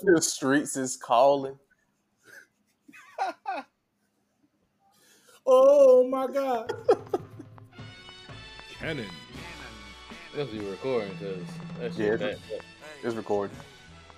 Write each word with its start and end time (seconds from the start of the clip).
The 0.00 0.22
streets 0.22 0.76
is 0.76 0.96
calling. 0.96 1.58
Oh 5.44 6.06
my 6.08 6.28
god. 6.28 6.72
Cannon. 8.78 9.06
That's 10.36 10.50
be 10.50 10.60
recording 10.60 11.10
because 11.18 11.42
that 11.80 11.92
Yeah, 11.98 12.10
shit 12.10 12.20
bad. 12.20 12.38
It's 13.02 13.16
recording, 13.16 13.56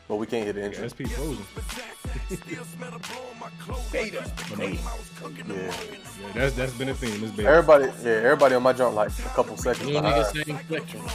but 0.07 0.17
we 0.17 0.27
can't 0.27 0.45
hit 0.45 0.53
the 0.53 0.61
Yeah, 0.61 0.67
intro. 0.67 0.89
SP 0.93 1.09
frozen. 1.09 1.43
But 1.55 1.65
no, 4.59 4.67
Yeah, 4.67 4.77
yeah, 5.55 5.73
that's 6.35 6.55
that's 6.55 6.73
been 6.75 6.91
a 6.91 6.95
theme. 6.95 7.25
It's 7.25 7.35
been 7.35 7.47
everybody. 7.47 7.87
Yeah, 8.03 8.11
everybody 8.13 8.55
on 8.55 8.63
my 8.63 8.75
joint 8.75 8.95
like 8.95 9.09
a 9.19 9.23
couple 9.31 9.57
seconds 9.57 9.89
You 9.89 9.97
niggas 9.97 10.45
same 10.45 10.59
spectrum. 10.59 11.07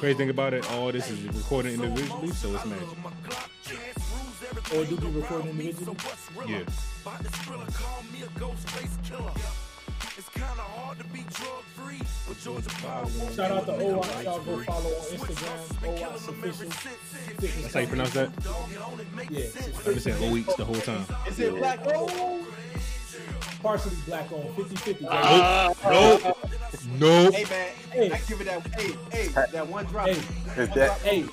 Crazy 0.00 0.16
thing 0.16 0.30
about 0.30 0.54
it. 0.54 0.68
All 0.72 0.90
this 0.90 1.10
is 1.10 1.20
recorded 1.26 1.74
individually, 1.74 2.28
so 2.28 2.54
it's 2.54 2.64
magic. 2.64 2.88
Or 4.74 4.84
do 4.86 4.96
we 4.96 5.20
record 5.20 5.44
individually? 5.44 5.96
Yeah. 6.48 6.64
Shout 13.34 13.50
out 13.50 13.66
to 13.66 13.72
OWATS. 13.72 14.24
Y'all 14.24 14.40
go 14.40 14.62
follow 14.62 14.88
on 14.88 15.04
Instagram. 15.04 15.58
OWATS 15.84 16.28
official. 16.28 16.68
That's 17.38 17.74
how 17.74 17.80
you 17.80 17.86
pronounce 17.86 18.14
that. 18.14 18.30
Yeah. 19.30 19.44
I've 19.76 19.84
been 19.84 20.00
saying 20.00 20.24
O 20.24 20.32
weeks 20.32 20.54
the 20.54 20.64
whole 20.64 20.76
time. 20.76 21.04
Is 21.28 21.38
it 21.40 21.54
black 21.56 21.80
owned? 21.86 22.46
Partially 23.62 23.96
black 24.06 24.32
owned. 24.32 24.54
50 24.56 24.76
50. 24.76 25.04
Nope. 25.04 26.36
Nope. 26.98 27.34
Hey 27.34 27.44
man, 27.44 27.68
Hey. 27.90 28.10
I 28.12 28.18
give 28.26 28.40
it 28.40 28.44
that. 28.44 28.66
Hey, 28.78 28.92
hey, 29.12 29.28
that 29.52 29.66
one 29.66 29.84
drop. 29.86 30.08
Hey, 30.08 30.62
Is 30.62 30.68
that 30.70 30.98
hey, 31.02 31.24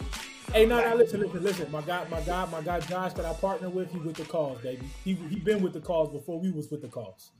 hey, 0.51 0.65
no, 0.65 0.81
no, 0.89 0.95
listen, 0.95 1.21
listen, 1.21 1.43
listen. 1.43 1.71
My 1.71 1.81
guy, 1.81 2.05
my 2.09 2.19
guy, 2.21 2.45
my 2.51 2.61
guy 2.61 2.79
Josh 2.81 3.13
that 3.13 3.25
I 3.25 3.33
partner 3.33 3.69
with, 3.69 3.91
he 3.91 3.99
with 3.99 4.15
the 4.15 4.25
cause, 4.25 4.59
baby. 4.61 4.85
He 5.05 5.13
he 5.13 5.37
been 5.37 5.61
with 5.61 5.73
the 5.73 5.79
cause 5.79 6.09
before 6.11 6.39
we 6.39 6.51
was 6.51 6.69
with 6.69 6.81
the 6.81 6.89
cause. 6.89 7.31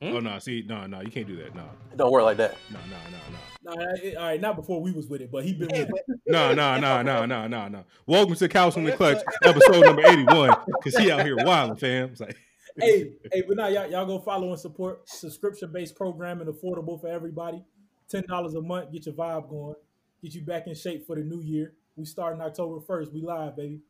Hmm? 0.00 0.14
Oh 0.14 0.20
no, 0.20 0.38
see, 0.38 0.64
no, 0.68 0.86
no, 0.86 1.00
you 1.00 1.10
can't 1.10 1.26
do 1.26 1.36
that. 1.42 1.56
No, 1.56 1.64
don't 1.96 2.12
work 2.12 2.22
like 2.22 2.36
that? 2.36 2.56
no, 2.70 2.78
no, 2.88 2.96
no, 3.10 3.18
no. 3.32 3.74
Nah, 3.74 4.20
all 4.20 4.26
right, 4.28 4.40
not 4.40 4.54
before 4.54 4.80
we 4.80 4.92
was 4.92 5.08
with 5.08 5.20
it, 5.20 5.32
but 5.32 5.42
he 5.44 5.52
been 5.54 5.68
with 5.68 5.90
it. 5.90 6.04
No, 6.28 6.54
no, 6.54 6.78
no, 6.78 7.02
no, 7.02 7.26
no, 7.26 7.48
no, 7.48 7.66
no. 7.68 7.84
Welcome 8.06 8.36
to 8.36 8.48
Couch 8.48 8.76
on 8.76 8.84
the 8.84 8.92
Clutch, 8.92 9.18
episode 9.42 9.84
number 9.84 10.06
81. 10.06 10.54
Cause 10.84 10.96
he 10.96 11.10
out 11.10 11.24
here 11.24 11.36
wilding, 11.36 11.76
fam. 11.76 12.10
It's 12.10 12.20
like 12.20 12.36
hey, 12.80 13.12
hey, 13.32 13.42
but 13.46 13.56
now 13.56 13.68
y'all, 13.68 13.90
y'all 13.90 14.06
go 14.06 14.18
follow 14.18 14.50
and 14.50 14.58
support 14.58 15.08
subscription 15.08 15.70
based 15.72 15.96
programming, 15.96 16.46
affordable 16.48 17.00
for 17.00 17.08
everybody. 17.08 17.62
Ten 18.08 18.24
dollars 18.26 18.54
a 18.54 18.62
month, 18.62 18.92
get 18.92 19.06
your 19.06 19.14
vibe 19.14 19.48
going, 19.50 19.74
get 20.22 20.34
you 20.34 20.40
back 20.42 20.66
in 20.66 20.74
shape 20.74 21.06
for 21.06 21.16
the 21.16 21.22
new 21.22 21.42
year. 21.42 21.74
We 21.96 22.04
starting 22.04 22.40
October 22.40 22.80
first. 22.80 23.12
We 23.12 23.20
live, 23.20 23.56
baby. 23.56 23.80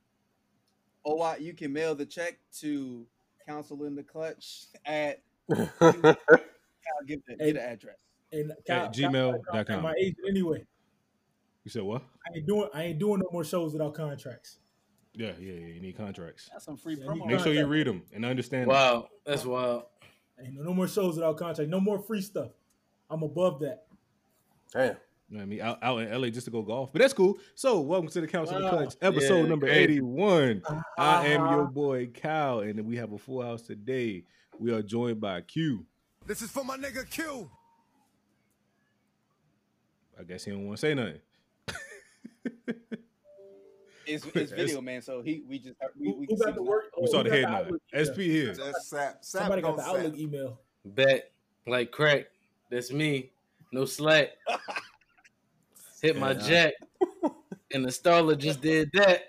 Oh, 1.05 1.21
I, 1.21 1.37
you 1.37 1.55
can 1.55 1.73
mail 1.73 1.95
the 1.95 2.05
check 2.07 2.39
to 2.61 3.07
Council 3.47 3.85
in 3.85 3.95
the 3.95 4.03
Clutch 4.03 4.67
at. 4.85 5.23
I'll 5.81 7.05
give 7.07 7.21
the, 7.27 7.37
Hey. 7.39 7.53
the 7.53 7.63
address. 7.63 7.97
And 8.33 8.51
At 8.51 8.65
Cal- 8.67 8.91
Cal- 8.91 9.11
gmail.com. 9.11 9.83
My 9.83 9.95
agent 9.99 10.19
anyway. 10.29 10.67
you 11.65 11.71
said 11.71 11.83
what? 11.83 12.03
I 12.27 12.37
ain't 12.39 12.47
doing 12.47 12.69
I 12.75 12.83
ain't 12.85 12.99
doing 12.99 13.21
no 13.21 13.29
more 13.33 13.45
shows 13.45 13.73
without 13.73 13.95
contracts. 13.95 14.59
Yeah, 15.19 15.33
yeah, 15.41 15.53
yeah. 15.53 15.67
You 15.75 15.81
need 15.81 15.97
contracts. 15.97 16.49
That's 16.53 16.65
some 16.65 16.77
free 16.77 16.95
Yeah, 16.95 17.07
promo. 17.07 17.27
Make 17.27 17.41
sure 17.41 17.53
you 17.53 17.67
read 17.67 17.89
them 17.89 18.05
and 18.15 18.25
understand. 18.25 18.63
them. 18.65 18.69
Wow, 18.69 19.09
that's 19.27 19.45
wild. 19.45 19.83
Ain't 20.41 20.55
no, 20.55 20.63
no 20.63 20.73
more 20.73 20.87
shows 20.87 21.17
without 21.17 21.37
contract. 21.37 21.69
No 21.69 21.81
more 21.81 21.99
free 21.99 22.23
stuff. 22.23 22.51
I'm 23.11 23.25
above 23.25 23.59
that. 23.61 23.87
Damn. 24.73 24.85
You 24.85 24.91
know 24.91 25.39
what 25.39 25.43
I 25.43 25.47
mean, 25.47 25.61
out, 25.61 25.79
out 25.83 25.99
in 25.99 26.21
LA 26.23 26.29
just 26.29 26.45
to 26.45 26.53
go 26.53 26.63
golf, 26.63 26.93
but 26.93 27.03
that's 27.03 27.13
cool. 27.13 27.37
So, 27.57 27.81
welcome 27.81 28.09
to 28.11 28.21
the 28.21 28.29
Couch 28.29 28.49
on 28.51 28.63
the 28.63 28.71
Clutch, 28.71 28.95
episode 29.03 29.43
Yeah, 29.43 29.49
number 29.49 29.67
great. 29.67 29.91
81. 29.91 30.63
I 30.99 31.27
am 31.27 31.43
Uh-huh. 31.43 31.55
your 31.57 31.65
boy 31.67 32.07
Cal, 32.15 32.61
and 32.61 32.81
we 32.87 32.97
have 32.97 33.13
a 33.13 33.19
full 33.19 33.43
house 33.43 33.63
today. 33.63 34.23
We 34.61 34.73
are 34.73 34.83
joined 34.83 35.21
by 35.21 35.41
Q. 35.41 35.85
This 36.27 36.41
is 36.43 36.51
for 36.53 36.65
my 36.65 36.77
nigga 36.77 37.11
Q. 37.11 37.51
I 40.19 40.23
guess 40.23 40.45
he 40.45 40.53
don't 40.53 40.65
want 40.67 40.79
to 40.79 40.81
say 40.81 40.95
nothing. 40.95 41.21
It's, 44.15 44.25
it's 44.35 44.53
video, 44.53 44.81
man. 44.81 45.03
So 45.03 45.21
he, 45.21 45.43
we 45.47 45.59
just 45.59 45.75
we, 45.99 46.13
we 46.13 46.27
oh, 46.33 46.37
got 46.37 46.47
the 46.47 46.53
the 46.55 46.63
work? 46.63 46.85
We 46.99 47.07
saw 47.09 47.23
the 47.23 47.29
got 47.29 47.39
head 47.39 47.71
nod. 47.71 47.73
SP 47.93 48.21
here. 48.21 48.55
That's 48.55 48.89
sap. 48.89 49.23
Sap 49.23 49.43
Somebody 49.43 49.63
got 49.63 49.77
the 49.77 49.83
sap. 49.83 49.97
Outlook 49.97 50.19
email. 50.19 50.61
Bet 50.85 51.31
like 51.67 51.91
crack. 51.91 52.27
That's 52.71 52.91
me. 52.91 53.31
No 53.73 53.85
slack. 53.85 54.31
Hit 56.03 56.19
my 56.19 56.33
Yeah. 56.33 56.49
jack. 56.49 56.75
And 57.75 57.85
the 57.85 57.93
starler 57.93 58.35
just 58.35 58.63
did 58.63 58.91
that. 58.95 59.25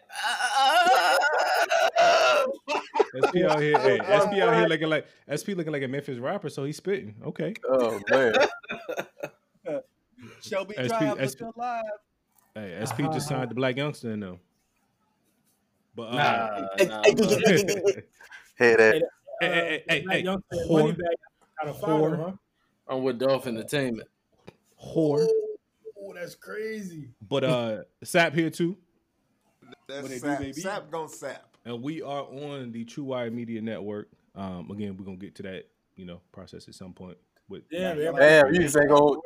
SP 3.19 3.43
out 3.43 3.59
here, 3.59 3.77
hey, 3.79 3.97
SP 4.05 4.39
out 4.39 4.55
here 4.55 4.67
looking 4.67 4.89
like 4.89 5.07
SP 5.27 5.57
looking 5.57 5.73
like 5.73 5.83
a 5.83 5.87
Memphis 5.87 6.19
rapper, 6.19 6.49
so 6.49 6.63
he's 6.63 6.77
spitting. 6.77 7.15
Okay. 7.25 7.53
Oh 7.67 7.99
man. 8.09 8.33
Shelby 10.41 10.75
SP 10.75 10.87
Drive, 10.87 11.17
but 11.17 11.29
SP 11.29 11.35
still 11.35 11.53
live. 11.57 11.83
Hey, 12.55 12.79
SP 12.85 13.01
uh-huh. 13.01 13.13
just 13.13 13.27
signed 13.27 13.51
the 13.51 13.55
black 13.55 13.77
youngster 13.77 14.11
in 14.11 14.19
though. 14.21 14.39
But 15.99 16.13
uh, 16.13 16.15
Nah, 16.15 16.85
nah, 16.85 17.03
Hey, 17.03 17.13
bro. 17.13 17.27
Hey, 18.55 18.75
that. 18.75 19.03
Hey, 19.41 19.49
hey, 19.49 19.83
hey, 19.89 20.01
Black 20.03 20.17
hey, 20.17 20.23
young 20.23 20.41
man, 20.51 20.67
whore. 20.67 20.81
money 20.83 20.91
bag 20.93 21.15
got 21.61 21.69
a 21.69 21.73
fire, 21.73 21.91
Whore. 21.91 22.17
huh? 22.17 22.31
I'm 22.87 23.03
with 23.03 23.19
Dolph 23.19 23.47
Entertainment. 23.47 24.07
whore. 24.81 25.27
Oh, 26.01 26.13
that's 26.13 26.35
crazy. 26.35 27.09
But 27.27 27.43
uh 27.43 27.77
Sap 28.03 28.33
here 28.33 28.49
too. 28.49 28.77
That's 29.89 30.03
What 30.03 30.09
they 30.11 30.19
do, 30.19 30.21
sap. 30.21 30.39
baby? 30.39 30.53
Sap 30.53 30.89
gon' 30.91 31.09
sap. 31.09 31.57
And 31.65 31.83
we 31.83 32.01
are 32.01 32.23
on 32.23 32.71
the 32.71 32.85
True 32.85 33.03
Wire 33.03 33.29
Media 33.29 33.61
Network. 33.61 34.07
Um 34.35 34.71
again, 34.71 34.95
we're 34.97 35.03
gonna 35.05 35.17
get 35.17 35.35
to 35.35 35.43
that, 35.43 35.67
you 35.97 36.05
know, 36.05 36.21
process 36.31 36.67
at 36.69 36.75
some 36.75 36.93
point 36.93 37.17
with 37.49 37.63
Damn, 37.69 37.81
Yeah, 37.81 38.07
everybody- 38.07 38.25
Damn, 38.25 38.53
you 38.53 38.61
just 38.61 38.77
ain't 38.77 38.87
go. 38.89 39.21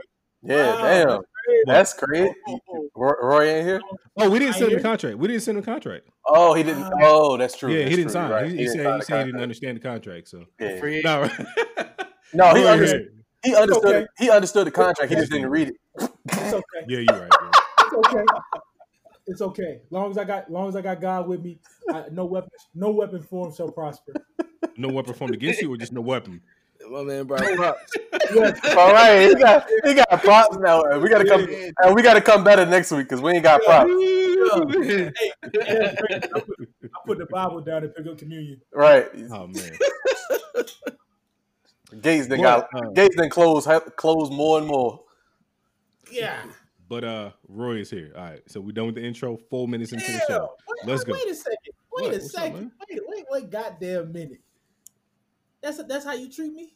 Yeah, 0.45 0.75
Wow, 0.75 0.83
damn. 0.83 1.07
that's 1.07 1.23
crazy. 1.45 1.63
That's 1.65 1.93
crazy. 1.93 2.61
Oh. 2.73 2.89
Roy, 2.95 3.13
Roy 3.21 3.45
ain't 3.49 3.65
here. 3.65 3.81
Oh, 4.17 4.29
we 4.29 4.39
didn't 4.39 4.55
I 4.55 4.59
send 4.59 4.71
him 4.71 4.77
the 4.77 4.83
contract. 4.83 5.17
We 5.17 5.27
didn't 5.27 5.43
send 5.43 5.57
him 5.57 5.63
the 5.63 5.71
contract. 5.71 6.07
Oh, 6.27 6.53
he 6.53 6.63
didn't. 6.63 6.85
Oh, 7.01 7.37
that's 7.37 7.57
true. 7.57 7.71
yeah, 7.71 7.79
That's 7.79 7.89
he 7.89 7.95
didn't 7.95 8.05
true. 8.07 8.13
sign. 8.13 8.31
Right. 8.31 8.45
He, 8.45 8.51
he 8.51 8.57
didn't 8.57 8.73
said 8.73 8.83
sign 8.85 8.95
he 8.95 9.01
said 9.05 9.19
he 9.19 9.25
didn't 9.31 9.41
understand 9.41 9.77
the 9.77 9.81
contract. 9.81 10.27
So 10.27 10.45
Yeah. 10.59 10.79
Free 10.79 11.01
no, 11.03 11.21
No, 12.33 12.53
he 12.55 12.63
Go 12.63 12.71
understood. 12.71 13.09
He 13.43 13.55
understood. 13.55 13.85
okay. 13.95 14.07
He 14.17 14.29
understood 14.29 14.67
the 14.67 14.71
contract. 14.71 15.09
He 15.11 15.15
just 15.17 15.31
didn't 15.31 15.49
read 15.49 15.69
it. 15.69 15.75
It's 16.31 16.53
okay. 16.53 16.85
Yeah, 16.87 16.99
you're 16.99 17.19
right. 17.19 17.29
bro. 17.29 17.49
It's 17.79 17.93
okay. 18.07 18.23
It's 19.27 19.41
okay. 19.41 19.81
Long 19.89 20.11
as 20.11 20.17
I 20.17 20.23
got, 20.23 20.51
long 20.51 20.69
as 20.69 20.75
I 20.75 20.81
got 20.81 20.99
God 21.01 21.27
with 21.27 21.41
me, 21.41 21.59
I, 21.89 22.05
no 22.11 22.25
weapon, 22.25 22.49
no 22.75 22.91
weapon 22.91 23.21
form 23.21 23.53
shall 23.53 23.71
prosper. 23.71 24.13
No 24.77 24.89
weapon 24.89 25.13
formed 25.13 25.33
against 25.35 25.61
you, 25.61 25.71
or 25.73 25.77
just 25.77 25.93
no 25.93 26.01
weapon. 26.01 26.41
My 26.89 27.03
man 27.03 27.25
brought 27.25 27.44
props. 27.55 27.94
Yes. 28.33 28.59
All 28.77 28.94
right, 28.94 29.27
he 29.29 29.35
got 29.35 29.67
he 29.85 29.94
got 29.94 30.09
props 30.23 30.57
now. 30.57 30.97
We 30.99 31.09
gotta 31.09 31.25
come. 31.25 31.47
And 31.83 31.95
we 31.95 32.01
gotta 32.01 32.21
come 32.21 32.44
better 32.44 32.66
next 32.66 32.91
week 32.91 33.07
because 33.09 33.21
we 33.21 33.31
ain't 33.33 33.44
got 33.44 33.61
props. 33.63 33.89
Hey. 33.89 35.11
I, 35.53 36.39
put, 36.39 36.69
I 36.83 36.99
put 37.05 37.17
the 37.17 37.27
Bible 37.31 37.61
down 37.61 37.83
and 37.83 37.94
pick 37.95 38.05
up 38.07 38.17
communion. 38.17 38.61
Right. 38.73 39.07
Oh 39.31 39.47
man. 39.47 39.71
Gates 42.01 42.27
then 42.27 42.41
got 42.41 42.67
uh, 42.75 42.89
gates 42.95 43.15
then 43.15 43.29
close 43.29 43.67
close 43.95 44.29
more 44.31 44.57
and 44.57 44.67
more. 44.67 45.01
Yeah. 46.11 46.44
But 46.89 47.03
uh 47.03 47.31
Roy 47.47 47.77
is 47.77 47.89
here. 47.91 48.11
All 48.15 48.23
right. 48.23 48.41
So 48.47 48.59
we're 48.61 48.71
done 48.71 48.88
with 48.88 48.95
the 48.95 49.03
intro. 49.03 49.38
Four 49.50 49.67
minutes 49.67 49.91
into 49.94 50.11
the 50.11 50.21
show. 50.27 50.55
Wait, 50.67 50.88
Let's 50.88 51.05
wait, 51.05 51.13
go. 51.13 51.13
Wait 51.13 51.29
a 51.31 51.35
second. 51.35 51.57
Wait 51.65 52.03
What? 52.03 52.05
a 52.05 52.17
What's 52.17 52.31
second. 52.31 52.53
man? 52.55 52.71
wait, 52.89 53.00
wait, 53.07 53.25
wait, 53.29 53.50
goddamn 53.51 54.11
minute. 54.11 54.41
That's 55.63 55.81
that's 55.85 56.03
how 56.03 56.13
you 56.13 56.29
treat 56.29 56.53
me. 56.53 56.75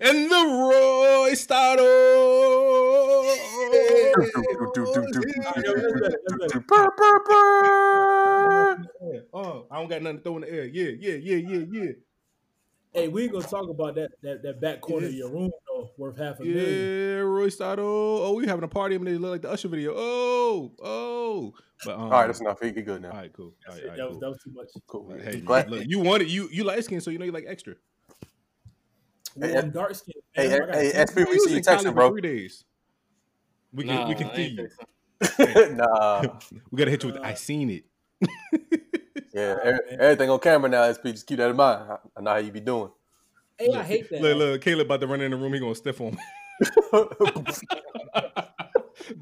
And 0.00 0.30
the 0.30 0.34
Roy 0.34 1.32
Stado. 1.34 1.84
Purr, 6.66 6.90
purr, 6.96 7.20
purr. 7.26 8.86
Oh, 9.34 9.66
I 9.70 9.78
don't 9.78 9.88
got 9.88 10.02
nothing 10.02 10.18
to 10.18 10.22
throw 10.24 10.36
in 10.36 10.42
the 10.42 10.50
air. 10.50 10.64
Yeah, 10.64 10.92
yeah, 10.98 11.14
yeah, 11.14 11.36
yeah, 11.36 11.64
yeah. 11.70 11.92
Hey, 12.94 13.08
we 13.08 13.24
ain't 13.24 13.32
gonna 13.32 13.46
talk 13.46 13.68
about 13.68 13.96
that 13.96 14.12
that, 14.22 14.42
that 14.42 14.60
back 14.60 14.80
corner 14.80 15.08
of 15.08 15.12
your 15.12 15.30
room 15.30 15.50
though, 15.76 15.90
worth 15.96 16.16
half 16.18 16.40
a 16.40 16.42
million. 16.44 16.64
Yeah, 16.64 17.16
Roy 17.20 17.48
Stado. 17.48 17.78
Oh, 17.80 18.34
we 18.36 18.46
having 18.46 18.64
a 18.64 18.68
party 18.68 18.96
and 18.96 19.06
they 19.06 19.12
look 19.18 19.30
like 19.32 19.42
the 19.42 19.50
Usher 19.50 19.68
video. 19.68 19.92
Oh, 19.96 20.72
oh. 20.82 21.54
But 21.84 21.94
um, 21.96 22.00
All 22.02 22.10
right, 22.10 22.26
that's 22.26 22.40
enough. 22.40 22.60
He, 22.60 22.72
he 22.72 22.82
good 22.82 23.02
now. 23.02 23.10
All 23.10 23.16
right, 23.18 23.32
cool. 23.32 23.52
All 23.68 23.74
right, 23.74 23.82
all 23.82 23.88
right, 23.88 23.96
that, 23.98 24.08
was, 24.08 24.18
that 24.20 24.28
was 24.28 24.38
too 24.42 24.50
much. 24.52 24.68
Cool. 24.86 25.16
Hey, 25.22 25.40
Glad- 25.40 25.70
look, 25.70 25.84
you 25.86 26.00
wanted 26.00 26.30
you 26.30 26.48
you 26.50 26.64
light 26.64 26.82
skin, 26.84 27.00
so 27.00 27.10
you 27.10 27.18
know 27.18 27.24
you 27.24 27.32
like 27.32 27.44
extra. 27.46 27.74
Well, 29.36 29.50
Hey, 29.50 29.58
I'm 29.58 29.70
dark 29.70 29.94
skin. 29.94 30.14
Hey, 30.32 30.48
hey, 30.48 30.60
hey, 30.72 31.04
SP, 31.04 31.18
You 31.20 31.24
we 31.26 31.34
was 31.34 31.44
see 31.44 31.50
you 31.50 31.56
in 31.58 31.62
Cali 31.64 31.78
texting, 31.78 31.84
for 31.84 31.92
bro. 31.92 32.10
Three 32.10 32.20
days. 32.22 32.64
We 33.72 33.84
can 33.84 33.94
Nah, 33.94 34.08
we 34.08 34.14
can 34.14 34.30
I 34.30 34.36
see 34.36 34.46
you. 34.48 34.68
fixing. 35.20 35.76
nah. 35.76 36.22
We 36.70 36.78
gotta 36.78 36.90
hit 36.90 37.02
you 37.02 37.12
with. 37.12 37.20
I 37.22 37.34
seen 37.34 37.70
it. 37.70 37.84
Yeah, 39.34 39.56
every- 39.62 39.80
everything 40.00 40.30
on 40.30 40.38
camera 40.38 40.70
now. 40.70 40.90
SP, 40.90 41.12
just 41.12 41.26
keep 41.26 41.36
that 41.36 41.50
in 41.50 41.56
mind. 41.56 41.90
I, 41.92 41.96
I 42.16 42.22
know 42.22 42.30
how 42.30 42.36
you 42.38 42.50
be 42.50 42.60
doing. 42.60 42.90
Hey, 43.58 43.72
I 43.72 43.82
hate 43.82 44.10
that. 44.10 44.20
Look, 44.20 44.36
look, 44.36 44.60
Caleb 44.62 44.86
about 44.86 45.00
to 45.00 45.06
run 45.06 45.20
in 45.20 45.30
the 45.30 45.36
room. 45.36 45.52
He 45.52 45.60
gonna 45.60 45.74
stiff 45.74 46.00
on. 46.00 46.16
me. 46.16 46.22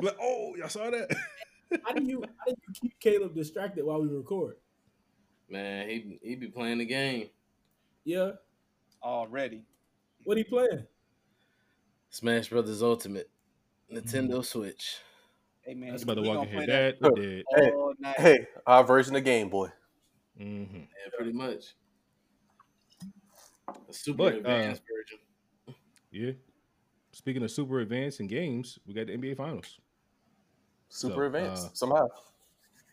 Like, 0.01 0.17
oh, 0.21 0.55
y'all 0.57 0.69
saw 0.69 0.91
that? 0.91 1.15
How 1.85 1.93
do 1.93 2.05
you 2.05 2.23
how 2.39 2.45
do 2.47 2.55
you 2.69 2.75
keep 2.75 2.99
Caleb 3.01 3.35
distracted 3.35 3.85
while 3.85 4.01
we 4.01 4.09
record? 4.09 4.57
Man, 5.49 5.89
he 5.89 6.19
he 6.23 6.35
be 6.37 6.49
playing 6.49 6.79
the 6.79 6.85
game. 6.85 7.29
Yeah, 8.05 8.33
already. 9.03 9.63
what 10.25 10.37
he 10.37 10.45
playing? 10.45 10.85
Smash 12.11 12.49
Brothers 12.49 12.83
Ultimate, 12.83 13.29
Nintendo 13.93 14.45
Switch. 14.45 14.99
Hey 15.63 15.75
man, 15.75 15.91
That's 15.91 16.03
about 16.05 16.15
to 16.15 16.23
walk 16.23 16.47
in 16.47 16.53
here. 16.53 16.67
that 16.67 17.01
Dad, 17.01 17.13
we're. 17.13 17.43
Hey. 17.57 17.73
Hey, 18.17 18.47
our 18.67 18.85
version 18.85 19.17
of 19.17 19.25
Game 19.25 19.49
Boy. 19.49 19.69
Mm-hmm. 20.41 20.77
Yeah, 20.77 21.11
pretty 21.17 21.33
much. 21.33 21.75
A 23.89 23.93
super 23.93 24.17
But, 24.19 24.35
uh, 24.35 24.37
advanced 24.39 24.83
version. 24.83 25.79
Yeah. 26.11 26.33
Speaking 27.13 27.43
of 27.43 27.51
super 27.51 27.81
advanced 27.81 28.21
in 28.21 28.27
games, 28.27 28.79
we 28.87 28.95
got 28.95 29.07
the 29.07 29.13
NBA 29.17 29.37
Finals. 29.37 29.79
Super 30.89 31.15
So, 31.15 31.23
advanced 31.27 31.67
uh, 31.67 31.71
somehow. 31.75 32.09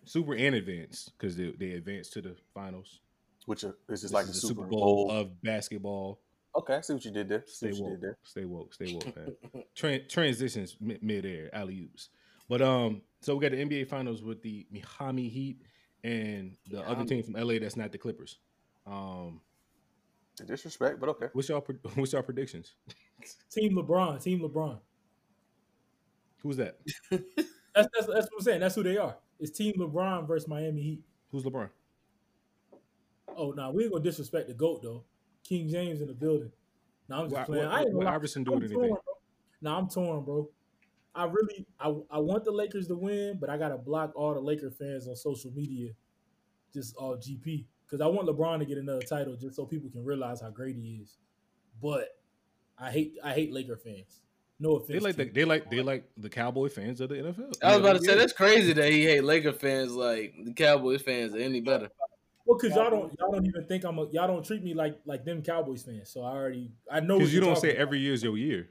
Super 0.06 0.36
and 0.36 0.56
advanced 0.56 1.12
because 1.18 1.36
they, 1.36 1.52
they 1.52 1.72
advanced 1.74 2.14
to 2.14 2.22
the 2.22 2.36
finals. 2.54 3.00
Which 3.46 3.64
is 3.64 3.74
This 3.88 4.02
just 4.02 4.14
like 4.14 4.26
is 4.28 4.30
the 4.42 4.42
the 4.42 4.48
Super 4.48 4.64
Bowl. 4.68 5.10
of 5.12 5.42
basketball. 5.44 6.20
okay, 6.56 6.76
I 6.76 6.82
see 6.82 6.94
what 6.94 7.06
you 7.06 7.12
did 7.12 7.30
there. 7.30 7.44
See 7.48 7.72
Stay 7.72 7.82
woke. 7.82 7.92
did 7.92 8.02
there. 8.02 8.18
Stay 8.24 8.46
woke. 8.46 8.74
Stay 8.74 8.94
woke, 8.94 9.16
man. 9.16 9.36
Tran- 9.76 10.10
transitions 10.10 10.78
mid 10.80 11.26
air 11.26 11.50
alley 11.54 11.82
oops. 11.82 12.10
But 12.50 12.62
um, 12.62 13.02
so 13.22 13.36
we 13.36 13.42
got 13.48 13.52
the 13.56 13.64
NBA 13.64 13.88
Finals 13.88 14.24
with 14.24 14.42
the 14.42 14.66
Miami 15.00 15.30
Heat 15.30 15.62
and 16.04 16.56
the 16.70 16.82
other 16.88 17.06
team 17.06 17.24
from 17.24 17.34
LA 17.36 17.60
that's 17.60 17.78
not 17.78 17.92
the 17.92 17.98
Clippers. 17.98 18.38
Um, 18.88 19.42
The 19.51 19.51
disrespect, 20.48 21.00
but 21.00 21.10
okay. 21.10 21.28
what's 21.34 21.50
y'all 21.50 21.66
what's 21.96 22.14
y'all 22.14 22.22
predictions? 22.22 22.74
Team 23.52 23.76
LeBron. 23.76 24.22
Team 24.22 24.40
LeBron. 24.42 24.80
Who's 26.42 26.58
that? 26.58 26.78
That's, 27.74 27.88
that's 27.94 28.06
that's 28.08 28.26
what 28.26 28.32
I'm 28.40 28.42
saying. 28.42 28.60
That's 28.60 28.76
who 28.76 28.84
they 28.84 28.98
are. 28.98 29.16
It's 29.40 29.58
Team 29.58 29.76
LeBron 29.78 30.28
versus 30.28 30.46
Miami 30.46 30.82
Heat. 30.82 31.04
Who's 31.32 31.44
LeBron? 31.44 31.70
Oh 33.38 33.52
no, 33.52 33.72
we 33.72 33.84
ain't 33.84 33.94
gonna 33.94 34.04
disrespect 34.04 34.50
the 34.50 34.54
goat 34.54 34.82
though. 34.84 35.06
King 35.44 35.70
James 35.70 36.02
in 36.02 36.08
the 36.08 36.14
building. 36.14 36.52
No, 37.08 37.20
I'm 37.22 37.30
just 37.30 37.36
What, 37.36 37.46
playing. 37.46 37.66
what, 37.66 37.74
I 37.74 37.82
ain't 37.84 37.94
what. 37.94 38.08
Iverson 38.08 38.44
do 38.44 38.54
I'm 38.54 38.60
with 38.60 38.72
torn, 38.72 38.84
anything? 38.86 38.98
bro. 39.04 39.14
No, 39.62 39.78
I'm 39.78 39.90
torn, 39.90 40.24
bro. 40.26 40.50
I 41.14 41.26
really, 41.26 41.66
I, 41.80 41.94
I 42.10 42.20
want 42.20 42.44
the 42.46 42.52
Lakers 42.52 42.88
to 42.88 42.96
win, 42.96 43.38
but 43.40 43.50
I 43.50 43.58
gotta 43.58 43.78
block 43.78 44.12
all 44.16 44.34
the 44.34 44.40
Laker 44.40 44.72
fans 44.72 45.08
on 45.08 45.16
social 45.16 45.52
media, 45.52 45.92
just 46.74 46.96
all 46.96 47.16
GP, 47.18 47.66
because 47.92 48.02
I 48.02 48.08
want 48.08 48.28
LeBron 48.28 48.60
to 48.60 48.66
get 48.66 48.78
another 48.78 49.02
title, 49.02 49.36
just 49.36 49.56
so 49.56 49.66
people 49.66 49.90
can 49.90 50.06
realize 50.06 50.40
how 50.40 50.50
great 50.50 50.78
he 50.78 51.02
is. 51.04 51.18
But 51.82 52.08
I 52.78 52.90
hate, 52.90 53.18
I 53.22 53.34
hate 53.34 53.52
Laker 53.52 53.76
fans. 53.76 54.22
No 54.60 54.76
offense. 54.76 54.90
They 54.90 55.00
like 55.00 55.16
the 55.16 55.26
they 55.26 55.44
like 55.44 55.70
they 55.70 55.82
like 55.82 56.08
the 56.18 56.30
Cowboy 56.30 56.70
fans 56.70 57.02
of 57.02 57.10
the 57.10 57.16
NFL. 57.16 57.54
I 57.64 57.76
was 57.76 57.80
about 57.80 58.00
to 58.00 58.06
say 58.06 58.16
that's 58.16 58.32
crazy 58.32 58.74
that 58.74 58.92
he 58.92 59.04
hate 59.04 59.24
Laker 59.24 59.54
fans 59.54 59.92
like 59.92 60.36
the 60.44 60.54
Cowboys 60.54 61.02
fans 61.02 61.34
are 61.34 61.40
any 61.40 61.62
better. 61.62 61.90
well, 62.46 62.58
because 62.58 62.76
y'all 62.76 62.92
don't, 62.92 63.12
y'all 63.20 63.32
don't 63.32 63.46
even 63.46 63.66
think 63.66 63.84
I'm 63.84 63.98
a, 63.98 64.08
y'all 64.12 64.28
don't 64.28 64.46
treat 64.46 64.64
me 64.64 64.76
like 64.76 65.00
like 65.06 65.26
them 65.26 65.42
Cowboys 65.42 65.84
fans. 65.84 66.12
So 66.12 66.22
I 66.22 66.32
already, 66.32 66.72
I 66.90 67.00
know 67.00 67.18
because 67.18 67.34
you 67.34 67.42
don't 67.42 67.58
say 67.58 67.72
about. 67.72 67.82
every 67.82 68.00
year's 68.00 68.24
your 68.24 68.38
year. 68.38 68.70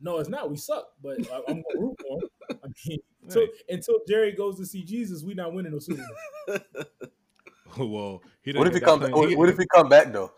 No, 0.00 0.18
it's 0.18 0.30
not. 0.30 0.50
We 0.50 0.56
suck, 0.56 0.88
but 1.02 1.18
I, 1.30 1.36
I'm 1.48 1.62
gonna 1.62 1.62
root 1.76 1.96
for 2.00 2.18
him. 2.18 2.58
I 2.64 2.68
mean, 2.86 2.98
until, 3.24 3.46
until 3.68 3.94
Jerry 4.08 4.32
goes 4.32 4.56
to 4.58 4.64
see 4.64 4.82
Jesus, 4.82 5.22
we 5.22 5.34
not 5.34 5.52
winning 5.52 5.72
no 5.72 5.78
Super 5.78 6.06
Bowl. 6.46 6.58
well, 7.86 8.22
he 8.42 8.52
What 8.52 8.66
if 8.66 8.74
he 8.74 8.80
got 8.80 8.86
come? 8.86 9.00
playing- 9.00 9.16
What, 9.16 9.36
what 9.36 9.48
if 9.48 9.58
he 9.58 9.66
come 9.74 9.88
back 9.88 10.12
though? 10.12 10.32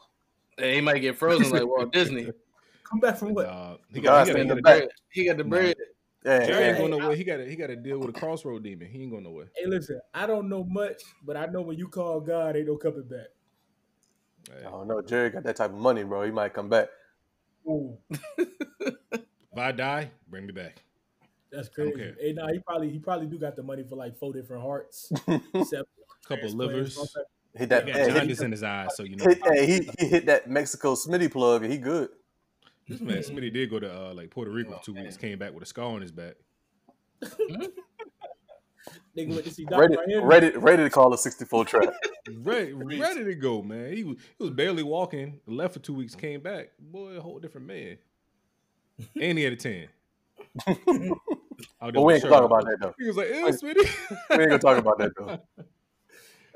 Hey, 0.58 0.74
he 0.76 0.80
might 0.80 0.98
get 0.98 1.16
frozen 1.16 1.50
like 1.50 1.66
Walt 1.66 1.92
Disney. 1.92 2.30
Come 2.84 3.00
back 3.00 3.16
from 3.16 3.34
what? 3.34 3.46
Nah, 3.46 3.76
he 3.92 4.00
got, 4.00 4.26
he 4.26 4.30
in 4.32 4.36
got, 4.36 4.48
the 4.48 4.54
he 4.56 4.62
got, 4.62 4.62
back. 4.62 4.78
bread. 4.78 4.88
He 5.10 5.26
got 5.26 5.36
the 5.38 5.44
bread. 5.44 5.76
Yeah, 6.24 6.46
Jerry 6.46 6.64
ain't 6.64 6.78
going 6.78 6.90
nowhere. 6.90 7.16
He 7.16 7.24
got 7.24 7.38
to 7.38 7.48
he 7.48 7.56
got 7.56 7.68
to 7.68 7.76
deal 7.76 7.98
with 7.98 8.10
a 8.10 8.12
crossroad 8.12 8.62
demon. 8.62 8.88
He 8.88 9.02
ain't 9.02 9.10
going 9.10 9.24
nowhere. 9.24 9.50
Hey, 9.56 9.66
listen, 9.66 10.00
I 10.12 10.26
don't 10.26 10.48
know 10.50 10.64
much, 10.64 11.02
but 11.24 11.36
I 11.36 11.46
know 11.46 11.62
when 11.62 11.78
you 11.78 11.88
call 11.88 12.20
God, 12.20 12.56
ain't 12.56 12.66
no 12.66 12.76
coming 12.76 13.04
back. 13.04 13.28
Hey, 14.50 14.66
I 14.66 14.70
don't 14.70 14.86
know. 14.88 15.00
Jerry 15.00 15.30
got 15.30 15.44
that 15.44 15.56
type 15.56 15.70
of 15.70 15.78
money, 15.78 16.04
bro. 16.04 16.24
He 16.24 16.30
might 16.30 16.52
come 16.52 16.68
back. 16.68 16.88
If 17.66 19.56
I 19.56 19.72
die, 19.72 20.10
bring 20.28 20.46
me 20.46 20.52
back. 20.52 20.82
that's 21.50 21.68
crazy. 21.68 21.96
care. 21.96 22.14
Hey, 22.20 22.32
nah, 22.32 22.48
he 22.52 22.58
probably 22.58 22.90
he 22.90 22.98
probably 22.98 23.26
do 23.26 23.38
got 23.38 23.56
the 23.56 23.62
money 23.62 23.82
for 23.82 23.96
like 23.96 24.16
four 24.18 24.32
different 24.32 24.62
hearts, 24.62 25.10
seven 25.26 25.86
Couple 26.30 26.48
transplants, 26.48 26.54
livers. 26.54 26.96
all 26.96 27.08
that. 27.14 27.26
hit 27.54 27.60
He 27.60 27.66
that. 27.66 27.86
got 27.86 27.96
Hey, 27.96 28.26
hit, 28.28 28.40
in 28.40 28.50
his 28.52 28.62
eyes, 28.62 28.96
so 28.96 29.02
you 29.02 29.16
know. 29.16 29.24
hit, 29.24 29.38
hey, 29.52 29.66
he, 29.66 29.90
he 29.98 30.06
hit 30.06 30.26
that 30.26 30.48
Mexico 30.48 30.94
Smitty 30.94 31.30
plug 31.30 31.62
and 31.64 31.72
he 31.72 31.78
good. 31.78 32.08
This 32.88 33.00
man 33.00 33.18
Smitty 33.18 33.52
did 33.52 33.70
go 33.70 33.78
to 33.78 33.92
uh, 34.10 34.14
like 34.14 34.30
Puerto 34.30 34.50
Rico 34.50 34.76
for 34.78 34.84
two 34.84 34.94
weeks. 34.94 35.16
Came 35.16 35.38
back 35.38 35.52
with 35.52 35.62
a 35.62 35.66
scar 35.66 35.86
on 35.86 36.00
his 36.00 36.12
back. 36.12 36.34
Nigga 39.16 39.28
went 39.30 39.44
to 39.44 39.50
see 39.50 39.64
Dr. 39.64 39.80
Ready, 39.80 39.96
Miami. 39.96 40.24
ready, 40.24 40.50
ready 40.56 40.82
to 40.84 40.90
call 40.90 41.12
a 41.12 41.18
64 41.18 41.64
trap. 41.64 41.82
Ready, 42.42 42.72
ready 42.72 43.24
to 43.24 43.34
go, 43.34 43.60
man. 43.62 43.92
He 43.92 44.04
was 44.04 44.16
he 44.38 44.44
was 44.44 44.50
barely 44.50 44.82
walking. 44.84 45.40
Left 45.46 45.74
for 45.74 45.80
two 45.80 45.94
weeks. 45.94 46.14
Came 46.14 46.40
back. 46.40 46.68
Boy, 46.78 47.16
a 47.16 47.20
whole 47.20 47.38
different 47.40 47.66
man. 47.66 47.98
And 49.20 49.38
he 49.38 49.44
had 49.44 49.54
a 49.54 49.56
ten. 49.56 49.88
But 51.80 51.94
we 52.02 52.14
ain't 52.14 52.22
shirt 52.22 52.30
gonna 52.30 52.42
talk 52.42 52.44
about 52.44 52.64
that 52.66 52.76
though. 52.80 52.94
He 52.98 53.06
was 53.06 53.16
like, 53.16 53.28
"Ew, 53.28 53.46
Smitty." 53.46 53.90
We 54.30 54.36
ain't 54.36 54.50
gonna 54.50 54.58
talk 54.58 54.76
about 54.78 54.98
that 54.98 55.12
though. 55.16 55.64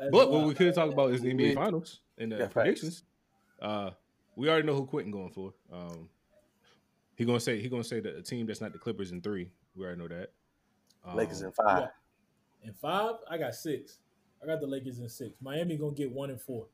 That's 0.05 0.13
But 0.13 0.31
what 0.31 0.47
we 0.47 0.53
could 0.55 0.75
talk 0.75 0.93
about 0.93 1.13
is 1.13 1.23
the 1.23 1.33
NBA 1.33 1.55
Finals 1.55 2.01
and 2.19 2.31
the 2.31 2.37
Yeah, 2.37 2.49
predictions. 2.49 3.05
Uh, 3.61 3.91
we 4.37 4.51
already 4.51 4.67
know 4.67 4.75
who 4.75 4.85
Quentin 4.85 5.11
going 5.11 5.31
for. 5.31 5.55
Um, 5.73 6.11
he 7.17 7.25
gonna 7.25 7.41
say 7.41 7.59
he 7.59 7.71
gonna 7.71 7.83
say 7.85 8.01
that 8.01 8.15
a 8.15 8.23
team 8.23 8.47
that's 8.47 8.61
not 8.61 8.73
the 8.73 8.79
Clippers 8.79 9.13
in 9.13 9.23
three. 9.23 9.51
We 9.75 9.85
already 9.87 10.01
know 10.01 10.09
that. 10.09 10.33
Um, 11.05 11.17
Lakers 11.17 11.41
in 11.41 11.53
five. 11.53 11.85
Yeah. 11.85 12.67
And 12.67 12.77
five, 12.77 13.15
I 13.31 13.39
got 13.39 13.55
six. 13.55 14.01
I 14.43 14.47
got 14.47 14.61
the 14.61 14.67
Lakers 14.67 14.99
in 14.99 15.09
six. 15.09 15.37
Miami 15.41 15.79
gonna 15.79 15.95
get 15.95 16.13
one 16.13 16.29
and 16.29 16.41
four. 16.41 16.67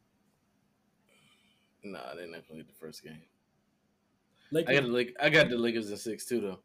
Nah, 1.85 2.15
they're 2.17 2.27
not 2.27 2.49
gonna 2.49 2.63
get 2.63 2.69
the 2.69 2.75
first 2.75 3.05
game. 3.05 3.23
I 4.53 4.63
got 4.63 4.83
the 4.83 4.89
Lak- 4.89 5.15
I 5.21 5.31
got 5.31 5.49
the 5.49 5.57
Lakers 5.57 5.89
in 5.89 5.97
six 5.97 6.25
too 6.27 6.41
though. 6.41 6.59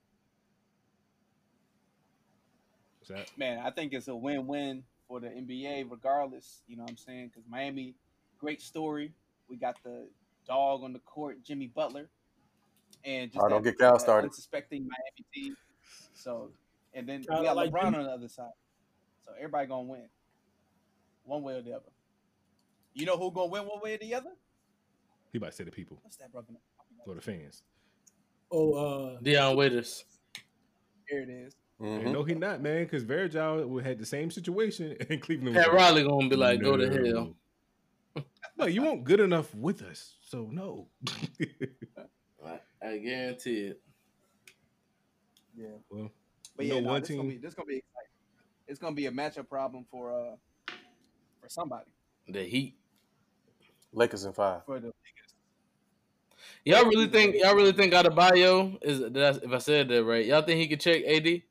what's 2.97 3.09
that? 3.09 3.37
Man, 3.37 3.59
I 3.59 3.69
think 3.69 3.93
it's 3.93 4.07
a 4.07 4.15
win-win 4.15 4.83
for 5.07 5.19
the 5.19 5.27
NBA, 5.27 5.89
regardless. 5.89 6.61
You 6.67 6.77
know 6.77 6.83
what 6.83 6.91
I'm 6.91 6.97
saying? 6.97 7.27
Because 7.33 7.43
Miami, 7.49 7.95
great 8.39 8.61
story. 8.61 9.11
We 9.49 9.57
got 9.57 9.75
the 9.83 10.07
dog 10.47 10.83
on 10.83 10.93
the 10.93 10.99
court, 10.99 11.43
Jimmy 11.43 11.67
Butler, 11.67 12.09
and 13.03 13.31
just 13.31 13.43
Oh, 13.43 13.49
don't 13.49 13.63
get 13.63 13.77
Cal 13.77 13.99
started. 13.99 14.27
unsuspecting 14.27 14.81
Miami 14.83 15.25
team. 15.33 15.55
So, 16.13 16.49
and 16.93 17.07
then 17.07 17.23
Kinda 17.23 17.39
we 17.41 17.45
got 17.45 17.55
like 17.55 17.71
LeBron 17.71 17.83
Jimmy. 17.83 17.97
on 17.97 18.03
the 18.05 18.11
other 18.11 18.27
side. 18.27 18.51
So 19.23 19.31
everybody 19.37 19.67
gonna 19.67 19.83
win, 19.83 20.07
one 21.23 21.43
way 21.43 21.55
or 21.55 21.61
the 21.61 21.73
other. 21.73 21.91
You 22.93 23.05
know 23.05 23.17
who 23.17 23.31
gonna 23.31 23.47
win 23.47 23.63
one 23.63 23.81
way 23.81 23.95
or 23.95 23.97
the 23.97 24.13
other? 24.15 24.31
He 25.33 25.39
might 25.39 25.53
say 25.53 25.63
the 25.65 25.71
people 25.71 25.99
What's 26.03 26.17
that, 26.17 26.31
brother? 26.31 26.53
or 27.05 27.13
the 27.15 27.21
fans. 27.21 27.63
oh, 28.51 28.73
uh, 28.73 29.19
Dion 29.21 29.55
Waiters. 29.57 30.05
Here 31.09 31.21
it 31.21 31.29
is. 31.29 31.53
Mhm. 31.81 32.11
No, 32.13 32.23
he 32.23 32.33
not 32.35 32.61
man, 32.61 32.83
because 32.85 33.03
Virgil 33.03 33.77
had 33.79 33.99
the 33.99 34.05
same 34.05 34.31
situation 34.31 34.93
in 35.09 35.19
Cleveland. 35.19 35.55
Pat 35.55 35.67
was 35.71 35.75
Riley 35.81 36.03
gonna 36.03 36.29
be 36.29 36.35
like, 36.35 36.61
go 36.61 36.77
to 36.77 36.89
hell. 36.89 37.35
"No." 38.15 38.23
No, 38.57 38.65
you 38.65 38.81
won't 38.81 39.03
good 39.03 39.19
enough 39.19 39.53
with 39.53 39.81
us, 39.81 40.15
so 40.21 40.47
no. 40.49 40.87
I, 42.45 42.59
I 42.81 42.97
guarantee 42.99 43.65
it. 43.67 43.81
Yeah. 45.57 45.67
well, 45.89 46.11
But 46.55 46.65
You 46.65 46.75
yeah, 46.75 46.79
know 46.79 46.85
no, 46.85 46.91
one 46.93 47.01
this 47.01 47.09
gonna 47.09 47.21
team- 47.23 47.29
be 47.31 47.37
this 47.37 47.53
gonna 47.53 47.65
be 47.67 47.77
exciting. 47.77 48.11
It's 48.67 48.79
gonna 48.79 48.95
be 48.95 49.05
a 49.07 49.11
matchup 49.11 49.49
problem 49.49 49.85
for 49.91 50.13
uh 50.13 50.35
for 51.41 51.49
somebody 51.49 51.85
The 52.29 52.43
Heat. 52.43 52.77
Lakers 53.91 54.23
in 54.25 54.31
five. 54.33 54.65
for 54.65 54.79
the 54.79 54.91
Y'all 56.63 56.85
really 56.85 57.07
think 57.07 57.35
y'all 57.35 57.55
really 57.55 57.73
think 57.73 57.93
Adebayo 57.93 58.77
is 58.81 58.99
did 58.99 59.17
I, 59.17 59.29
if 59.29 59.51
I 59.51 59.57
said 59.57 59.89
that 59.89 60.03
right? 60.05 60.25
Y'all 60.25 60.41
think 60.41 60.59
he 60.59 60.67
could 60.67 60.79
check 60.79 61.03
AD? 61.05 61.41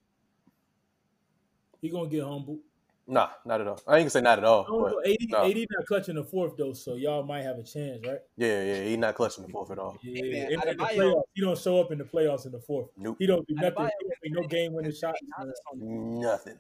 He 1.85 1.91
gonna 1.91 2.09
get 2.09 2.23
humbled. 2.25 2.59
Nah, 3.07 3.29
not 3.45 3.61
at 3.61 3.67
all. 3.69 3.79
I 3.87 3.97
ain't 3.97 4.05
gonna 4.05 4.11
say 4.11 4.21
not 4.23 4.39
at 4.39 4.45
all, 4.45 4.65
don't 4.65 4.81
but 4.83 4.93
know. 4.93 5.03
AD, 5.05 5.17
no. 5.29 5.45
AD 5.45 5.67
not 5.71 5.87
clutching 5.87 6.15
the 6.15 6.25
fourth 6.25 6.57
though, 6.57 6.73
so 6.73 6.95
y'all 6.95 7.23
might 7.23 7.43
have 7.43 7.59
a 7.59 7.63
chance, 7.63 8.01
right? 8.07 8.19
yeah, 8.39 8.63
yeah, 8.65 8.85
he 8.85 8.97
not 8.97 9.15
clutching 9.15 9.45
the 9.45 9.51
fourth 9.53 9.71
at 9.71 9.79
all. 9.79 9.99
Yeah, 10.03 10.23
man, 10.23 10.33
in, 10.33 10.53
in 10.55 10.61
the 10.61 10.67
Adebayo- 10.75 10.97
playoffs, 10.97 11.23
he 11.35 11.41
don't 11.43 11.59
show 11.59 11.81
up 11.81 11.93
in 11.93 11.99
the 11.99 12.05
playoffs 12.05 12.47
in 12.47 12.53
the 12.53 12.61
fourth. 12.61 12.89
Nope, 12.97 13.17
He 13.19 13.27
don't 13.27 13.47
do 13.47 13.55
nothing. 13.57 13.73
Adebayo 13.75 13.91
He 14.23 14.31
don't 14.31 14.35
make 14.41 14.43
no 14.43 14.49
game 14.49 14.73
winning 14.73 14.93
shots. 14.93 15.21
man. 15.39 16.21
nothing. 16.21 16.59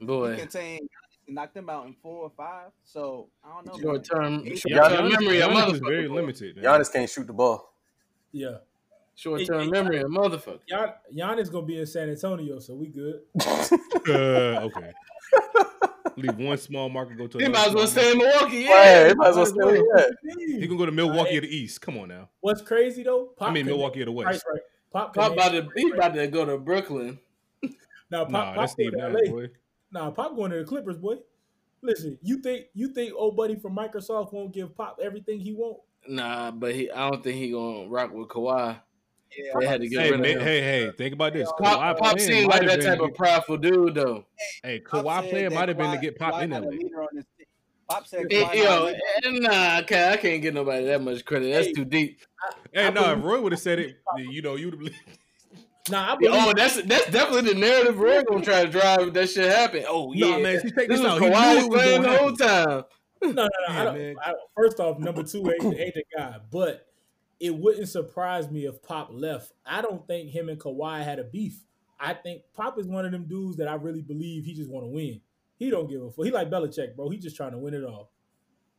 He 0.00 0.04
Boy, 0.04 0.36
contain 0.36 0.80
and 1.28 1.36
knock 1.36 1.54
them 1.54 1.70
out 1.70 1.86
in 1.86 1.94
four 2.02 2.24
or 2.24 2.30
five. 2.36 2.70
So 2.84 3.28
I 3.44 3.50
don't 3.62 3.66
know. 3.66 3.80
short 3.80 4.04
term, 4.04 4.42
Giannis- 4.44 4.58
short 4.68 5.12
memory, 5.12 5.40
a 5.42 5.46
Giannis 5.48 5.72
is 5.74 5.78
very 5.78 6.08
boy. 6.08 6.14
limited. 6.16 6.56
man. 6.56 6.64
Giannis 6.64 6.92
can't 6.92 7.08
shoot 7.08 7.28
the 7.28 7.32
ball. 7.32 7.72
Yeah, 8.32 8.56
Short 9.14 9.44
term 9.46 9.70
memory, 9.70 9.98
a 10.00 10.04
motherfucker. 10.04 10.60
Gian, 10.68 10.88
Giannis 11.14 11.50
gonna 11.52 11.66
be 11.66 11.78
in 11.78 11.86
San 11.86 12.08
Antonio, 12.08 12.58
so 12.58 12.74
we 12.74 12.88
good. 12.88 13.20
Uh, 14.08 14.68
okay. 14.68 14.92
Leave 16.16 16.36
one 16.36 16.58
small 16.58 16.88
market, 16.88 17.16
go 17.16 17.26
to. 17.26 17.38
He 17.38 17.44
another 17.44 17.58
might 17.60 17.68
as 17.68 17.74
well 17.74 17.86
stay 17.86 18.12
in 18.12 18.18
Milwaukee. 18.18 18.62
Hey, 18.64 18.68
Yeah, 19.02 19.08
he 19.08 19.14
might 19.14 19.28
as 19.28 19.36
well 19.36 19.46
stay 19.46 19.54
where 19.64 19.74
he 19.76 19.80
at. 19.80 19.86
market. 19.86 20.60
He 20.60 20.66
can 20.66 20.76
go 20.76 20.86
to 20.86 20.92
Milwaukee 20.92 21.36
of 21.36 21.42
the 21.44 21.48
East. 21.56 21.80
Come 21.80 21.98
on 21.98 22.08
now. 22.08 22.28
What's 22.40 22.60
crazy 22.62 23.02
though? 23.02 23.26
Pop 23.36 23.48
I 23.48 23.52
mean 23.52 23.66
Milwaukee 23.66 24.00
of 24.02 24.06
the 24.06 24.12
make 24.12 24.26
West. 24.26 24.42
price 24.42 24.54
right. 24.54 24.62
Pop, 24.92 25.14
Pop 25.14 25.32
about 25.32 25.52
make 25.52 25.64
to 25.74 25.80
he 25.80 25.90
about 25.92 26.14
to 26.14 26.26
go 26.26 26.44
to 26.44 26.58
Brooklyn. 26.58 27.18
now. 28.10 28.24
Pop, 28.24 28.30
Nah, 28.30 28.44
Pop 28.46 28.56
that's 28.56 28.74
go 28.74 28.82
Steve 28.82 28.92
to 28.92 28.96
Nash, 28.98 29.12
LA. 29.26 29.30
boy. 29.30 29.46
Nah, 29.92 30.10
Pop 30.10 30.36
going 30.36 30.50
to 30.50 30.58
the 30.58 30.64
Clippers, 30.64 30.98
boy. 30.98 31.16
Listen, 31.80 32.18
you 32.22 32.40
think 32.42 32.66
you 32.74 32.88
think 32.88 33.14
old 33.16 33.36
buddy 33.36 33.54
from 33.56 33.74
Microsoft 33.76 34.32
won't 34.32 34.52
give 34.52 34.74
Pop 34.76 34.98
everything 35.02 35.38
he 35.40 35.52
want? 35.52 35.78
Nah, 36.08 36.50
but 36.50 36.74
he. 36.74 36.90
I 36.90 37.08
don't 37.10 37.22
think 37.22 37.38
he 37.38 37.52
gonna 37.52 37.88
rock 37.88 38.12
with 38.12 38.28
Kawhi. 38.28 38.78
Yeah, 39.36 39.52
They 39.60 39.66
had 39.66 39.80
to 39.80 39.88
get 39.88 40.00
Hey, 40.02 40.10
rid 40.10 40.20
of 40.20 40.26
him. 40.26 40.40
hey, 40.40 40.60
hey, 40.60 40.90
think 40.96 41.14
about 41.14 41.32
this. 41.32 41.48
Pop, 41.58 41.58
Kawhi 41.80 41.98
Pop 41.98 42.16
playing 42.16 42.18
seemed 42.18 42.48
like 42.50 42.66
that 42.66 42.82
type 42.82 43.00
of 43.00 43.08
get- 43.08 43.16
prideful 43.16 43.56
dude, 43.58 43.94
though. 43.94 44.24
Hey, 44.62 44.80
Pop 44.80 45.04
Kawhi 45.04 45.20
said 45.22 45.30
player 45.30 45.50
might 45.50 45.68
have 45.68 45.78
been 45.78 45.90
to 45.92 45.98
get 45.98 46.18
Pop 46.18 46.42
in 46.42 46.50
not 46.50 46.62
a 46.62 46.66
LA. 46.66 46.70
leader 46.70 47.02
on 47.02 47.08
this 47.14 47.24
team. 47.38 47.46
Pop 47.88 48.06
said 48.06 48.26
Kawhi 48.26 48.54
Yo, 48.54 48.64
not 48.64 48.82
a 48.82 48.84
leader. 48.84 48.98
eh, 49.24 49.30
nah, 49.40 49.76
I 49.76 49.82
can't, 49.82 50.12
I 50.12 50.16
can't 50.16 50.42
give 50.42 50.54
nobody 50.54 50.84
that 50.86 51.00
much 51.02 51.24
credit. 51.24 51.52
That's 51.52 51.66
Hey, 51.68 51.72
too 51.72 51.84
deep. 51.84 52.20
Hey, 52.72 52.86
I 52.86 52.90
no, 52.90 53.12
if 53.12 53.22
Roy 53.24 53.40
would 53.40 53.52
have 53.52 53.60
said 53.60 53.78
it, 53.78 53.96
you 54.16 54.42
know, 54.42 54.56
you'd 54.56 54.72
have 54.74 54.78
believed. 54.80 54.96
Nah, 55.90 56.12
I 56.12 56.16
believe. 56.16 56.32
oh, 56.34 56.52
that's 56.56 56.80
that's 56.82 57.10
definitely 57.10 57.54
the 57.54 57.58
narrative 57.58 57.98
Roy 57.98 58.22
gonna 58.22 58.44
try 58.44 58.64
to 58.64 58.70
drive 58.70 59.00
if 59.00 59.14
that 59.14 59.28
shit 59.30 59.50
happen. 59.50 59.84
Oh 59.88 60.12
yeah, 60.12 60.26
Nah, 60.30 60.38
man, 60.38 60.60
see, 60.60 60.68
check 60.68 60.76
this 60.88 60.88
this 60.88 61.00
was 61.00 61.06
out. 61.06 61.20
He 61.20 61.26
Kawhi 61.28 61.54
knew 61.54 61.58
it 61.64 61.70
was 61.70 61.80
playing 61.82 62.02
gonna 62.02 62.12
the 62.12 62.18
whole 62.18 62.32
time. 62.36 62.84
no, 63.22 63.30
no, 63.32 63.32
no. 63.32 63.48
Yeah, 63.68 63.80
I 63.80 63.84
don't. 63.84 64.16
I 64.22 64.26
don't, 64.28 64.38
first 64.56 64.78
off, 64.80 64.98
number 65.00 65.22
two 65.24 65.38
ain't, 65.50 65.64
ain't 65.78 65.94
the 65.94 66.04
guy, 66.16 66.36
but 66.52 66.86
it 67.42 67.50
wouldn't 67.54 67.88
surprise 67.88 68.48
me 68.50 68.66
if 68.66 68.80
Pop 68.82 69.10
left. 69.12 69.52
I 69.66 69.82
don't 69.82 70.06
think 70.06 70.30
him 70.30 70.48
and 70.48 70.60
Kawhi 70.60 71.02
had 71.02 71.18
a 71.18 71.24
beef. 71.24 71.64
I 71.98 72.14
think 72.14 72.42
Pop 72.54 72.78
is 72.78 72.86
one 72.86 73.04
of 73.04 73.10
them 73.10 73.24
dudes 73.26 73.56
that 73.56 73.66
I 73.66 73.74
really 73.74 74.00
believe 74.00 74.44
he 74.44 74.54
just 74.54 74.70
want 74.70 74.84
to 74.84 74.88
win. 74.88 75.20
He 75.58 75.68
don't 75.68 75.88
give 75.90 76.02
a 76.02 76.10
fuck. 76.10 76.24
He 76.24 76.30
like 76.30 76.50
Belichick, 76.50 76.94
bro. 76.94 77.08
He 77.10 77.18
just 77.18 77.36
trying 77.36 77.50
to 77.50 77.58
win 77.58 77.74
it 77.74 77.82
all. 77.82 78.12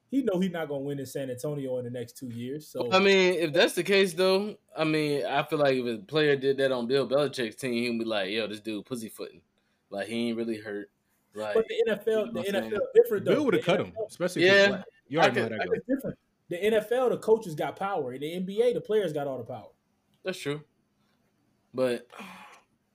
He 0.10 0.22
know 0.24 0.40
he's 0.40 0.52
not 0.52 0.70
gonna 0.70 0.82
win 0.82 1.00
in 1.00 1.06
San 1.06 1.30
Antonio 1.30 1.78
in 1.80 1.84
the 1.86 1.92
next 1.92 2.18
two 2.18 2.30
years. 2.30 2.66
So 2.68 2.90
I 2.92 3.00
mean, 3.00 3.34
if 3.34 3.52
that's 3.52 3.74
the 3.74 3.84
case, 3.84 4.14
though, 4.14 4.56
I 4.78 4.86
mean, 4.86 5.26
I 5.26 5.44
feel 5.44 5.60
like 5.60 5.76
if 5.76 5.86
a 5.86 5.98
player 6.02 6.36
did 6.38 6.58
that 6.58 6.72
on 6.72 6.88
Bill 6.88 7.08
Belichick's 7.08 7.56
team, 7.56 7.74
he'd 7.74 8.00
be 8.00 8.06
like, 8.06 8.30
"Yo, 8.30 8.48
this 8.48 8.62
dude 8.62 8.86
pussyfooting. 8.86 9.42
Like 9.90 10.08
he 10.08 10.30
ain't 10.30 10.38
really 10.38 10.58
hurt." 10.58 10.90
Like, 11.36 11.56
But 11.56 11.66
the 11.68 11.84
NFL, 11.92 12.06
You 12.08 12.14
know 12.14 12.26
the 12.32 12.32
what 12.40 12.48
saying? 12.48 12.72
NFL 12.72 12.80
different 12.96 13.26
though. 13.26 13.34
Bill 13.34 13.46
would 13.46 13.54
have 13.56 13.66
The 13.66 13.72
cut 13.72 13.80
him, 13.82 13.94
especially 14.08 14.46
Yeah. 14.46 14.68
black. 14.70 14.86
You 15.08 15.20
I 15.20 15.24
already 15.24 15.36
know 15.36 15.44
how 15.44 15.50
that 15.50 15.86
goes. 16.04 16.14
It's 16.54 16.62
different. 16.62 16.90
The 16.90 16.96
NFL, 16.96 17.10
the 17.12 17.18
coaches 17.18 17.56
got 17.56 17.76
power. 17.76 18.14
In 18.14 18.22
the 18.22 18.28
NBA, 18.28 18.74
the 18.74 18.82
players 18.82 19.14
got 19.14 19.28
all 19.28 19.38
the 19.38 19.44
power. 19.44 19.70
that's 20.24 20.38
true. 20.40 20.62
But 21.74 22.08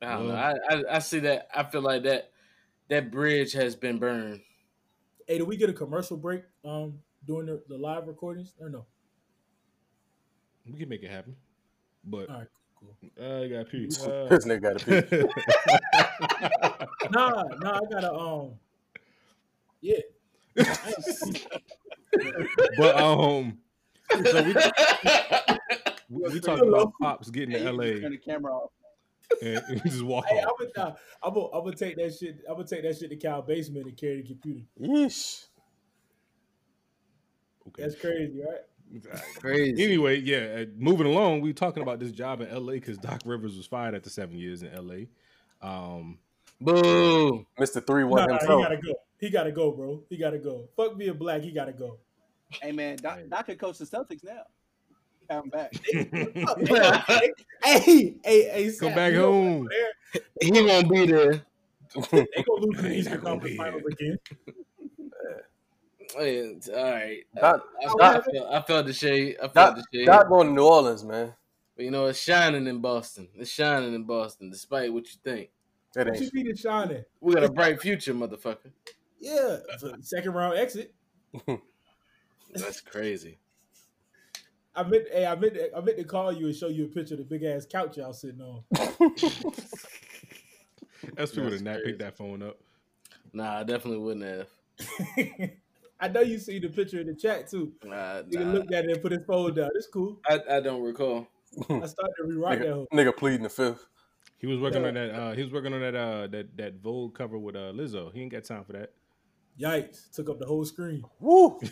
I 0.03 0.13
don't 0.15 0.29
know. 0.29 0.35
I, 0.35 0.55
I 0.71 0.83
I 0.97 0.99
see 1.01 1.21
that. 1.21 1.49
I 1.55 1.65
feel 1.65 1.83
like 1.83 2.05
that 2.05 2.31
that 2.89 3.11
bridge 3.11 3.53
has 3.55 3.77
been 3.77 3.99
burned. 3.99 4.41
Hey, 5.27 5.39
do 5.39 5.45
we 5.45 5.57
get 5.57 5.69
a 5.71 5.75
commercial 5.75 6.17
break 6.17 6.45
um 6.65 7.01
during 7.27 7.47
the, 7.47 7.63
the 7.69 7.77
live 7.77 8.07
recordings 8.07 8.55
or 8.61 8.69
no? 8.71 8.87
We 10.71 10.79
can 10.79 10.89
make 10.89 11.03
it 11.03 11.11
happen. 11.11 11.37
But 12.05 12.29
All 12.31 12.39
right, 12.39 12.49
cool. 12.79 12.97
I 13.21 13.49
got 13.49 13.69
pee. 13.71 13.89
Uh, 14.03 14.29
This 14.29 14.45
nigga 14.47 14.63
got 14.63 14.83
a 14.89 15.03
pee. 15.03 15.29
Nah, 17.11 17.45
nah, 17.61 17.77
I 17.77 17.81
gotta 17.91 18.13
um, 18.13 18.53
yeah. 19.81 20.01
I 22.15 22.27
ain't- 22.27 22.49
but 22.77 22.97
um, 22.97 23.59
so 24.25 24.43
we, 24.43 24.55
we, 26.11 26.31
we 26.33 26.41
talking 26.41 26.69
about 26.69 26.93
pops 27.01 27.31
getting 27.31 27.51
Hey, 27.51 27.65
to 27.65 27.73
LA 27.73 27.85
Turn 28.01 28.11
the 28.13 28.19
camera 28.19 28.55
off. 28.57 28.71
and 29.43 29.63
we 29.85 29.91
just 29.91 30.03
walk 30.03 30.27
hey, 30.27 30.39
I'm 30.41 30.49
off. 30.49 30.59
gonna, 30.59 30.71
nah, 30.77 30.95
I'm 31.23 31.35
gonna, 31.35 31.47
I'm 31.49 31.65
gonna 31.65 31.77
take 31.77 31.97
that 31.97 32.15
shit. 32.15 32.39
I'm 32.49 32.55
gonna 32.57 32.67
take 32.67 32.83
that 32.83 32.97
shit 32.97 33.11
to 33.11 33.17
Cal 33.17 33.43
basement 33.43 33.87
and 33.87 33.97
carry 33.97 34.23
the 34.23 34.29
computer. 34.29 34.61
Yeesh. 34.81 35.45
Okay. 37.69 37.83
That's 37.83 37.95
crazy, 37.97 38.41
right? 38.41 39.03
Crazy. 39.41 39.85
Anyway, 39.85 40.19
yeah, 40.21 40.63
uh, 40.63 40.65
moving 40.79 41.07
along, 41.07 41.43
we 41.43 41.53
talking 41.53 41.83
about 41.83 41.99
this 42.01 42.11
job 42.13 42.41
in 42.41 42.49
LA 42.51 42.73
because 42.75 42.97
Doc 42.97 43.21
Rivers 43.27 43.55
was 43.57 43.67
fired 43.67 43.95
after 43.95 44.09
seven 44.09 44.39
years 44.39 44.63
in 44.63 44.71
LA. 44.75 45.05
Um, 45.61 46.19
Boo. 46.61 47.47
Mr. 47.59 47.87
Three 47.87 48.03
No, 48.03 48.09
One 48.09 48.29
no, 48.29 48.39
he 48.39 48.47
gotta 48.47 48.77
go. 48.77 48.95
He 49.19 49.31
gotta 49.31 49.53
go, 49.53 49.71
bro. 49.73 50.03
He 50.09 50.17
gotta 50.17 50.39
go. 50.39 50.69
Fuck 50.77 50.97
being 50.97 51.15
black. 51.15 51.43
He 51.43 51.53
gotta 51.53 51.73
go. 51.73 51.99
Hey 52.63 52.73
man, 52.73 52.97
Doc, 52.97 53.19
Doc 53.29 53.47
could 53.47 53.59
coach 53.59 53.79
the 53.79 53.85
Celtics 53.85 54.25
now. 54.25 54.43
Come 55.31 55.51
back. 55.51 55.73
hey, 55.93 57.33
hey, 57.63 58.17
hey, 58.25 58.73
come 58.81 58.95
back 58.95 59.13
you 59.13 59.19
know, 59.19 59.33
home. 59.33 59.69
He 60.41 60.63
won't 60.63 60.91
be 60.91 61.07
there. 61.07 61.45
They 61.95 62.03
gonna 62.11 62.61
lose 62.61 62.83
the 62.83 62.89
He's 62.89 62.99
Eastern 63.07 63.21
gonna 63.21 63.31
Conference 63.31 63.53
be 63.53 63.57
Finals 63.57 63.83
here. 63.99 64.17
again. 64.17 64.19
Hey, 66.17 66.57
all 66.75 66.85
right. 66.85 67.25
Doc, 67.37 67.63
I, 67.83 67.87
I, 67.87 68.13
Doc, 68.13 68.25
felt, 68.33 68.55
I 68.55 68.63
felt 68.63 68.87
the 68.87 68.93
shade. 68.95 69.37
I 69.37 69.49
felt 69.49 69.55
Doc, 69.55 69.77
the 69.77 69.99
shade. 69.99 70.07
Doc 70.07 70.29
going 70.29 70.49
to 70.49 70.53
New 70.55 70.65
Orleans, 70.65 71.05
man. 71.05 71.35
But 71.77 71.85
you 71.85 71.91
know, 71.91 72.07
it's 72.07 72.19
shining 72.19 72.67
in 72.67 72.81
Boston. 72.81 73.29
It's 73.35 73.51
shining 73.51 73.95
in 73.95 74.05
Boston, 74.05 74.51
despite 74.51 74.93
what 74.93 75.07
you 75.07 75.19
think. 75.23 75.51
That 75.99 76.07
What 76.07 76.19
you 76.21 76.27
ain't. 76.27 76.35
mean 76.35 76.47
it's 76.47 76.61
shining? 76.61 77.03
We 77.21 77.35
got 77.35 77.43
a 77.43 77.51
bright 77.51 77.81
future, 77.81 78.15
motherfucker. 78.15 78.71
Yeah, 79.19 79.57
second 80.01 80.33
round 80.33 80.57
exit. 80.57 80.95
That's 82.55 82.81
crazy. 82.81 83.39
I 84.77 84.85
meant, 84.85 85.07
hey, 85.13 85.27
I 85.27 85.35
meant, 85.35 85.57
I 85.77 85.81
meant 85.81 85.99
to 85.99 86.05
call 86.05 86.31
you 86.31 86.47
and 86.47 86.55
show 86.55 86.69
you 86.69 86.85
a 86.85 86.89
picture 86.89 87.15
of 87.15 87.19
the 87.19 87.25
big 87.25 87.43
ass 87.43 87.67
couch 87.67 87.97
y'all 87.97 88.13
sitting 88.13 88.41
on. 88.41 88.63
That's 91.17 91.33
people 91.33 91.51
That's 91.51 91.57
did 91.57 91.65
not 91.65 91.75
crazy. 91.79 91.85
pick 91.87 91.99
that 91.99 92.17
phone 92.17 92.43
up. 92.45 92.59
Nah, 93.33 93.59
I 93.59 93.65
definitely 93.65 93.99
wouldn't 93.99 94.25
have. 94.25 94.47
I 96.01 96.07
know 96.07 96.21
you 96.21 96.39
see 96.39 96.61
the 96.61 96.69
picture 96.69 97.01
in 97.01 97.09
the 97.09 97.15
chat 97.15 97.51
too. 97.51 97.73
Nah, 97.85 98.23
Nigga 98.23 98.47
nah. 98.47 98.53
looked 98.53 98.73
at 98.73 98.85
it 98.85 98.93
and 98.93 99.03
put 99.03 99.11
his 99.11 99.25
phone 99.27 99.53
down. 99.53 99.71
It's 99.75 99.89
cool. 99.89 100.21
I, 100.29 100.39
I 100.49 100.61
don't 100.61 100.83
recall. 100.83 101.27
I 101.69 101.87
started 101.87 102.15
to 102.19 102.25
rewrite 102.25 102.61
that. 102.61 102.73
Whole. 102.73 102.87
nigga 102.95 103.17
pleading 103.17 103.43
the 103.43 103.49
fifth. 103.49 103.85
He 104.39 104.47
was 104.47 104.59
working 104.61 104.83
Yeah. 104.83 104.89
on 104.89 104.95
that. 104.95 105.11
Uh, 105.11 105.33
he 105.33 105.43
was 105.43 105.53
working 105.53 105.75
on 105.75 105.81
that. 105.81 105.95
Uh, 105.95 106.27
that 106.29 106.57
that 106.57 106.75
Vogue 106.81 107.15
cover 107.15 107.39
with 107.39 107.57
uh, 107.57 107.73
Lizzo. 107.73 108.13
He 108.13 108.23
ain't 108.23 108.33
got 108.33 108.45
time 108.45 108.65
for 108.65 108.73
that. 108.73 108.93
Yikes! 109.61 110.11
Took 110.13 110.31
up 110.31 110.39
the 110.39 110.47
whole 110.47 110.65
screen. 110.65 111.03
Woo! 111.19 111.59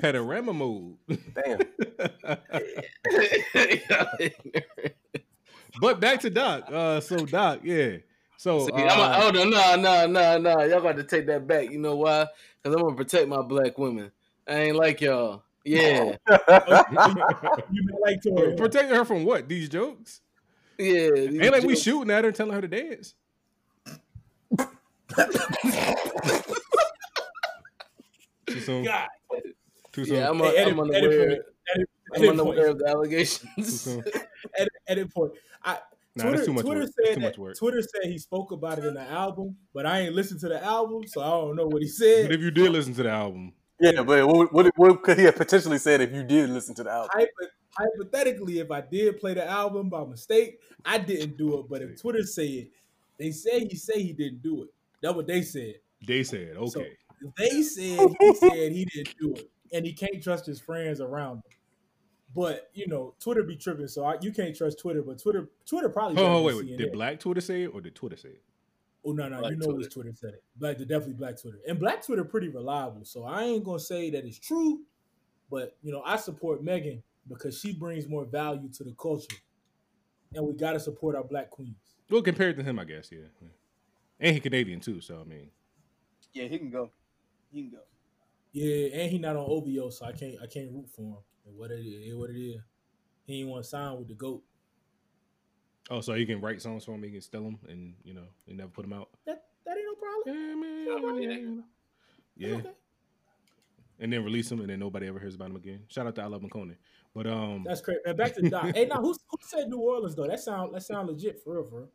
Panorama 0.00 0.52
mode. 0.52 0.96
Damn. 1.34 1.60
but 5.80 6.00
back 6.00 6.20
to 6.20 6.30
Doc. 6.30 6.64
Uh, 6.72 7.00
so 7.00 7.24
Doc, 7.26 7.60
yeah. 7.62 7.96
So 8.36 8.66
See, 8.66 8.72
uh, 8.72 8.76
I'm 8.76 9.00
a, 9.00 9.20
hold 9.20 9.36
on, 9.36 9.50
no, 9.50 9.76
no, 9.76 10.06
no, 10.06 10.38
no. 10.38 10.62
Y'all 10.64 10.80
got 10.80 10.96
to 10.96 11.04
take 11.04 11.26
that 11.26 11.46
back. 11.46 11.70
You 11.70 11.78
know 11.78 11.96
why? 11.96 12.26
Because 12.60 12.74
I'm 12.74 12.82
gonna 12.82 12.96
protect 12.96 13.28
my 13.28 13.42
black 13.42 13.78
women. 13.78 14.10
I 14.48 14.54
ain't 14.54 14.76
like 14.76 15.00
y'all. 15.00 15.44
Yeah, 15.64 16.16
You 16.28 17.86
been 17.86 17.96
like 18.02 18.22
Tory. 18.22 18.56
protecting 18.56 18.96
her 18.96 19.04
from 19.04 19.24
what? 19.24 19.48
These 19.48 19.68
jokes? 19.68 20.20
yeah. 20.78 21.10
Ain't 21.14 21.52
like 21.52 21.62
we 21.62 21.76
shooting 21.76 22.10
at 22.10 22.24
her 22.24 22.28
and 22.28 22.36
telling 22.36 22.52
her 22.54 22.60
to 22.60 22.68
dance. 22.68 23.14
Too 28.46 28.60
soon. 28.60 28.84
God. 28.84 29.08
Too 29.92 30.04
soon. 30.04 30.16
Yeah, 30.16 30.30
I'm, 30.30 30.38
Hey, 30.38 30.44
a, 30.56 30.60
edit, 30.60 30.72
I'm 30.72 30.80
unaware. 30.80 31.00
point. 31.28 31.40
Edit, 31.74 31.88
I'm 32.14 32.16
edit 32.22 32.30
unaware 32.30 32.56
point. 32.56 32.68
of 32.70 32.78
the 32.78 32.84
Too 32.84 32.90
allegations. 32.90 33.80
soon. 33.80 34.04
Edit, 34.58 34.72
edit 34.88 35.14
point. 35.14 35.32
I, 35.64 35.78
Nah, 36.14 36.24
Twitter, 36.24 36.44
too 36.44 36.52
much 36.52 36.64
Twitter 36.66 36.80
work. 36.80 36.90
said 36.94 37.14
too 37.14 37.20
that, 37.20 37.26
much 37.26 37.38
work. 37.38 37.56
Twitter 37.56 37.80
said 37.80 38.10
he 38.10 38.18
spoke 38.18 38.52
about 38.52 38.76
it 38.78 38.84
in 38.84 38.92
the 38.92 39.00
album, 39.00 39.56
but 39.72 39.86
I 39.86 40.00
ain't 40.00 40.14
listened 40.14 40.40
to 40.40 40.48
the 40.50 40.62
album, 40.62 41.06
so 41.06 41.22
I 41.22 41.30
don't 41.30 41.56
know 41.56 41.66
what 41.68 41.80
he 41.80 41.88
said. 41.88 42.26
But 42.26 42.34
if 42.34 42.42
you 42.42 42.50
did 42.50 42.70
listen 42.70 42.92
to 42.96 43.02
the 43.04 43.08
album, 43.10 43.54
Yeah, 43.82 44.04
but 44.04 44.28
what, 44.28 44.52
what, 44.52 44.72
what 44.76 45.02
could 45.02 45.18
he 45.18 45.24
have 45.24 45.34
potentially 45.34 45.78
said 45.78 46.00
if 46.00 46.12
you 46.12 46.22
did 46.22 46.50
listen 46.50 46.72
to 46.76 46.84
the 46.84 46.90
album? 46.90 47.26
Hypothetically, 47.76 48.60
if 48.60 48.70
I 48.70 48.80
did 48.80 49.18
play 49.18 49.34
the 49.34 49.44
album 49.44 49.88
by 49.88 50.04
mistake, 50.04 50.60
I 50.84 50.98
didn't 50.98 51.36
do 51.36 51.58
it. 51.58 51.66
But 51.68 51.82
if 51.82 52.00
Twitter 52.00 52.22
said 52.22 52.68
they 53.18 53.32
say 53.32 53.66
he 53.66 53.74
say 53.74 54.00
he 54.00 54.12
didn't 54.12 54.40
do 54.40 54.62
it, 54.62 54.68
that's 55.00 55.16
what 55.16 55.26
they 55.26 55.42
said. 55.42 55.74
they 56.06 56.22
said, 56.22 56.56
okay. 56.56 56.92
if 57.22 57.34
they 57.34 57.62
said 57.62 58.08
he 58.20 58.34
said 58.34 58.72
he 58.72 58.84
didn't 58.84 59.14
do 59.20 59.34
it, 59.34 59.50
and 59.72 59.84
he 59.84 59.92
can't 59.92 60.22
trust 60.22 60.46
his 60.46 60.60
friends 60.60 61.00
around 61.00 61.38
him. 61.38 61.42
But 62.36 62.70
you 62.74 62.86
know, 62.86 63.14
Twitter 63.18 63.42
be 63.42 63.56
tripping, 63.56 63.88
so 63.88 64.04
I, 64.04 64.16
you 64.20 64.32
can't 64.32 64.56
trust 64.56 64.78
Twitter. 64.78 65.02
But 65.02 65.20
Twitter, 65.20 65.50
Twitter 65.66 65.88
probably. 65.88 66.22
Oh, 66.22 66.42
wait, 66.42 66.56
wait. 66.56 66.78
Did 66.78 66.92
Black 66.92 67.18
Twitter 67.18 67.40
say 67.40 67.64
it 67.64 67.74
or 67.74 67.80
did 67.80 67.96
Twitter 67.96 68.16
say 68.16 68.28
it? 68.28 68.42
Oh 69.04 69.12
no, 69.12 69.28
no, 69.28 69.38
Black 69.40 69.52
you 69.52 69.58
know 69.58 69.66
Twitter. 69.66 69.80
it's 69.80 69.94
Twitter 69.94 70.12
said 70.14 70.34
it. 70.34 70.44
Black, 70.56 70.78
definitely 70.78 71.14
Black 71.14 71.40
Twitter, 71.40 71.58
and 71.66 71.78
Black 71.78 72.04
Twitter 72.04 72.24
pretty 72.24 72.48
reliable. 72.48 73.04
So 73.04 73.24
I 73.24 73.42
ain't 73.44 73.64
gonna 73.64 73.80
say 73.80 74.10
that 74.10 74.24
it's 74.24 74.38
true, 74.38 74.80
but 75.50 75.76
you 75.82 75.92
know 75.92 76.02
I 76.04 76.16
support 76.16 76.62
Megan 76.62 77.02
because 77.28 77.58
she 77.58 77.72
brings 77.72 78.08
more 78.08 78.24
value 78.24 78.68
to 78.74 78.84
the 78.84 78.92
culture, 78.92 79.36
and 80.34 80.46
we 80.46 80.54
gotta 80.54 80.78
support 80.80 81.16
our 81.16 81.24
Black 81.24 81.50
queens. 81.50 81.76
Well, 82.10 82.22
compared 82.22 82.56
to 82.58 82.62
him, 82.62 82.78
I 82.78 82.84
guess, 82.84 83.10
yeah. 83.10 83.26
And 84.20 84.34
he 84.34 84.40
Canadian 84.40 84.80
too, 84.80 85.00
so 85.00 85.20
I 85.20 85.24
mean, 85.24 85.50
Yeah, 86.32 86.44
he 86.44 86.58
can 86.58 86.70
go. 86.70 86.90
He 87.50 87.62
can 87.62 87.70
go. 87.70 87.78
Yeah, 88.52 89.00
and 89.00 89.10
he 89.10 89.18
not 89.18 89.34
on 89.34 89.46
OVO, 89.48 89.90
so 89.90 90.06
I 90.06 90.12
can't 90.12 90.36
I 90.42 90.46
can't 90.46 90.70
root 90.70 90.88
for 90.94 91.02
him. 91.02 91.16
And 91.46 91.56
what 91.56 91.70
it 91.70 91.80
is, 91.80 92.14
what 92.14 92.30
it 92.30 92.38
is. 92.38 92.60
He 93.24 93.40
ain't 93.40 93.48
want 93.48 93.64
to 93.64 93.68
sign 93.68 93.98
with 93.98 94.08
the 94.08 94.14
goat. 94.14 94.42
Oh, 95.90 96.00
so 96.00 96.14
he 96.14 96.24
can 96.24 96.40
write 96.40 96.62
songs 96.62 96.84
for 96.84 96.92
him, 96.92 97.02
he 97.02 97.10
can 97.10 97.20
steal 97.20 97.42
them, 97.42 97.58
and 97.68 97.94
you 98.04 98.14
know, 98.14 98.26
he 98.46 98.54
never 98.54 98.70
put 98.70 98.82
them 98.82 98.92
out. 98.92 99.08
That 99.26 99.44
that 99.66 99.76
ain't 99.76 99.86
no 99.86 99.94
problem. 99.94 100.36
Yeah, 100.36 100.54
man. 100.54 100.86
Yeah, 100.86 101.00
well, 101.00 101.64
yeah. 102.36 102.56
Okay. 102.56 102.70
and 103.98 104.12
then 104.12 104.24
release 104.24 104.48
them, 104.48 104.60
and 104.60 104.70
then 104.70 104.78
nobody 104.78 105.06
ever 105.08 105.18
hears 105.18 105.34
about 105.34 105.50
him 105.50 105.56
again. 105.56 105.80
Shout 105.88 106.06
out 106.06 106.14
to 106.16 106.22
iLoveMakonnen. 106.22 106.76
But 107.14 107.26
um, 107.26 107.64
That's 107.66 107.80
crazy. 107.80 108.00
Man, 108.06 108.16
back 108.16 108.34
to 108.36 108.48
Doc. 108.48 108.70
hey, 108.74 108.86
now 108.86 109.00
who 109.00 109.12
who 109.12 109.38
said 109.42 109.68
New 109.68 109.78
Orleans 109.78 110.14
though? 110.14 110.26
That 110.26 110.40
sound 110.40 110.74
that 110.74 110.82
sound 110.82 111.08
legit 111.08 111.42
for 111.42 111.54
real, 111.54 111.68
for 111.68 111.80
real. 111.80 111.88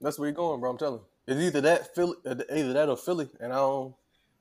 That's 0.00 0.18
where 0.18 0.28
you're 0.28 0.34
going, 0.34 0.60
bro. 0.60 0.70
I'm 0.70 0.78
telling 0.78 1.00
you. 1.00 1.06
It's 1.26 1.40
either 1.40 1.60
that 1.60 1.94
Philly, 1.94 2.16
uh, 2.26 2.34
either 2.52 2.72
that 2.72 2.88
or 2.88 2.96
Philly, 2.96 3.28
and 3.38 3.52
I 3.52 3.56
don't. 3.56 3.94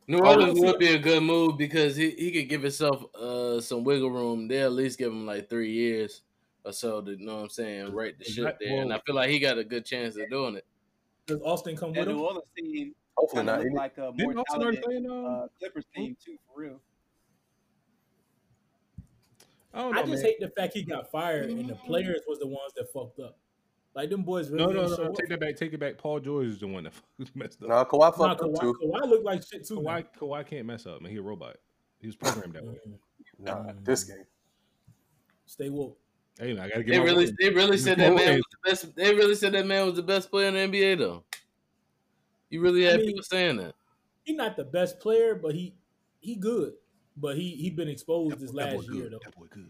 New 0.08 0.20
Orleans 0.20 0.60
would 0.60 0.80
be 0.80 0.88
a 0.88 0.98
good 0.98 1.22
move 1.22 1.56
because 1.60 1.96
he, 1.96 2.10
he 2.10 2.32
could 2.32 2.50
give 2.50 2.64
himself 2.64 3.04
uh, 3.14 3.62
some 3.62 3.84
wiggle 3.84 4.10
room. 4.10 4.48
They'll 4.48 4.66
at 4.66 4.72
least 4.72 4.98
give 4.98 5.12
him 5.12 5.28
like 5.28 5.52
three 5.52 5.72
years 5.72 6.24
or 6.66 6.72
so 6.74 7.02
to 7.02 7.12
you 7.12 7.26
know 7.26 7.36
what 7.38 7.44
I'm 7.44 7.50
saying, 7.50 7.94
right 7.94 8.18
the 8.18 8.26
Is 8.26 8.34
ship 8.34 8.44
that- 8.46 8.58
there. 8.60 8.82
And 8.82 8.94
I 8.94 9.00
feel 9.06 9.16
like 9.16 9.30
he 9.30 9.40
got 9.40 9.58
a 9.58 9.64
good 9.64 9.86
chance 9.86 10.18
of 10.18 10.30
doing 10.30 10.56
it. 10.56 10.66
Does 11.26 11.42
Austin 11.42 11.76
come 11.78 11.94
That 11.94 12.02
with 12.02 12.10
New 12.10 12.16
him? 12.16 12.22
Orleans 12.22 12.44
team 12.58 12.96
Hopefully 13.18 13.44
not. 13.44 13.60
look 13.62 13.74
like 13.74 13.98
a 13.98 14.02
more 14.02 14.14
Didn't 14.34 14.46
talented 14.50 14.84
play 14.84 14.96
in, 14.96 15.06
um, 15.12 15.26
uh, 15.26 15.48
Clippers 15.60 15.86
team 15.96 16.16
too, 16.24 16.38
for 16.48 16.62
real. 16.62 16.82
I 19.74 19.82
don't 19.82 19.94
know, 19.94 20.00
I 20.00 20.04
just 20.04 20.24
man. 20.24 20.32
hate 20.32 20.40
the 20.40 20.50
fact 20.50 20.74
he 20.74 20.82
got 20.84 21.12
fired 21.12 21.50
and 21.50 21.70
the 21.70 21.76
players 21.76 22.22
was 22.28 22.40
the 22.40 22.48
ones 22.48 22.74
that 22.76 22.92
fucked 22.92 23.20
up. 23.20 23.38
Like 23.94 24.10
them 24.10 24.24
boys 24.24 24.50
really 24.50 24.66
No, 24.74 24.82
no, 24.84 24.88
no, 24.88 24.96
show 24.96 25.12
Take 25.14 25.30
that 25.30 25.40
back. 25.40 25.56
Take 25.58 25.74
it 25.74 25.80
back. 25.80 25.98
Paul 25.98 26.20
George 26.20 26.48
is 26.48 26.60
the 26.60 26.68
one 26.68 26.84
that 26.86 26.94
messed 27.36 27.62
up. 27.62 27.70
Nah, 27.70 27.84
Kawhi 27.86 28.00
Nah, 28.00 28.12
fucked 28.12 28.42
up 28.42 28.50
Kawhi, 28.52 28.62
too. 28.62 28.80
Kawhi 28.84 29.10
looked 29.10 29.26
like 29.26 29.44
shit 29.48 29.68
too. 29.68 29.76
Kawhi, 29.82 30.06
Kawhi 30.20 30.46
can't 30.46 30.66
mess 30.66 30.86
up, 30.86 31.02
man. 31.02 31.12
He 31.12 31.18
a 31.18 31.22
robot. 31.22 31.58
He 32.00 32.08
was 32.08 32.16
programmed 32.16 32.54
that 32.56 32.66
way. 32.66 32.78
man. 32.88 33.00
Nah, 33.40 33.74
this 33.84 34.04
game. 34.06 34.24
Stay 35.46 35.70
woke. 35.70 35.98
Hey, 36.40 36.54
man, 36.54 36.64
I 36.66 36.70
gotta 36.70 36.84
get 36.84 36.92
They 36.94 37.00
really 37.00 37.32
they 37.40 37.50
really 37.50 37.78
said 37.78 37.98
that 37.98 38.14
man 38.14 38.26
man. 38.26 38.36
was 38.38 38.46
the 38.52 38.70
best 38.70 38.96
they 38.96 39.14
really 39.14 39.36
said 39.36 39.52
that 39.54 39.66
man 39.68 39.86
was 39.86 39.96
the 39.96 40.04
best 40.04 40.32
player 40.32 40.48
in 40.48 40.54
the 40.72 40.80
NBA 40.80 40.98
though. 40.98 41.24
You 42.50 42.62
really 42.62 42.88
I 42.88 42.92
had 42.92 43.00
mean- 43.02 43.08
people 43.10 43.24
saying 43.24 43.58
that. 43.58 43.76
He's 44.24 44.38
not 44.38 44.56
the 44.56 44.64
best 44.64 45.00
player, 45.00 45.36
but 45.36 45.54
he 45.56 45.74
he 46.22 46.36
good. 46.36 46.74
But 47.18 47.36
he 47.36 47.50
he 47.56 47.70
been 47.70 47.90
exposed 47.90 48.32
That 48.34 48.40
this 48.40 48.52
boy- 48.52 48.60
that 48.64 48.76
last 48.78 48.90
year 48.94 49.04
good. 49.04 49.14
though. 49.14 49.20
That 49.24 49.36
boy 49.36 49.46
good. 49.50 49.70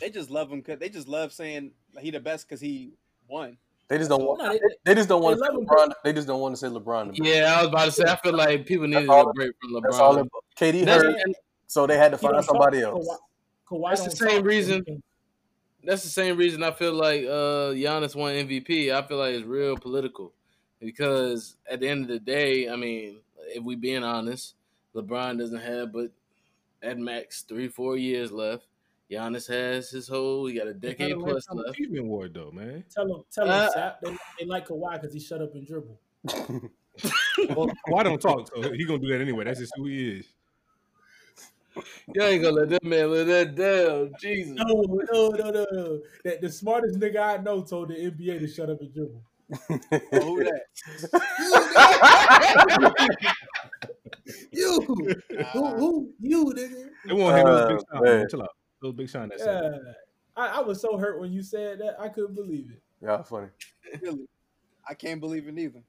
They 0.00 0.10
just 0.10 0.30
love 0.30 0.50
him 0.52 0.58
because 0.60 0.78
they 0.78 0.88
just 0.88 1.08
love 1.08 1.32
saying 1.32 1.70
he 1.98 2.10
the 2.10 2.20
best 2.20 2.46
because 2.48 2.60
he 2.60 2.92
won. 3.28 3.56
They 3.88 3.96
just 3.98 4.10
don't 4.10 4.24
want. 4.24 4.40
No, 4.42 4.52
they- 4.52 4.60
They 4.84 4.94
just 4.94 5.08
don't 5.08 5.22
want 5.22 5.36
to 5.36 5.40
they 5.40 5.46
say 5.46 5.52
love 5.52 5.62
him. 5.62 5.66
LeBron. 5.68 5.92
They 6.04 6.12
just 6.12 6.26
don't 6.26 6.40
want 6.40 6.54
to 6.54 6.56
say 6.58 6.66
LeBron. 6.68 7.12
Yeah, 7.14 7.54
I 7.56 7.60
was 7.62 7.68
about 7.68 7.84
to 7.86 7.92
say 7.92 8.04
I 8.06 8.16
feel 8.16 8.34
like 8.34 8.66
people 8.66 8.86
needed 8.86 9.08
all- 9.08 9.28
a 9.30 9.32
break 9.32 9.52
from 9.60 9.80
That's 9.82 9.96
all. 9.98 10.16
LeBron. 10.16 10.26
It, 10.26 10.56
KD 10.58 10.86
hurt, 10.86 11.16
so 11.66 11.86
they 11.86 11.96
had 11.96 12.10
to 12.12 12.18
find 12.18 12.44
somebody 12.44 12.82
else. 12.82 13.06
Kawhi, 13.06 13.18
Kawhi 13.80 13.88
That's 13.90 14.00
don't 14.00 14.10
the 14.10 14.16
same 14.16 14.28
talk, 14.28 14.36
so 14.36 14.40
he 14.42 14.46
reason- 14.46 14.84
can- 14.84 15.02
that's 15.84 16.02
the 16.02 16.08
same 16.08 16.36
reason 16.36 16.62
I 16.62 16.70
feel 16.72 16.92
like 16.92 17.24
uh 17.24 17.72
Giannis 17.72 18.14
won 18.14 18.32
MVP. 18.34 18.92
I 18.92 19.02
feel 19.06 19.18
like 19.18 19.34
it's 19.34 19.46
real 19.46 19.76
political 19.76 20.32
because 20.80 21.56
at 21.70 21.80
the 21.80 21.88
end 21.88 22.02
of 22.02 22.08
the 22.08 22.18
day, 22.18 22.68
I 22.68 22.76
mean, 22.76 23.18
if 23.48 23.62
we 23.64 23.76
being 23.76 24.04
honest, 24.04 24.54
LeBron 24.94 25.38
doesn't 25.38 25.60
have 25.60 25.92
but 25.92 26.10
at 26.82 26.98
max 26.98 27.42
three 27.42 27.68
four 27.68 27.96
years 27.96 28.30
left. 28.32 28.64
Giannis 29.10 29.46
has 29.48 29.90
his 29.90 30.08
whole. 30.08 30.46
He 30.46 30.54
got 30.54 30.66
a 30.66 30.74
decade 30.74 31.12
a 31.12 31.16
plus 31.16 31.46
lifetime 31.48 31.58
left. 31.58 31.70
achievement 31.78 32.04
award 32.04 32.34
though, 32.34 32.50
man. 32.50 32.84
Tell 32.92 33.04
him, 33.06 33.22
tell 33.30 33.44
him, 33.44 33.50
Uh, 33.52 33.70
Sap. 33.70 34.00
They, 34.00 34.16
they 34.40 34.46
like 34.46 34.66
Kawhi 34.66 34.94
because 35.00 35.12
he 35.12 35.20
shut 35.20 35.42
up 35.42 35.54
and 35.54 35.66
dribble. 35.66 35.98
Well, 37.56 37.68
Kawhi 37.88 38.04
don't 38.04 38.20
talk, 38.22 38.48
so 38.54 38.72
he 38.72 38.84
gonna 38.84 39.00
do 39.00 39.08
that 39.08 39.20
anyway. 39.20 39.44
That's 39.44 39.58
just 39.58 39.72
who 39.76 39.86
he 39.86 40.18
is. 40.20 40.26
Y'all 42.14 42.26
ain't 42.26 42.42
gonna 42.42 42.56
let 42.56 42.68
that 42.68 42.84
man 42.84 43.10
let 43.10 43.26
that 43.26 43.54
down. 43.54 44.12
Jesus. 44.20 44.54
No, 44.54 44.64
no, 44.64 45.28
no, 45.30 45.50
no, 45.50 45.66
no. 45.72 46.00
That 46.24 46.40
the 46.40 46.50
smartest 46.50 46.98
nigga 46.98 47.20
I 47.20 47.36
know 47.42 47.62
told 47.62 47.88
the 47.88 47.94
NBA 47.94 48.40
to 48.40 48.46
shut 48.46 48.70
up 48.70 48.80
and 48.80 48.92
dribble. 48.92 49.22
Oh, 50.12 50.20
who 50.20 50.44
that? 50.44 50.62
You, 54.52 54.80
who, 54.82 55.66
who, 55.76 56.12
you, 56.20 56.44
nigga? 56.56 56.88
It 57.08 57.14
won't 57.14 57.36
him. 57.36 57.46
It 57.46 57.50
was 57.50 57.68
Big 57.68 57.80
Sean. 57.92 58.04
man. 58.04 58.18
Man. 58.18 58.28
Chill 58.30 58.42
out. 58.42 58.50
It 58.82 58.86
was 58.86 58.94
Big 58.94 59.10
Sean 59.10 59.28
that 59.28 59.40
said. 59.40 59.62
Yeah, 59.62 59.92
I, 60.36 60.58
I 60.58 60.60
was 60.60 60.80
so 60.80 60.96
hurt 60.96 61.20
when 61.20 61.32
you 61.32 61.42
said 61.42 61.78
that. 61.80 61.96
I 62.00 62.08
couldn't 62.08 62.34
believe 62.34 62.70
it. 62.70 62.80
yeah, 63.02 63.22
funny. 63.22 63.48
Really? 64.00 64.26
I 64.88 64.94
can't 64.94 65.20
believe 65.20 65.48
it 65.48 65.58
either. 65.58 65.82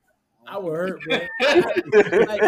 I 0.47 0.57
was 0.57 0.73
hurt, 0.73 1.01
bro. 1.01 1.19
I, 1.41 1.55
like, 2.27 2.41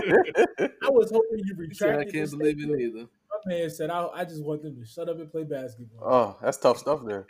I 0.83 0.89
was 0.89 1.11
hoping 1.11 1.39
you 1.39 1.67
He 1.67 1.73
said, 1.73 1.99
I 1.99 2.05
can't 2.05 2.29
believe 2.29 2.61
it 2.61 2.79
either. 2.79 3.07
My 3.45 3.53
man 3.53 3.69
said, 3.69 3.89
I, 3.89 4.07
I 4.07 4.25
just 4.25 4.43
want 4.43 4.63
them 4.63 4.75
to 4.79 4.85
shut 4.85 5.09
up 5.09 5.19
and 5.19 5.31
play 5.31 5.43
basketball. 5.43 6.01
oh, 6.03 6.37
that's 6.41 6.57
tough 6.57 6.77
stuff 6.77 7.01
there. 7.05 7.25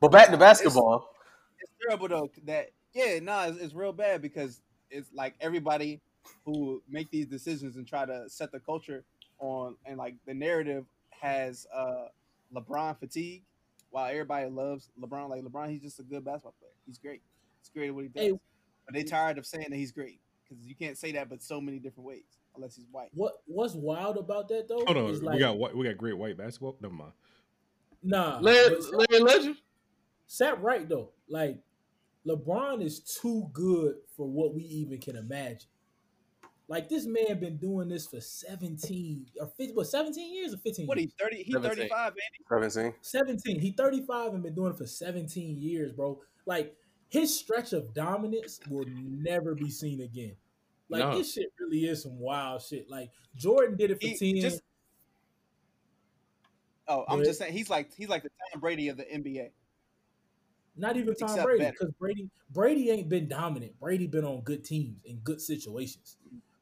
But 0.00 0.12
back 0.12 0.30
to 0.30 0.36
basketball. 0.36 1.10
It's 1.60 1.72
terrible 1.82 2.08
though 2.08 2.30
that 2.44 2.70
yeah, 2.94 3.18
nah, 3.20 3.46
it's, 3.46 3.58
it's 3.58 3.74
real 3.74 3.92
bad 3.92 4.22
because 4.22 4.60
it's 4.90 5.10
like 5.12 5.34
everybody 5.40 6.00
who 6.44 6.82
make 6.88 7.10
these 7.10 7.26
decisions 7.26 7.76
and 7.76 7.86
try 7.86 8.06
to 8.06 8.28
set 8.28 8.52
the 8.52 8.60
culture 8.60 9.04
on 9.38 9.76
and 9.84 9.98
like 9.98 10.14
the 10.26 10.34
narrative 10.34 10.84
has 11.10 11.66
uh 11.74 12.06
LeBron 12.54 12.98
fatigue 12.98 13.42
while 13.90 14.10
everybody 14.10 14.48
loves 14.48 14.90
LeBron 15.00 15.28
like 15.28 15.42
LeBron 15.42 15.70
he's 15.70 15.82
just 15.82 15.98
a 16.00 16.02
good 16.02 16.24
basketball 16.24 16.54
player. 16.60 16.72
He's 16.86 16.98
great. 16.98 17.22
He's 17.60 17.70
great 17.70 17.88
at 17.88 17.94
what 17.94 18.04
he 18.04 18.08
does. 18.08 18.22
Hey. 18.22 18.32
but 18.84 18.94
they 18.94 19.02
tired 19.02 19.38
of 19.38 19.46
saying 19.46 19.66
that 19.70 19.76
he's 19.76 19.92
great 19.92 20.20
because 20.42 20.64
you 20.66 20.74
can't 20.74 20.96
say 20.98 21.12
that 21.12 21.28
but 21.28 21.42
so 21.42 21.60
many 21.60 21.78
different 21.78 22.06
ways 22.06 22.38
unless 22.56 22.76
he's 22.76 22.86
white. 22.90 23.10
What 23.14 23.34
What's 23.46 23.74
wild 23.74 24.16
about 24.16 24.48
that 24.48 24.68
though? 24.68 24.84
Hold 24.86 24.96
on, 24.96 25.10
is 25.10 25.22
we 25.22 25.38
got 25.38 25.56
white, 25.56 25.76
we 25.76 25.86
got 25.86 25.96
great 25.98 26.16
white 26.16 26.36
basketball. 26.36 26.76
Never 26.80 26.94
mind. 26.94 27.12
nah. 28.02 28.38
Larry, 28.40 28.70
but 28.70 28.82
Sap- 28.82 28.92
Larry 29.10 29.22
Legend. 29.22 29.56
Sap 30.26 30.62
right 30.62 30.88
though. 30.88 31.10
Like 31.28 31.58
LeBron 32.26 32.82
is 32.82 33.00
too 33.00 33.48
good 33.52 33.96
for 34.16 34.26
what 34.28 34.54
we 34.54 34.62
even 34.62 34.98
can 34.98 35.16
imagine. 35.16 35.68
Like 36.66 36.88
this 36.88 37.06
man 37.06 37.38
been 37.40 37.58
doing 37.58 37.90
this 37.90 38.06
for 38.06 38.20
17 38.20 39.26
or 39.38 39.48
15, 39.48 39.74
what 39.76 39.86
17 39.86 40.34
years 40.34 40.54
or 40.54 40.56
15 40.58 40.86
What 40.86 40.98
he 40.98 41.10
30 41.20 41.42
he 41.42 41.52
17. 41.52 41.76
35 41.76 42.08
Andy. 42.08 42.70
17. 42.72 42.94
17. 43.02 43.60
He 43.60 43.72
35 43.72 44.32
and 44.32 44.42
been 44.42 44.54
doing 44.54 44.72
it 44.72 44.78
for 44.78 44.86
17 44.86 45.58
years, 45.58 45.92
bro. 45.92 46.18
Like 46.46 46.74
his 47.08 47.38
stretch 47.38 47.74
of 47.74 47.92
dominance 47.92 48.60
will 48.70 48.86
never 48.88 49.54
be 49.54 49.68
seen 49.70 50.00
again. 50.00 50.36
Like 50.94 51.10
No. 51.10 51.18
this 51.18 51.32
shit 51.32 51.52
really 51.58 51.86
is 51.86 52.02
some 52.02 52.18
wild 52.18 52.62
shit. 52.62 52.88
Like 52.88 53.10
Jordan 53.36 53.76
did 53.76 53.90
it 53.90 54.00
for 54.00 54.06
He 54.06 54.32
10. 54.40 54.40
just- 54.40 54.62
Oh, 56.86 57.04
I'm 57.08 57.18
Go 57.20 57.24
just 57.24 57.38
saying 57.38 57.52
he's 57.54 57.70
like 57.70 57.92
he's 57.94 58.08
like 58.08 58.22
the 58.22 58.30
Tom 58.52 58.60
Brady 58.60 58.88
of 58.88 58.96
the 58.96 59.04
NBA. 59.04 59.50
Not 60.76 60.96
even 60.96 61.14
Tom 61.14 61.28
Except 61.30 61.44
Brady, 61.44 61.70
because 61.70 61.90
Brady 61.98 62.28
Brady 62.50 62.90
ain't 62.90 63.08
been 63.08 63.28
dominant. 63.28 63.78
Brady 63.80 64.06
been 64.06 64.24
on 64.24 64.42
good 64.42 64.64
teams 64.64 64.98
in 65.04 65.16
good 65.18 65.40
situations. 65.40 66.16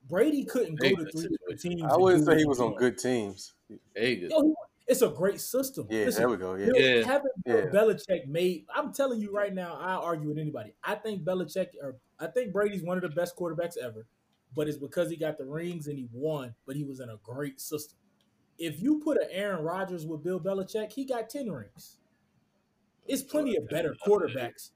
Brady 0.09 0.45
couldn't 0.45 0.77
go 0.77 0.85
Very 0.89 0.97
to 0.97 1.05
good 1.05 1.13
three 1.13 1.29
different 1.29 1.61
teams. 1.61 1.83
I 1.83 1.97
wouldn't 1.97 2.25
say 2.27 2.37
he 2.37 2.45
was 2.45 2.61
on 2.61 2.75
good 2.77 2.99
teams. 2.99 3.55
Hey. 3.95 4.17
Yo, 4.29 4.55
it's 4.87 5.01
a 5.03 5.09
great 5.09 5.41
system. 5.41 5.87
Yeah, 5.91 6.05
Listen, 6.05 6.23
there 6.23 6.29
we 6.29 6.37
go. 6.37 6.55
Yeah. 6.55 6.67
Bill, 6.67 6.77
Yeah. 6.81 7.05
having 7.07 7.31
Yeah. 7.47 7.55
Belichick 7.67 8.27
made. 8.27 8.67
I'm 8.75 8.93
telling 8.93 9.21
you 9.21 9.33
right 9.33 9.55
now, 9.55 9.75
I 9.77 9.95
argue 9.95 10.29
with 10.29 10.39
anybody. 10.39 10.75
I 10.85 10.95
think 10.97 11.23
Belichick, 11.25 11.69
or 11.81 11.97
I 12.19 12.27
think 12.27 12.53
Brady's 12.53 12.83
one 12.83 12.99
of 12.99 13.03
the 13.03 13.09
best 13.09 13.37
quarterbacks 13.37 13.77
ever, 13.79 14.07
but 14.55 14.69
it's 14.69 14.79
because 14.79 15.11
he 15.11 15.17
got 15.17 15.39
the 15.39 15.45
rings 15.45 15.87
and 15.87 15.99
he 15.99 16.09
won. 16.13 16.55
But 16.67 16.77
he 16.77 16.85
was 16.85 17.01
in 17.01 17.09
a 17.09 17.17
great 17.23 17.61
system. 17.61 17.99
If 18.59 18.81
you 18.81 19.01
put 19.01 19.17
an 19.17 19.29
Aaron 19.31 19.65
Rodgers 19.65 20.07
with 20.07 20.23
Bill 20.23 20.41
Belichick, 20.41 20.93
he 20.93 21.05
got 21.05 21.31
ten 21.31 21.51
rings. 21.51 21.99
It's 23.07 23.23
plenty 23.23 23.57
of 23.57 23.69
better 23.69 23.95
quarterbacks. 24.07 24.71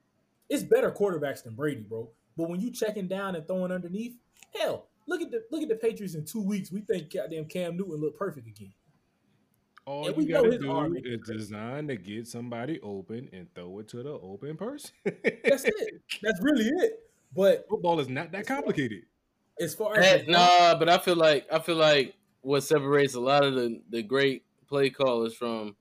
It's 0.48 0.62
better 0.62 0.90
quarterbacks 0.90 1.44
than 1.44 1.54
Brady, 1.54 1.82
bro. 1.82 2.10
But 2.36 2.48
when 2.50 2.60
you 2.60 2.70
checking 2.70 3.08
down 3.08 3.36
and 3.36 3.46
throwing 3.46 3.72
underneath, 3.72 4.16
hell, 4.58 4.88
look 5.06 5.22
at 5.22 5.30
the 5.30 5.44
look 5.50 5.62
at 5.62 5.68
the 5.68 5.76
Patriots 5.76 6.14
in 6.14 6.24
two 6.24 6.42
weeks. 6.42 6.72
We 6.72 6.80
think 6.80 7.12
goddamn 7.12 7.46
Cam 7.46 7.76
Newton 7.76 8.00
looked 8.00 8.18
perfect 8.18 8.46
again. 8.46 8.72
All 9.86 10.08
And 10.08 10.16
we 10.16 10.24
you 10.24 10.32
gotta 10.32 10.58
do 10.58 11.00
is 11.04 11.20
design 11.28 11.86
to 11.88 11.96
get 11.96 12.26
somebody 12.26 12.80
open 12.80 13.28
and 13.32 13.46
throw 13.54 13.78
it 13.78 13.88
to 13.88 14.02
the 14.02 14.10
open 14.10 14.56
person. 14.56 14.90
That's 15.04 15.64
it. 15.64 16.02
That's 16.22 16.40
really 16.42 16.64
it. 16.64 16.98
But 17.34 17.66
Football 17.70 18.00
is 18.00 18.08
not 18.08 18.32
that 18.32 18.46
complicated. 18.46 19.02
As 19.60 19.74
far 19.74 19.96
as 19.96 20.04
Hey, 20.04 20.24
LeBron- 20.24 20.28
nah, 20.28 20.78
but 20.78 20.88
I 20.88 20.98
feel 20.98 21.16
like 21.16 21.46
I 21.52 21.58
feel 21.58 21.76
like 21.76 22.14
what 22.42 22.62
separates 22.62 23.14
a 23.14 23.20
lot 23.20 23.44
of 23.44 23.54
the, 23.54 23.80
the 23.90 24.02
great 24.02 24.44
play 24.68 24.90
callers 24.90 25.34
from 25.34 25.76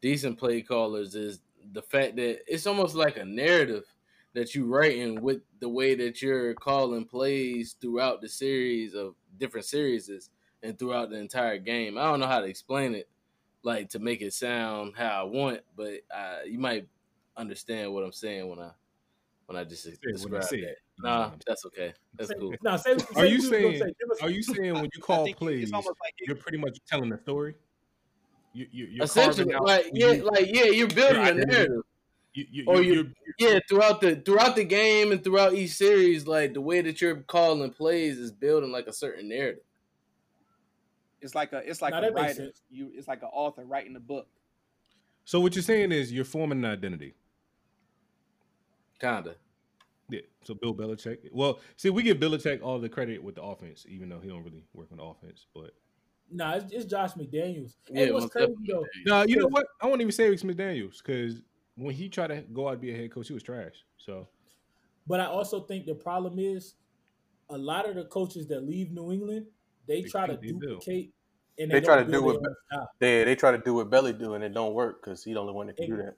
decent 0.00 0.38
play 0.38 0.62
callers 0.62 1.14
is 1.14 1.40
the 1.72 1.82
fact 1.82 2.16
that 2.16 2.40
it's 2.52 2.66
almost 2.66 2.94
like 2.94 3.16
a 3.16 3.24
narrative 3.24 3.84
that 4.32 4.54
you 4.54 4.64
writing 4.66 5.20
with 5.22 5.40
the 5.60 5.68
way 5.68 5.94
that 5.94 6.22
you're 6.22 6.54
calling 6.54 7.04
plays 7.04 7.76
throughout 7.80 8.20
the 8.20 8.28
series 8.28 8.94
of 8.94 9.14
different 9.38 9.66
series 9.66 10.30
and 10.62 10.78
throughout 10.78 11.10
the 11.10 11.16
entire 11.16 11.58
game. 11.58 11.98
I 11.98 12.04
don't 12.04 12.20
know 12.20 12.26
how 12.26 12.40
to 12.40 12.46
explain 12.46 12.94
it, 12.94 13.08
like 13.62 13.88
to 13.90 13.98
make 13.98 14.22
it 14.22 14.32
sound 14.32 14.94
how 14.96 15.20
I 15.20 15.22
want, 15.24 15.60
but 15.76 16.00
uh, 16.14 16.38
you 16.46 16.58
might 16.58 16.86
understand 17.36 17.92
what 17.92 18.04
I'm 18.04 18.12
saying 18.12 18.48
when 18.48 18.58
I 18.58 18.70
when 19.46 19.56
I 19.58 19.64
just 19.64 19.82
Say 19.84 19.90
when 20.02 20.10
I 20.14 20.16
describe 20.16 20.42
that. 20.42 20.68
it. 20.70 20.78
Nah, 21.02 21.30
that's 21.46 21.64
okay. 21.66 21.92
That's 22.14 22.28
Say- 22.30 22.36
cool. 22.38 22.54
Nah, 22.62 22.76
say, 22.76 22.96
say 22.98 23.04
Are 23.16 23.24
you 23.26 23.36
what 23.36 23.40
was 23.42 23.48
saying? 23.50 23.78
say. 23.78 23.92
Are 24.22 24.30
you 24.30 24.42
saying 24.42 24.74
when 24.74 24.84
you 24.94 25.00
call 25.02 25.24
think 25.24 25.36
plays, 25.36 25.62
it's 25.64 25.72
like 25.72 26.14
you're 26.26 26.36
pretty 26.36 26.58
much 26.58 26.78
telling 26.86 27.12
a 27.12 27.18
story? 27.18 27.54
You, 28.52 28.66
you, 28.70 28.86
you're 28.86 29.04
Essentially, 29.04 29.52
carving 29.52 29.54
out. 29.54 29.66
like 29.66 29.90
you- 29.94 30.22
like 30.24 30.46
yeah, 30.54 30.64
you're 30.64 30.88
building 30.88 31.26
a 31.26 31.32
narrative. 31.34 31.82
you, 32.34 32.46
you, 32.50 32.64
or 32.66 32.82
you, 32.82 32.92
you- 32.94 33.12
you're, 33.38 33.52
Yeah, 33.54 33.58
throughout 33.68 34.00
the 34.00 34.16
throughout 34.16 34.56
the 34.56 34.64
game 34.64 35.12
and 35.12 35.22
throughout 35.22 35.54
each 35.54 35.72
series, 35.72 36.26
like 36.26 36.52
the 36.54 36.60
way 36.60 36.80
that 36.80 37.00
you're 37.00 37.16
calling 37.22 37.70
plays 37.70 38.18
is 38.18 38.32
building 38.32 38.72
like 38.72 38.86
a 38.88 38.92
certain 38.92 39.28
narrative. 39.28 39.62
it's 41.20 41.34
like 41.34 41.52
a 41.52 41.58
it's 41.58 41.80
like 41.80 41.92
Nah, 41.92 42.00
a 42.06 42.10
writer. 42.12 42.34
sense. 42.34 42.62
You 42.70 42.90
it's 42.94 43.06
like 43.08 43.22
an 43.22 43.28
author 43.32 43.64
writing 43.64 43.94
a 43.96 44.00
book. 44.00 44.26
so 45.24 45.38
what 45.40 45.54
you're 45.54 45.62
saying 45.62 45.92
is 45.92 46.12
you're 46.12 46.24
forming 46.24 46.58
an 46.64 46.70
identity. 46.70 47.14
Kinda. 49.00 49.36
Yeah. 50.10 50.20
So 50.44 50.54
Bill 50.54 50.74
Belichick. 50.74 51.18
Well, 51.32 51.60
see, 51.76 51.90
we 51.90 52.02
give 52.02 52.18
Belichick 52.18 52.62
all 52.62 52.78
the 52.78 52.88
credit 52.88 53.22
with 53.22 53.34
the 53.36 53.42
offense, 53.42 53.86
even 53.88 54.08
though 54.08 54.20
he 54.20 54.28
don't 54.28 54.42
really 54.44 54.64
work 54.74 54.88
on 54.90 54.98
the 54.98 55.04
offense. 55.04 55.46
But 55.54 55.72
Nah, 56.32 56.54
it's, 56.54 56.72
it's 56.72 56.84
Josh 56.84 57.12
McDaniels. 57.14 57.74
Yeah, 57.90 58.04
and 58.04 58.14
what's 58.14 58.24
most 58.24 58.32
crazy 58.32 58.54
though, 58.68 58.86
no, 59.06 59.22
you 59.22 59.36
know 59.36 59.48
what? 59.48 59.66
I 59.80 59.86
won't 59.86 60.00
even 60.00 60.12
say 60.12 60.28
it's 60.32 60.42
McDaniels 60.44 60.98
because 60.98 61.42
when 61.74 61.94
he 61.94 62.08
tried 62.08 62.28
to 62.28 62.42
go 62.52 62.68
out 62.68 62.72
and 62.74 62.80
be 62.80 62.92
a 62.92 62.96
head 62.96 63.10
coach, 63.12 63.28
he 63.28 63.34
was 63.34 63.42
trash. 63.42 63.74
So 63.96 64.28
but 65.06 65.18
I 65.20 65.26
also 65.26 65.60
think 65.60 65.86
the 65.86 65.94
problem 65.94 66.38
is 66.38 66.74
a 67.48 67.58
lot 67.58 67.88
of 67.88 67.96
the 67.96 68.04
coaches 68.04 68.46
that 68.48 68.64
leave 68.64 68.92
New 68.92 69.10
England, 69.10 69.46
they, 69.88 70.02
They 70.02 70.08
try 70.08 70.26
to 70.26 70.34
think 70.34 70.42
they 70.42 70.48
do. 70.52 70.58
duplicate 70.74 71.12
and 71.58 71.70
They 71.70 71.80
they, 71.80 71.84
try 71.84 72.02
to 72.04 72.10
do 72.10 72.22
what- 72.22 72.40
their. 72.42 72.86
They 73.00 73.24
they 73.24 73.34
try 73.34 73.50
to 73.50 73.58
do 73.58 73.74
what 73.74 73.90
Belly 73.90 74.12
do 74.12 74.34
and 74.34 74.44
it 74.44 74.54
don't 74.54 74.72
work 74.72 75.02
because 75.02 75.24
he 75.24 75.32
the 75.32 75.40
only 75.40 75.52
one 75.52 75.66
that 75.66 75.76
can 75.76 75.90
do 75.90 75.96
that. 75.96 76.14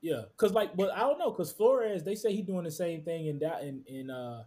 Yeah, 0.00 0.22
because 0.30 0.52
like, 0.52 0.76
but 0.76 0.92
I 0.92 1.00
don't 1.00 1.18
know, 1.18 1.30
because 1.30 1.50
Flores, 1.52 2.04
they 2.04 2.14
say 2.14 2.32
he 2.32 2.42
doing 2.42 2.64
the 2.64 2.70
same 2.70 3.02
thing 3.02 3.26
in 3.26 3.38
that 3.40 3.62
in 3.62 3.82
in 3.86 4.10
uh 4.10 4.44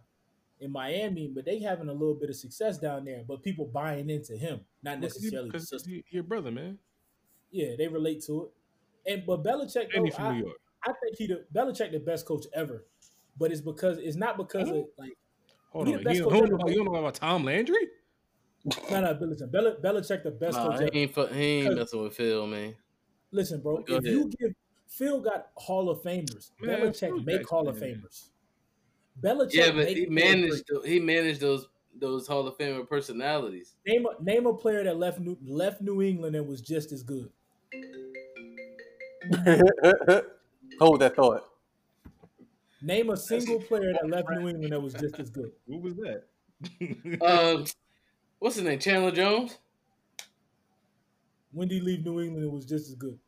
in 0.60 0.70
Miami, 0.72 1.30
but 1.34 1.44
they 1.44 1.58
having 1.58 1.88
a 1.88 1.92
little 1.92 2.14
bit 2.14 2.30
of 2.30 2.36
success 2.36 2.78
down 2.78 3.04
there. 3.04 3.22
But 3.26 3.42
people 3.42 3.66
buying 3.66 4.08
into 4.08 4.36
him, 4.36 4.60
not 4.82 5.00
necessarily 5.00 5.48
because 5.50 5.68
system. 5.68 5.92
he, 5.92 6.04
your 6.10 6.22
brother, 6.22 6.50
man, 6.50 6.78
Yeah, 7.50 7.74
they 7.76 7.88
relate 7.88 8.22
to 8.26 8.44
it. 8.44 9.12
And 9.12 9.26
but 9.26 9.42
Belichick, 9.44 9.88
and 9.94 10.06
though, 10.06 10.10
from 10.10 10.24
I, 10.24 10.32
New 10.32 10.44
York. 10.46 10.56
I 10.84 10.92
think 11.02 11.16
he 11.18 11.26
the 11.26 11.44
Belichick 11.52 11.92
the 11.92 11.98
best 11.98 12.26
coach 12.26 12.46
ever. 12.54 12.86
But 13.38 13.50
it's 13.50 13.60
because 13.60 13.98
it's 13.98 14.16
not 14.16 14.36
because 14.36 14.68
of 14.70 14.86
like 14.96 15.16
Hold 15.70 15.88
he 15.88 15.94
on, 15.94 15.98
the 15.98 16.04
best 16.04 16.16
you 16.18 16.24
coach 16.24 16.32
don't, 16.32 16.50
know, 16.50 16.68
you 16.68 16.76
don't 16.76 16.92
know 16.92 16.98
about 17.00 17.14
Tom 17.14 17.44
Landry? 17.44 17.88
no 18.90 19.00
no 19.00 19.14
Belichick. 19.14 19.50
Bel- 19.50 19.76
Belichick 19.82 20.22
the 20.22 20.30
best 20.30 20.58
Nah, 20.58 20.70
coach 20.70 20.80
he 20.80 20.86
ever. 20.86 20.96
ain't, 20.96 21.14
fu- 21.14 21.26
he 21.26 21.44
ain't 21.44 21.74
messing 21.74 22.02
with 22.02 22.14
Phil, 22.14 22.46
man. 22.46 22.74
Listen, 23.32 23.60
bro, 23.60 23.78
Go 23.78 23.96
if 23.96 24.04
you 24.04 24.30
give 24.38 24.52
Phil 24.98 25.20
got 25.20 25.50
Hall 25.56 25.88
of 25.90 26.02
Famers, 26.02 26.50
Man, 26.60 26.80
Belichick 26.80 26.98
Phil 27.00 27.20
make 27.22 27.48
Hall 27.48 27.68
of 27.68 27.80
man. 27.80 28.02
Famers. 28.02 28.28
Belichick 29.20 29.54
Yeah, 29.54 29.72
but 29.72 29.88
he 29.88 30.06
managed 30.06 30.66
great. 30.66 30.82
tho- 30.82 30.88
he 30.88 31.00
managed 31.00 31.40
those 31.40 31.68
those 31.94 32.26
Hall 32.26 32.46
of 32.46 32.56
Famer 32.58 32.88
personalities. 32.88 33.74
Name 33.86 34.06
a 34.06 34.22
name 34.22 34.46
a 34.46 34.54
player 34.54 34.84
that 34.84 34.96
left 34.98 35.20
New 35.20 35.36
left 35.44 35.80
New 35.80 36.02
England 36.02 36.36
and 36.36 36.46
was 36.46 36.60
just 36.60 36.92
as 36.92 37.02
good. 37.02 37.30
Hold 40.78 41.00
that 41.00 41.14
thought. 41.16 41.48
Name 42.80 43.10
a 43.10 43.16
single 43.16 43.60
player 43.60 43.92
that 43.92 44.08
left 44.08 44.28
New 44.30 44.48
England 44.48 44.72
that 44.72 44.80
was 44.80 44.94
just 44.94 45.18
as 45.20 45.30
good. 45.30 45.52
Who 45.66 45.78
was 45.78 45.94
that? 45.96 46.24
Um, 47.22 47.64
what's 48.38 48.54
his 48.56 48.64
name? 48.64 48.78
Chandler 48.78 49.10
Jones. 49.10 49.58
When 51.52 51.68
did 51.68 51.74
he 51.76 51.80
leave 51.80 52.04
New 52.04 52.20
England 52.20 52.44
It 52.46 52.50
was 52.52 52.64
just 52.64 52.88
as 52.88 52.94
good? 52.94 53.18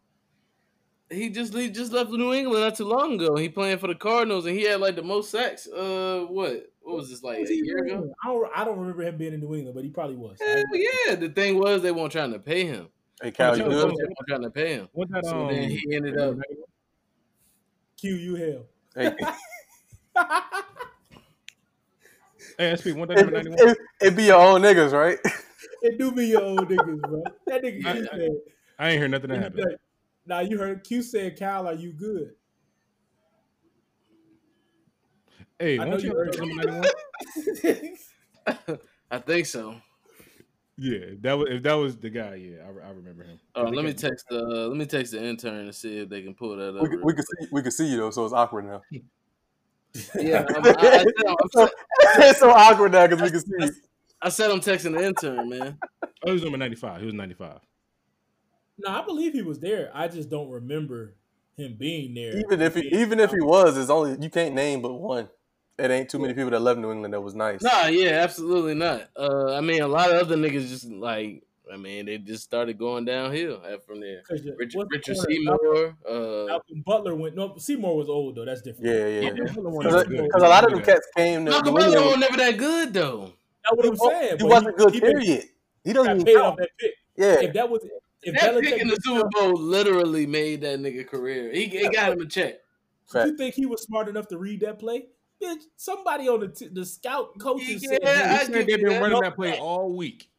He 1.10 1.28
just 1.30 1.54
he 1.54 1.68
just 1.70 1.92
left 1.92 2.10
New 2.10 2.32
England 2.32 2.62
not 2.64 2.74
too 2.76 2.86
long 2.86 3.14
ago. 3.14 3.36
He 3.36 3.48
playing 3.48 3.78
for 3.78 3.86
the 3.88 3.94
Cardinals 3.94 4.46
and 4.46 4.56
he 4.56 4.62
had 4.64 4.80
like 4.80 4.96
the 4.96 5.02
most 5.02 5.30
sacks. 5.30 5.66
Uh, 5.68 6.24
what 6.28 6.70
what 6.80 6.96
was 6.96 7.10
this 7.10 7.22
like 7.22 7.40
Was 7.40 7.50
a 7.50 7.54
year 7.56 7.84
ago? 7.84 8.12
I 8.24 8.26
don't, 8.28 8.50
I 8.56 8.64
don't 8.64 8.78
remember 8.78 9.02
him 9.02 9.16
being 9.16 9.34
in 9.34 9.40
New 9.40 9.54
England, 9.54 9.74
but 9.74 9.84
he 9.84 9.90
probably 9.90 10.16
was. 10.16 10.38
Hell 10.40 10.62
yeah! 10.72 11.14
The 11.14 11.28
thing 11.28 11.58
was 11.58 11.82
they 11.82 11.92
weren't 11.92 12.10
trying 12.12 12.32
to 12.32 12.38
pay 12.38 12.64
him. 12.64 12.88
Hey, 13.22 13.30
Cal, 13.30 13.56
you 13.56 13.64
Jones, 13.64 13.74
They 13.74 13.84
weren't 13.84 14.28
trying 14.28 14.42
to 14.42 14.50
pay 14.50 14.74
him. 14.74 14.88
What 14.92 15.08
that? 15.10 15.24
So 15.26 15.42
Um, 15.42 15.48
then 15.54 15.70
he 15.70 15.82
ended 15.94 16.18
up. 16.18 16.36
Q 17.98 18.14
you 18.16 18.34
hell. 18.34 18.66
Hey, 18.96 19.14
Hey, 22.58 22.76
SP, 22.78 22.94
one 22.94 23.08
that 23.08 23.18
it, 23.18 23.32
ninety 23.32 23.50
one. 23.50 23.58
it, 23.68 23.78
it 24.00 24.16
be 24.16 24.24
your 24.24 24.40
own 24.40 24.62
niggas, 24.62 24.92
right? 24.92 25.18
It 25.82 25.98
do 25.98 26.12
be 26.12 26.26
your 26.28 26.40
old 26.42 26.66
niggas, 26.66 27.00
bro. 27.02 27.22
That 27.46 27.62
nigga 27.62 27.84
I- 27.84 27.92
Q 27.92 28.08
I- 28.10 28.16
said. 28.16 28.30
I 28.78 28.88
ain't 28.90 28.98
hear 28.98 29.08
nothing 29.08 29.30
that 29.30 29.42
happened. 29.42 29.76
Now 30.26 30.40
you 30.40 30.58
heard 30.58 30.84
Q 30.84 31.02
said, 31.02 31.38
"Kyle, 31.38 31.66
are 31.66 31.74
you 31.74 31.92
good?" 31.92 32.34
Hey, 35.58 35.78
I 35.78 35.84
know 35.84 35.96
you 35.98 36.10
you 36.10 36.14
heard 36.16 36.34
heard 36.34 36.46
number 36.48 36.64
ninety 36.72 37.94
one? 38.48 38.78
I 39.10 39.18
think 39.18 39.46
so. 39.46 39.76
Yeah, 40.76 41.14
that 41.20 41.34
was 41.38 41.48
if 41.50 41.62
that 41.62 41.74
was 41.74 41.96
the 41.96 42.10
guy. 42.10 42.34
Yeah, 42.34 42.56
I, 42.64 42.88
I 42.88 42.90
remember 42.90 43.22
him. 43.22 43.38
Uh, 43.54 43.64
let 43.64 43.84
me 43.84 43.92
text 43.92 44.26
the 44.28 44.40
let 44.42 44.76
me 44.76 44.86
text 44.86 45.12
the 45.12 45.22
intern 45.24 45.54
and 45.66 45.74
see 45.74 45.98
if 45.98 46.08
they 46.08 46.22
can 46.22 46.34
pull 46.34 46.56
that 46.56 46.76
up. 46.76 46.82
we, 46.82 46.88
can- 46.88 47.02
we 47.04 47.14
can 47.14 47.22
see 47.22 47.46
we 47.52 47.62
can 47.62 47.70
see 47.70 47.86
you 47.86 47.98
though, 47.98 48.10
so 48.10 48.24
it's 48.24 48.34
awkward 48.34 48.66
now. 48.66 48.82
yeah, 50.20 50.44
I'm, 50.48 50.64
I, 50.66 50.74
I, 50.78 51.04
I'm, 51.28 51.48
so, 51.52 51.68
it's 52.18 52.40
so 52.40 52.50
awkward 52.50 52.92
now 52.92 53.06
because 53.06 53.22
we 53.22 53.30
can 53.30 53.40
see 53.40 53.52
you. 53.66 53.70
I 54.20 54.30
said 54.30 54.50
I'm 54.50 54.60
texting 54.60 54.96
the 54.96 55.04
intern, 55.04 55.48
man. 55.48 55.78
Oh, 56.02 56.08
he 56.26 56.32
was 56.32 56.42
number 56.42 56.58
ninety 56.58 56.76
five. 56.76 56.98
He 56.98 57.06
was 57.06 57.14
ninety 57.14 57.34
five. 57.34 57.60
No, 58.78 58.90
I 58.90 59.04
believe 59.04 59.32
he 59.32 59.42
was 59.42 59.60
there. 59.60 59.90
I 59.94 60.08
just 60.08 60.28
don't 60.28 60.50
remember 60.50 61.14
him 61.56 61.76
being 61.78 62.14
there. 62.14 62.36
Even 62.38 62.60
if 62.60 62.74
he 62.74 62.82
even 62.88 63.20
if 63.20 63.30
he 63.30 63.40
was, 63.40 63.76
it's 63.76 63.90
only 63.90 64.16
you 64.20 64.30
can't 64.30 64.54
name 64.54 64.82
but 64.82 64.94
one. 64.94 65.28
It 65.78 65.90
ain't 65.90 66.08
too 66.08 66.18
many 66.20 66.34
people 66.34 66.50
that 66.50 66.60
left 66.60 66.78
New 66.78 66.92
England 66.92 67.14
that 67.14 67.20
was 67.20 67.34
nice. 67.34 67.60
Nah, 67.62 67.86
yeah, 67.86 68.10
absolutely 68.22 68.74
not. 68.74 69.08
Uh, 69.16 69.54
I 69.56 69.60
mean, 69.60 69.82
a 69.82 69.88
lot 69.88 70.08
of 70.12 70.20
other 70.22 70.36
niggas 70.36 70.68
just 70.68 70.88
like, 70.88 71.42
I 71.72 71.76
mean, 71.76 72.06
they 72.06 72.18
just 72.18 72.44
started 72.44 72.78
going 72.78 73.04
downhill 73.06 73.60
after 73.64 73.80
from 73.80 74.00
there. 74.00 74.22
'Cause 74.22 74.44
you- 74.44 74.54
Richard, 74.56 74.86
the 74.88 75.14
Seymour. 75.14 75.96
Uh, 76.08 76.46
Malcolm 76.46 76.82
Butler 76.86 77.14
went. 77.16 77.34
No, 77.34 77.56
Seymour 77.56 77.96
was 77.96 78.08
old 78.08 78.36
though. 78.36 78.44
That's 78.44 78.62
different. 78.62 78.86
Yeah, 78.86 79.06
yeah. 79.08 79.20
Yeah, 79.20 79.30
Because 79.32 80.42
a 80.42 80.48
lot 80.48 80.64
of 80.64 80.70
them 80.70 80.82
cats 80.82 81.08
came 81.16 81.44
to 81.46 81.50
Malcolm 81.50 81.74
New 81.74 81.80
Butler 81.80 82.02
was 82.02 82.16
never 82.18 82.36
that 82.36 82.56
good 82.56 82.92
though. 82.94 83.32
That's 83.64 83.76
what 83.76 83.86
I'm 83.86 83.96
saying. 83.96 84.36
He 84.38 84.44
wasn't 84.44 84.76
good. 84.76 84.94
he 84.94 85.00
been- 85.00 85.10
Period. 85.20 85.44
He 85.84 85.92
doesn't 85.92 86.06
got 86.06 86.14
even 86.14 86.24
paid 86.24 86.36
off 86.36 86.56
that 86.58 86.68
pick. 86.78 86.94
Yeah, 87.16 87.40
If 87.40 87.52
that 87.54 87.68
was 87.70 87.84
if 88.24 88.34
That 88.40 88.54
Belichick 88.54 88.62
pick 88.62 88.80
in 88.82 88.88
the 88.88 88.98
Super 89.02 89.28
Bowl 89.30 89.54
literally 89.54 90.26
made 90.26 90.60
that 90.62 90.78
nigga 90.80 91.06
career. 91.06 91.52
He, 91.52 91.66
he 91.66 91.88
got 91.88 92.12
him 92.12 92.20
a 92.20 92.26
check. 92.26 92.56
Fact. 93.06 93.28
you 93.28 93.36
think 93.36 93.54
he 93.54 93.66
was 93.66 93.82
smart 93.82 94.08
enough 94.08 94.28
to 94.28 94.38
read 94.38 94.60
that 94.60 94.78
play? 94.78 95.06
Bitch, 95.42 95.62
somebody 95.76 96.28
on 96.28 96.40
the 96.40 96.48
t- 96.48 96.68
the 96.68 96.86
scout 96.86 97.38
coaches 97.38 97.82
Yeah, 97.82 97.90
said, 97.90 98.04
I 98.04 98.06
"Hey, 98.06 98.38
He 98.38 98.44
said 98.46 98.52
they've 98.54 98.66
been 98.66 98.80
that. 98.88 99.00
running 99.00 99.10
Dump 99.10 99.24
that 99.24 99.36
play 99.36 99.50
that. 99.50 99.58
all 99.60 99.94
week. 99.94 100.30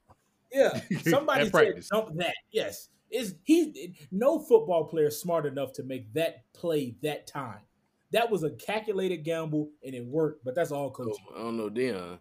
Yeah, 0.52 0.80
somebody 1.08 1.42
At 1.42 1.46
said 1.48 1.52
practice. 1.52 1.90
dump 1.90 2.16
that. 2.16 2.34
Yes, 2.52 2.90
is 3.12 3.36
he? 3.44 3.94
No 4.12 4.40
football 4.40 4.86
player 4.86 5.08
is 5.08 5.20
smart 5.20 5.46
enough 5.46 5.74
to 5.74 5.84
make 5.84 6.12
that 6.14 6.44
play 6.54 6.96
that 7.04 7.28
time. 7.28 7.60
That 8.12 8.32
was 8.32 8.44
a 8.44 8.52
calculated 8.52 9.18
gamble 9.24 9.70
and 9.84 9.94
it 9.94 10.06
worked. 10.06 10.44
But 10.46 10.56
that's 10.56 10.72
all 10.72 10.96
Oh. 10.98 11.16
I 11.36 11.40
don't 11.44 11.58
know, 11.58 11.70
Dion. 11.70 12.18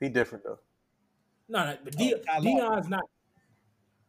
he 0.00 0.08
different 0.08 0.44
though. 0.44 0.58
No, 1.48 1.64
no, 1.64 1.76
but 1.84 1.96
De- 1.96 2.18
Ty 2.18 2.38
Law. 2.38 2.42
Dion's 2.70 2.88
not. 2.88 3.04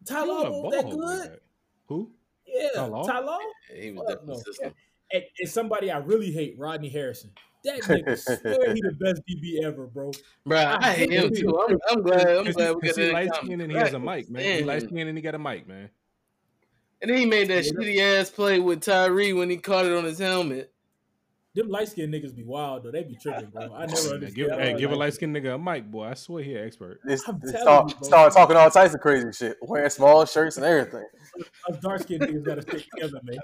He 0.08 0.14
Ty 0.14 0.22
was 0.26 0.28
Law 0.28 0.62
was 0.64 0.74
that 0.74 0.90
good? 0.90 1.32
that. 1.32 1.40
Who? 1.88 2.12
Yeah, 2.48 2.70
Ty 2.76 2.86
Law? 2.88 3.08
Ty 3.08 3.20
Law. 3.20 3.40
He 3.74 3.92
was 3.92 4.06
Fuck 4.08 4.28
no. 4.28 4.36
system. 4.38 4.74
And, 5.14 5.24
and 5.40 5.50
somebody 5.50 5.92
I 5.92 5.98
really 5.98 6.32
hate, 6.32 6.56
Rodney 6.58 6.90
Harrison. 6.90 7.32
That 7.64 7.82
nigga 7.82 8.18
swear 8.42 8.74
he 8.74 8.82
the 8.82 8.92
best 9.00 9.22
DB 9.28 9.64
ever, 9.64 9.88
bro. 9.88 10.12
Bro, 10.46 10.58
I 10.80 10.94
hate 10.94 11.12
him 11.12 11.34
too. 11.34 11.58
I'm, 11.60 11.78
I'm 11.90 12.02
glad. 12.04 12.28
I'm 12.28 12.44
glad 12.52 12.70
he, 12.70 12.76
we 12.76 12.82
'cause 12.82 12.96
got 12.96 12.96
he 12.98 13.06
that. 13.08 13.14
light 13.14 13.36
skinned 13.36 13.62
and 13.62 13.72
he 13.72 13.78
has 13.78 13.94
a 13.94 14.00
mic, 14.00 14.30
man. 14.30 14.44
He 14.60 14.64
light 14.64 14.84
skinned 14.84 15.10
and 15.10 15.18
he 15.18 15.22
got 15.24 15.34
a 15.36 15.40
mic, 15.40 15.68
man. 15.68 15.90
And 17.02 17.10
then 17.12 17.18
he 17.18 17.26
made 17.26 17.48
that 17.50 17.66
Yeah. 17.66 17.72
shitty 17.72 18.00
ass 18.22 18.30
play 18.30 18.60
with 18.60 18.82
Tyree 18.82 19.34
when 19.34 19.50
he 19.50 19.58
caught 19.58 19.86
it 19.86 19.94
on 19.94 20.04
his 20.06 20.20
helmet. 20.20 20.72
Them 21.56 21.70
light 21.70 21.88
skinned 21.88 22.14
niggas 22.14 22.36
be 22.36 22.44
wild 22.44 22.84
though. 22.84 22.92
They 22.92 23.04
be 23.04 23.16
tripping, 23.16 23.50
bro. 23.50 23.74
I 23.74 23.86
never 23.86 24.08
Yeah, 24.08 24.14
understood. 24.14 24.36
give, 24.36 24.52
hey, 24.52 24.74
was 24.74 24.82
give 24.82 24.92
a 24.92 24.96
light 24.96 25.14
skinned 25.14 25.36
nigga 25.36 25.56
a 25.56 25.58
mic, 25.58 25.90
boy. 25.90 26.04
I 26.08 26.14
swear 26.16 26.44
he 26.44 26.54
an 26.56 26.68
expert. 26.68 27.00
It's, 27.06 27.28
I'm 27.28 27.38
it's 27.42 27.52
telling 27.54 27.64
start, 27.66 27.90
you, 27.90 27.96
bro. 27.96 28.08
start 28.08 28.34
talking 28.34 28.58
all 28.58 28.70
types 28.70 28.94
of 28.94 29.00
crazy 29.00 29.32
shit, 29.32 29.58
wearing 29.62 29.90
small 29.90 30.26
shirts 30.26 30.58
and 30.58 30.66
everything. 30.66 31.06
Us 31.70 31.78
dark 31.82 32.02
skinned 32.02 32.24
niggas 32.24 32.44
gotta 32.46 32.62
stick 32.62 32.86
together, 32.94 33.20
man. 33.24 33.38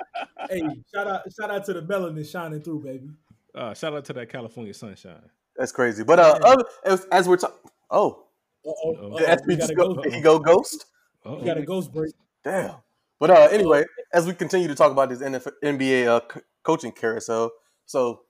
Hey, 0.49 0.61
shout 0.93 1.07
out, 1.07 1.21
shout 1.39 1.49
out 1.51 1.65
to 1.65 1.73
the 1.73 1.81
melanin 1.81 2.29
shining 2.29 2.61
through, 2.61 2.81
baby. 2.83 3.09
Uh, 3.55 3.73
shout 3.73 3.93
out 3.93 4.03
to 4.05 4.13
that 4.13 4.27
California 4.29 4.73
sunshine. 4.73 5.21
That's 5.57 5.71
crazy. 5.71 6.03
But 6.03 6.19
uh, 6.19 6.39
other, 6.43 6.63
as, 6.85 7.05
as 7.11 7.27
we're 7.29 7.37
talking, 7.37 7.57
oh, 7.89 8.25
Uh-oh, 8.65 8.93
Uh-oh. 8.93 9.07
uh-oh, 9.13 9.17
did 9.19 9.39
we 9.47 9.55
SB 9.55 9.57
got 9.57 9.59
just 9.59 9.71
a 9.71 9.75
go, 9.75 9.93
ghost. 9.93 10.03
did 10.03 10.13
he 10.13 10.21
go 10.21 10.39
ghost? 10.39 10.85
Uh-oh. 11.25 11.39
We 11.39 11.45
got 11.45 11.57
a 11.57 11.61
ghost 11.65 11.91
break. 11.93 12.11
Damn. 12.43 12.75
But 13.19 13.29
uh, 13.29 13.47
anyway, 13.51 13.85
as 14.13 14.25
we 14.25 14.33
continue 14.33 14.67
to 14.67 14.75
talk 14.75 14.91
about 14.91 15.09
this 15.09 15.19
NF- 15.19 15.51
NBA 15.63 16.07
uh, 16.07 16.19
co- 16.21 16.41
coaching 16.63 16.91
carousel, 16.91 17.51
so 17.91 18.21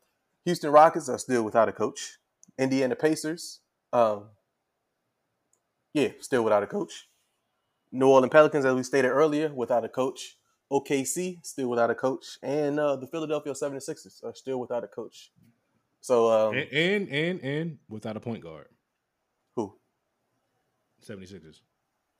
Houston 0.45 0.71
Rockets 0.71 1.08
are 1.08 1.19
still 1.19 1.43
without 1.43 1.69
a 1.69 1.71
coach. 1.71 2.17
Indiana 2.58 2.95
Pacers, 2.95 3.60
um, 3.93 4.26
yeah, 5.93 6.10
still 6.19 6.43
without 6.43 6.63
a 6.63 6.67
coach. 6.67 7.08
New 7.91 8.08
Orleans 8.08 8.32
Pelicans, 8.32 8.65
as 8.65 8.74
we 8.74 8.84
stated 8.84 9.10
earlier, 9.10 9.54
without 9.54 9.86
a 9.86 9.89
coach. 9.89 10.38
OKC, 10.71 11.45
still 11.45 11.69
without 11.69 11.89
a 11.89 11.95
coach. 11.95 12.39
And 12.41 12.80
uh, 12.80 12.95
the 12.95 13.06
Philadelphia 13.06 13.54
76ers 13.54 14.24
are 14.24 14.34
still 14.34 14.60
without 14.60 14.84
a 14.84 14.88
coach. 14.88 15.32
So, 16.00 16.32
um, 16.32 16.56
And, 16.56 16.69
and 16.71 17.10
and 17.10 17.39
and 17.41 17.78
without 17.89 18.17
a 18.17 18.19
point 18.19 18.41
guard. 18.41 18.67
who? 19.56 19.76
76ers. 21.06 21.62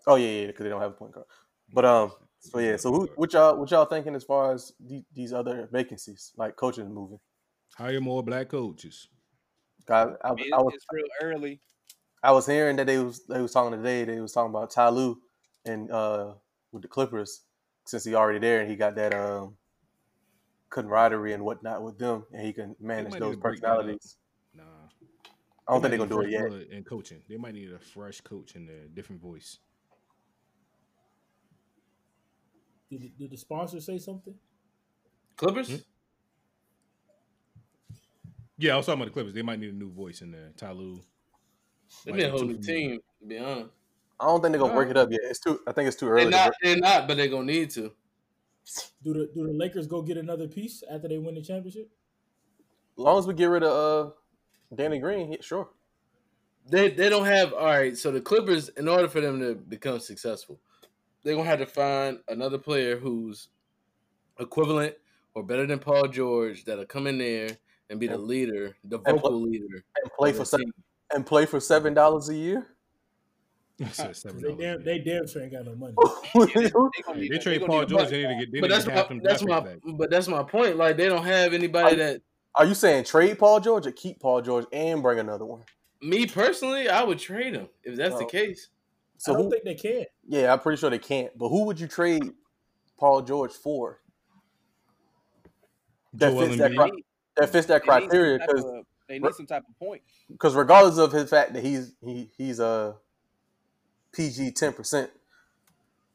Oh, 0.06 0.16
yeah, 0.16 0.42
yeah, 0.42 0.48
because 0.48 0.64
they 0.64 0.70
don't 0.70 0.82
have 0.82 0.92
a 0.92 0.96
point 0.96 1.14
guard. 1.14 1.28
But, 1.74 1.86
um, 1.86 2.12
so 2.40 2.60
yeah, 2.60 2.76
so 2.76 2.92
who, 2.92 3.10
what 3.16 3.32
y'all 3.34 3.56
what 3.56 3.70
y'all 3.70 3.86
thinking 3.86 4.16
as 4.16 4.24
far 4.24 4.52
as 4.52 4.74
the, 4.80 5.04
these 5.14 5.32
other 5.32 5.70
vacancies, 5.72 6.34
like 6.36 6.56
coaching 6.56 6.92
moving? 6.92 7.20
Hire 7.78 8.02
more 8.02 8.24
black 8.24 8.50
coaches. 8.50 9.08
I, 9.90 10.04
I, 10.24 10.34
It- 10.38 10.54
I 10.54 10.62
was 10.62 10.74
it's 10.76 10.86
real 10.92 11.06
early. 11.22 11.62
I 12.24 12.32
was 12.32 12.46
hearing 12.46 12.76
that 12.76 12.86
they 12.86 13.00
was 13.00 13.26
they 13.26 13.42
was 13.42 13.52
talking 13.52 13.76
today. 13.78 14.04
They 14.04 14.20
was 14.22 14.32
talking 14.32 14.52
about 14.52 14.70
Ty 14.70 14.90
Lue 14.90 15.20
and 15.66 15.90
uh 15.92 16.34
with 16.72 16.84
the 16.84 16.88
Clippers 16.88 17.42
since 17.86 18.04
he 18.04 18.14
already 18.14 18.38
there 18.40 18.62
and 18.62 18.70
he 18.70 18.76
got 18.76 18.96
that 18.96 19.14
um 19.14 19.58
camaraderie 20.70 21.34
and 21.34 21.44
whatnot 21.44 21.82
with 21.82 21.98
them, 21.98 22.26
and 22.32 22.46
he 22.46 22.54
can 22.54 22.76
manage 22.80 23.14
those 23.14 23.22
need 23.22 23.32
to 23.32 23.38
break 23.38 23.62
that 23.62 23.68
up. 23.72 23.78
personalities. 23.78 24.18
Nah. 24.54 24.64
I 25.68 25.74
don't 25.74 25.82
think 25.82 25.90
they're 25.92 25.98
gonna 25.98 26.10
do 26.10 26.22
it 26.22 26.30
yet. 26.30 26.48
blood 26.50 26.62
In 26.70 26.84
coaching, 26.84 27.22
they 27.28 27.38
might 27.38 27.56
need 27.56 27.72
a 27.72 27.80
fresh 27.80 28.22
coach 28.22 28.56
and 28.56 28.70
a 28.70 28.88
different 28.90 29.22
voice. 29.22 29.58
Did, 32.90 33.02
the- 33.02 33.14
did 33.18 33.32
the 33.32 33.38
sponsor 33.38 33.80
say 33.82 33.98
something? 33.98 34.36
Clippers. 35.38 35.70
Hmm? 35.70 35.76
Yeah, 38.62 38.76
I 38.76 38.78
was 38.78 38.86
talking 38.86 39.02
about 39.02 39.06
the 39.06 39.14
Clippers. 39.14 39.34
They 39.34 39.42
might 39.42 39.60
need 39.60 39.74
a 39.74 39.76
new 39.76 39.90
voice 39.90 40.22
in 40.22 40.32
there. 40.32 40.52
Ty 40.56 40.74
Lue. 40.74 41.02
They 42.06 42.12
Might 42.12 42.18
need 42.18 42.24
a 42.26 42.30
whole 42.30 42.44
new 42.44 42.60
team. 42.60 43.00
To 43.20 43.26
be 43.26 43.40
honest, 43.40 43.72
I 44.20 44.26
don't 44.26 44.40
think 44.40 44.52
they're 44.52 44.62
gonna 44.62 44.76
break 44.76 44.92
it 44.92 44.98
up 44.98 45.10
yet. 45.10 45.22
It's 45.24 45.40
too. 45.40 45.60
I 45.68 45.72
think 45.72 45.88
it's 45.88 45.98
too 45.98 46.08
early. 46.08 46.26
they're 46.26 46.32
not. 46.32 46.54
They're 46.62 46.78
not, 46.78 47.08
but 47.08 47.18
they're 47.18 47.28
gonna 47.28 47.46
need 47.46 47.72
to. 47.72 47.92
Do 49.04 49.14
the 49.14 49.32
do 49.34 49.48
the 49.48 49.54
Lakers 49.54 49.88
go 49.88 50.04
get 50.04 50.18
another 50.18 50.48
piece 50.48 50.84
after 50.90 51.08
they 51.08 51.18
win 51.18 51.34
the 51.34 51.42
championship? 51.42 51.90
As 52.98 53.04
long 53.04 53.18
as 53.18 53.26
we 53.26 53.34
get 53.34 53.48
rid 53.48 53.64
of 53.64 54.08
uh, 54.08 54.76
Danny 54.76 55.00
Green, 55.00 55.32
yeah, 55.32 55.40
sure. 55.42 55.70
They 56.70 56.92
they 56.92 57.10
don't 57.10 57.26
have 57.26 57.54
all 57.54 57.66
right. 57.66 57.98
So 57.98 58.12
the 58.12 58.22
Clippers, 58.22 58.70
in 58.70 58.88
order 58.88 59.08
for 59.08 59.22
them 59.22 59.40
to 59.40 59.56
become 59.56 60.00
successful, 60.00 60.60
they're 61.24 61.36
gonna 61.36 61.50
have 61.50 61.60
to 61.60 61.66
find 61.66 62.20
another 62.28 62.60
player 62.60 62.96
who's 62.96 63.48
equivalent 64.40 64.94
or 65.34 65.42
better 65.44 65.66
than 65.66 65.80
Paul 65.80 66.08
George 66.10 66.64
that'll 66.66 66.86
come 66.86 67.08
in 67.08 67.18
there 67.18 67.58
and 67.92 68.00
be 68.00 68.08
the 68.08 68.18
leader, 68.18 68.76
the 68.86 68.98
and 69.06 69.18
vocal 69.22 69.40
leader. 69.42 69.84
And 70.02 70.12
play 70.18 70.32
for 70.34 70.46
seven 70.46 70.72
and 71.14 71.26
play 71.26 71.46
for 71.46 71.60
seven 71.60 71.94
dollars 71.94 72.30
a 72.30 72.36
year. 72.36 72.68
I 73.84 73.88
said 73.90 74.08
'Cause 74.08 74.22
seven 74.22 74.42
They 74.42 74.56
damn, 74.56 74.84
they 74.84 75.00
damn 75.00 75.28
sure 75.28 75.42
ain't 75.44 75.52
got 75.52 75.66
no 75.66 75.76
money. 75.76 75.94
gonna 76.34 76.46
They 77.16 77.28
need- 77.30 77.42
trade 77.42 77.60
gonna 77.60 77.68
Paul 77.72 77.86
George. 77.86 78.10
They 78.10 78.26
need 78.26 78.40
to 78.40 78.46
get. 78.46 78.52
They 78.54 78.60
But 78.62 78.70
that's 78.70 78.86
my 78.88 79.20
that's 79.24 79.44
my 79.44 79.60
back. 79.60 79.78
but 79.86 80.10
that's 80.10 80.28
my 80.28 80.44
point. 80.44 80.78
Like 80.78 80.98
they 80.98 81.08
don't 81.08 81.26
have 81.26 81.54
anybody 81.54 81.96
that 81.98 82.22
Are 82.56 82.66
you 82.66 82.74
saying 82.74 83.04
trade 83.06 83.38
Paul 83.40 83.60
George 83.60 83.86
or 83.88 83.92
keep 83.92 84.20
Paul 84.20 84.42
George 84.42 84.66
and 84.72 85.02
bring 85.04 85.20
another 85.20 85.46
one? 85.46 85.62
me 86.04 86.26
personally 86.26 86.90
I 86.90 87.04
would 87.04 87.20
trade 87.20 87.54
him 87.54 87.68
if 87.84 87.96
that's 87.96 88.16
the 88.18 88.24
Oh. 88.24 88.28
case. 88.28 88.70
So 89.18 89.34
I 89.34 89.36
don't 89.36 89.46
who, 89.46 89.52
think 89.52 89.64
they 89.66 89.76
can. 89.76 90.06
yeah, 90.28 90.52
I'm 90.52 90.60
pretty 90.60 90.80
sure 90.80 90.90
they 90.90 90.98
can't. 90.98 91.36
But 91.38 91.50
who 91.50 91.66
would 91.66 91.80
you 91.80 91.88
trade 91.88 92.24
Paul 92.98 93.22
George 93.22 93.52
for? 93.54 94.00
That 96.14 96.32
Joel 96.32 96.46
fits 96.48 96.58
that, 96.58 96.72
Embiid. 96.72 96.90
cri- 96.92 97.06
that 97.38 97.50
fits 97.50 97.68
that 97.68 97.84
They 97.86 97.92
need 97.94 98.02
some 98.02 98.10
criteria 98.10 98.40
because 98.40 98.66
they 99.08 99.20
need 99.20 99.34
some 99.34 99.46
type 99.46 99.64
of 99.68 99.78
point. 99.80 100.02
because 100.30 100.56
regardless 100.56 100.98
of 100.98 101.12
his 101.12 101.30
fact 101.30 101.54
that 101.54 101.64
he's 101.64 101.94
he 102.04 102.30
he's 102.38 102.60
uh, 102.60 102.94
a 102.94 104.16
PG 104.16 104.52
ten 104.52 104.74
percent, 104.74 105.10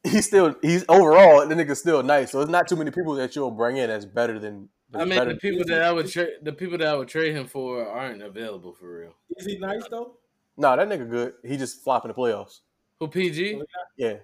he's 0.03 0.25
still 0.25 0.55
he's 0.61 0.85
overall 0.89 1.47
the 1.47 1.55
nigga's 1.55 1.79
still 1.79 2.03
nice. 2.03 2.31
So 2.31 2.41
it's 2.41 2.51
not 2.51 2.67
too 2.67 2.75
many 2.75 2.91
people 2.91 3.15
that 3.15 3.35
you'll 3.35 3.51
bring 3.51 3.77
in 3.77 3.89
that's 3.89 4.05
better 4.05 4.39
than. 4.39 4.69
I 4.93 5.03
mean 5.03 5.27
the 5.27 5.35
people 5.35 5.65
that 5.67 5.81
I 5.83 5.91
would 5.91 6.09
trade 6.09 6.29
the 6.43 6.53
people 6.53 6.77
that 6.77 6.87
I 6.87 6.95
would 6.95 7.09
trade 7.09 7.35
him 7.35 7.45
for 7.45 7.85
aren't 7.87 8.21
available 8.21 8.73
for 8.73 8.99
real. 8.99 9.15
Is 9.35 9.45
he 9.45 9.57
nice 9.57 9.83
though? 9.89 10.13
No, 10.55 10.75
that 10.75 10.87
nigga 10.87 11.09
good. 11.09 11.33
He 11.45 11.57
just 11.57 11.83
flop 11.83 12.05
in 12.05 12.09
the 12.09 12.15
playoffs. 12.15 12.61
Who 12.99 13.07
PG? 13.07 13.55
Oh, 13.61 13.65
yeah, 13.95 14.15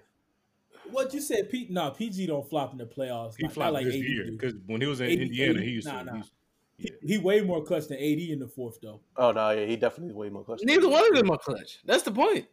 What 0.90 1.14
you 1.14 1.20
said, 1.20 1.48
Pete? 1.48 1.70
Nah, 1.70 1.90
PG 1.90 2.26
don't 2.26 2.48
flop 2.48 2.72
in 2.72 2.78
the 2.78 2.86
playoffs. 2.86 3.34
He 3.36 3.44
Not- 3.44 3.50
not 3.50 3.52
flopped 3.52 3.72
like 3.74 3.84
this 3.84 3.94
AD 3.94 4.00
year 4.00 4.26
because 4.32 4.54
when 4.66 4.80
he 4.80 4.86
was 4.88 5.00
in 5.00 5.06
80, 5.10 5.22
Indiana, 5.22 5.58
80, 5.60 5.64
he 5.64 5.70
used 5.70 5.86
nah, 5.86 5.98
to. 6.00 6.04
nah. 6.04 6.12
He 6.12 6.18
used, 6.18 6.32
He, 6.76 6.90
he 7.02 7.18
way 7.18 7.40
more 7.40 7.62
clutch 7.62 7.88
than 7.88 7.98
AD 7.98 8.18
in 8.18 8.38
the 8.40 8.48
fourth 8.48 8.78
though. 8.82 9.00
Oh 9.16 9.32
no, 9.32 9.50
yeah, 9.50 9.66
he 9.66 9.76
definitely 9.76 10.14
way 10.14 10.28
more 10.28 10.44
clutch. 10.44 10.60
Neither 10.64 10.88
one 10.88 11.06
of 11.06 11.16
them 11.16 11.30
are 11.30 11.38
clutch. 11.38 11.78
That's 11.84 12.02
the 12.02 12.10
point. 12.10 12.46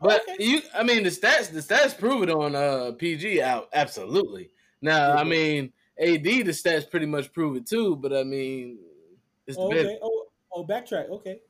But 0.00 0.22
Okay. 0.28 0.44
you, 0.44 0.60
I 0.74 0.82
mean, 0.82 1.04
the 1.04 1.10
stats, 1.10 1.50
the 1.52 1.60
stats 1.60 1.96
prove 1.96 2.24
it 2.24 2.30
on 2.30 2.54
uh, 2.56 2.92
PG 2.98 3.40
out 3.40 3.68
absolutely. 3.72 4.50
Now, 4.80 5.12
I 5.16 5.22
mean, 5.22 5.72
AD, 5.98 6.24
the 6.24 6.42
stats 6.44 6.90
pretty 6.90 7.06
much 7.06 7.32
prove 7.32 7.56
it 7.56 7.66
too. 7.66 7.96
But 7.96 8.12
I 8.12 8.24
mean, 8.24 8.78
it's 9.46 9.56
Oh, 9.58 9.68
okay. 9.68 9.98
Oh, 10.02 10.24
oh, 10.52 10.64
backtrack. 10.64 11.08
Okay. 11.08 11.40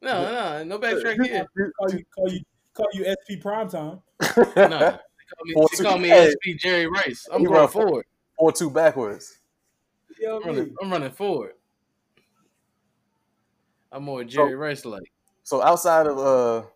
No, 0.00 0.22
no, 0.22 0.64
no 0.64 0.78
backtrack 0.78 1.22
here. 1.22 1.46
Call 1.78 1.90
you, 1.92 2.04
call 2.14 2.32
you, 2.32 2.40
call 2.72 2.86
you 2.94 3.04
SP 3.04 3.40
prime 3.40 3.68
time. 3.68 4.00
No, 4.20 4.34
they 4.56 4.56
call 4.56 5.44
me, 5.44 5.54
Four 5.54 5.68
they 5.76 5.84
call 5.84 5.98
me 5.98 6.08
hey. 6.08 6.30
SP 6.32 6.56
Jerry 6.58 6.86
Rice. 6.86 7.28
I'm 7.30 7.40
He 7.40 7.46
going 7.46 7.68
forward. 7.68 8.06
Four 8.38 8.52
two 8.52 8.70
backwards. 8.70 9.38
You 10.18 10.28
know 10.28 10.36
I'm 10.36 10.46
running. 10.46 10.76
I'm 10.80 10.90
running 10.90 11.10
forward. 11.10 11.52
I'm 13.92 14.02
more 14.04 14.24
Jerry 14.24 14.54
Rice 14.54 14.84
like. 14.84 15.02
So 15.44 15.62
outside 15.62 16.06
of 16.06 16.18
uh 16.18 16.66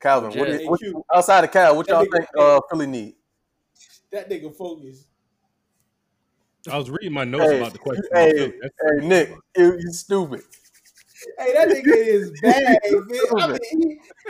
Calvin, 0.00 0.38
what, 0.38 0.48
Jazz. 0.48 0.60
what 0.66 0.80
AQ. 0.80 1.02
outside 1.14 1.44
of 1.44 1.50
Cal, 1.52 1.76
what 1.76 1.86
That 1.86 1.92
y'all 1.94 2.04
nigga- 2.04 2.10
think 2.12 2.28
uh 2.38 2.60
Philly 2.70 2.86
need? 2.86 3.14
That 4.10 4.28
nigga 4.28 4.54
focus. 4.54 5.06
I 6.70 6.76
was 6.76 6.90
reading 6.90 7.12
my 7.12 7.24
notes 7.24 7.50
Hey, 7.50 7.58
about 7.58 7.72
the 7.72 7.78
question. 7.78 8.04
hey, 8.12 8.32
That's- 8.32 8.70
hey, 9.00 9.06
Nick, 9.06 9.30
you, 9.56 9.72
you 9.80 9.92
stupid. 9.92 10.42
Hey, 11.38 11.52
that 11.54 11.68
nigga 11.70 11.86
is 11.96 12.30
bad, 12.42 12.76
man. 12.90 13.20
I 13.38 13.46
mean, 13.48 13.58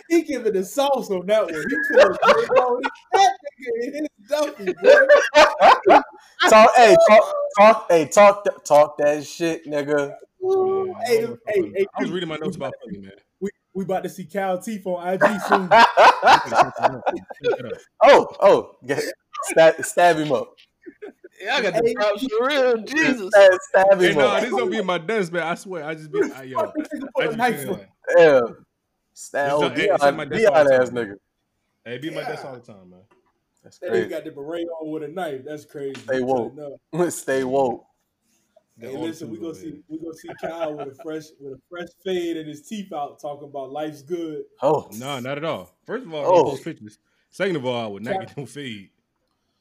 he, 0.09 0.17
he 0.17 0.23
giving 0.23 0.53
the 0.53 0.65
sauce 0.65 1.11
on 1.11 1.27
that 1.27 1.45
one. 1.45 1.55
He 1.55 1.77
put 1.91 2.01
a 2.05 2.11
on. 2.63 2.83
That 3.13 3.31
nigga 3.61 3.87
in 3.87 3.95
his 3.95 4.29
duffy, 4.29 4.73
boy. 4.73 6.01
talk, 6.49 6.71
hey, 6.77 6.97
talk, 7.09 7.35
talk, 7.59 7.87
hey, 7.91 8.07
talk, 8.07 8.45
th- 8.45 8.57
talk 8.65 8.99
that 8.99 9.27
shit, 9.27 9.67
nigga. 9.67 10.15
Ooh, 10.45 10.87
Yeah, 10.87 10.95
hey, 11.07 11.27
hey, 11.47 11.73
hey, 11.77 11.87
I 11.97 12.01
was 12.03 12.11
reading 12.11 12.29
my 12.29 12.37
notes 12.37 12.57
about 12.57 12.75
Philly, 12.83 12.99
man. 13.01 13.13
we, 13.41 13.51
we 13.75 13.85
about 13.85 14.03
to 14.03 14.09
see 14.09 14.25
Cal 14.25 14.59
Teeth 14.59 14.87
on 14.87 15.07
IG 15.15 15.41
soon. 15.41 15.69
oh, 18.03 18.27
oh, 18.41 18.77
get, 18.87 19.03
stab, 19.45 19.85
stab 19.85 20.17
him 20.17 20.33
up. 20.33 20.55
Yeah, 21.43 21.57
I 21.57 21.63
got 21.63 21.75
the 21.75 21.95
props 21.97 22.27
for 22.27 22.47
real. 22.47 22.77
Jesus. 22.85 23.29
Stab, 23.35 23.51
stab 23.71 24.01
Hey, 24.01 24.11
him 24.11 24.19
no, 24.19 24.35
up. 24.35 24.41
this 24.43 24.51
don't 24.51 24.71
be 24.71 24.79
in 24.79 24.87
my 24.87 24.99
desk, 24.99 25.33
man. 25.33 25.43
I 25.43 25.55
swear, 25.55 25.85
I 25.85 25.95
just 25.95 26.11
be, 26.13 26.21
I, 26.35 26.43
yo, 26.45 26.59
Fuck, 26.59 26.75
this 26.77 26.89
nigga 26.89 27.03
I 27.03 27.11
put 27.15 27.25
a 27.25 27.27
just 27.29 27.39
knife 27.39 27.61
feel 27.61 27.73
like, 27.73 27.91
Yeah, 28.17 28.41
stab 29.13 29.47
This 29.47 29.55
oh, 29.55 29.61
don't- 29.63 29.77
hey, 29.77 29.89
it's 29.91 30.05
in 30.05 30.17
my 30.17 30.25
Dion, 30.25 30.41
desk 30.41 30.53
all 30.53 30.65
Dion 30.65 30.67
the 30.67 30.75
ass 30.83 30.91
nigga. 30.91 31.15
hey, 31.85 31.99
be 31.99 32.09
in 32.09 32.15
my 32.15 32.25
desk 32.25 32.45
all 32.45 32.55
the 32.55 32.61
time, 32.61 32.91
man. 32.91 33.01
That's 33.63 33.79
That 33.79 33.91
nigga 33.91 33.93
crazy. 33.93 34.09
got 34.11 34.25
the 34.25 34.31
beret 34.33 34.67
on 34.81 34.91
with 34.91 35.03
a 35.05 35.09
knife. 35.09 35.43
That's 35.45 35.65
crazy. 35.65 36.01
Stay 36.01 36.21
woke. 36.21 36.57
telling 36.57 36.79
you 36.93 36.99
now. 37.01 37.09
Stay 37.11 37.45
woke. 37.45 37.87
Got 38.83 38.91
Hey, 38.91 38.99
listen, 38.99 39.31
we 39.31 39.39
tools 39.39 39.59
gonna 39.63 39.71
see 39.73 39.83
we 39.89 39.99
gonna 39.99 40.15
see 40.15 40.29
Kyle 40.41 40.75
with 40.77 40.89
a 40.89 41.03
fresh 41.03 41.25
with 41.39 41.53
a 41.55 41.61
fresh 41.71 41.89
fade 42.05 42.37
and 42.37 42.49
his 42.49 42.63
teeth 42.63 42.93
out, 42.93 43.21
talking 43.21 43.49
about 43.49 43.71
life's 43.71 44.03
good. 44.03 44.43
Oh, 44.61 44.89
No, 44.99 45.21
not 45.21 45.39
at 45.39 45.45
all. 45.45 45.77
First 45.87 46.05
of 46.05 46.13
all, 46.13 46.25
Oh. 46.27 46.35
don't 46.43 46.45
post 46.51 46.65
pictures. 46.65 46.99
Second 47.31 47.57
of 47.57 47.65
all, 47.65 47.77
I 47.81 47.87
would 47.87 48.03
not 48.03 48.19
get 48.21 48.37
no 48.37 48.45
feed. 48.45 48.91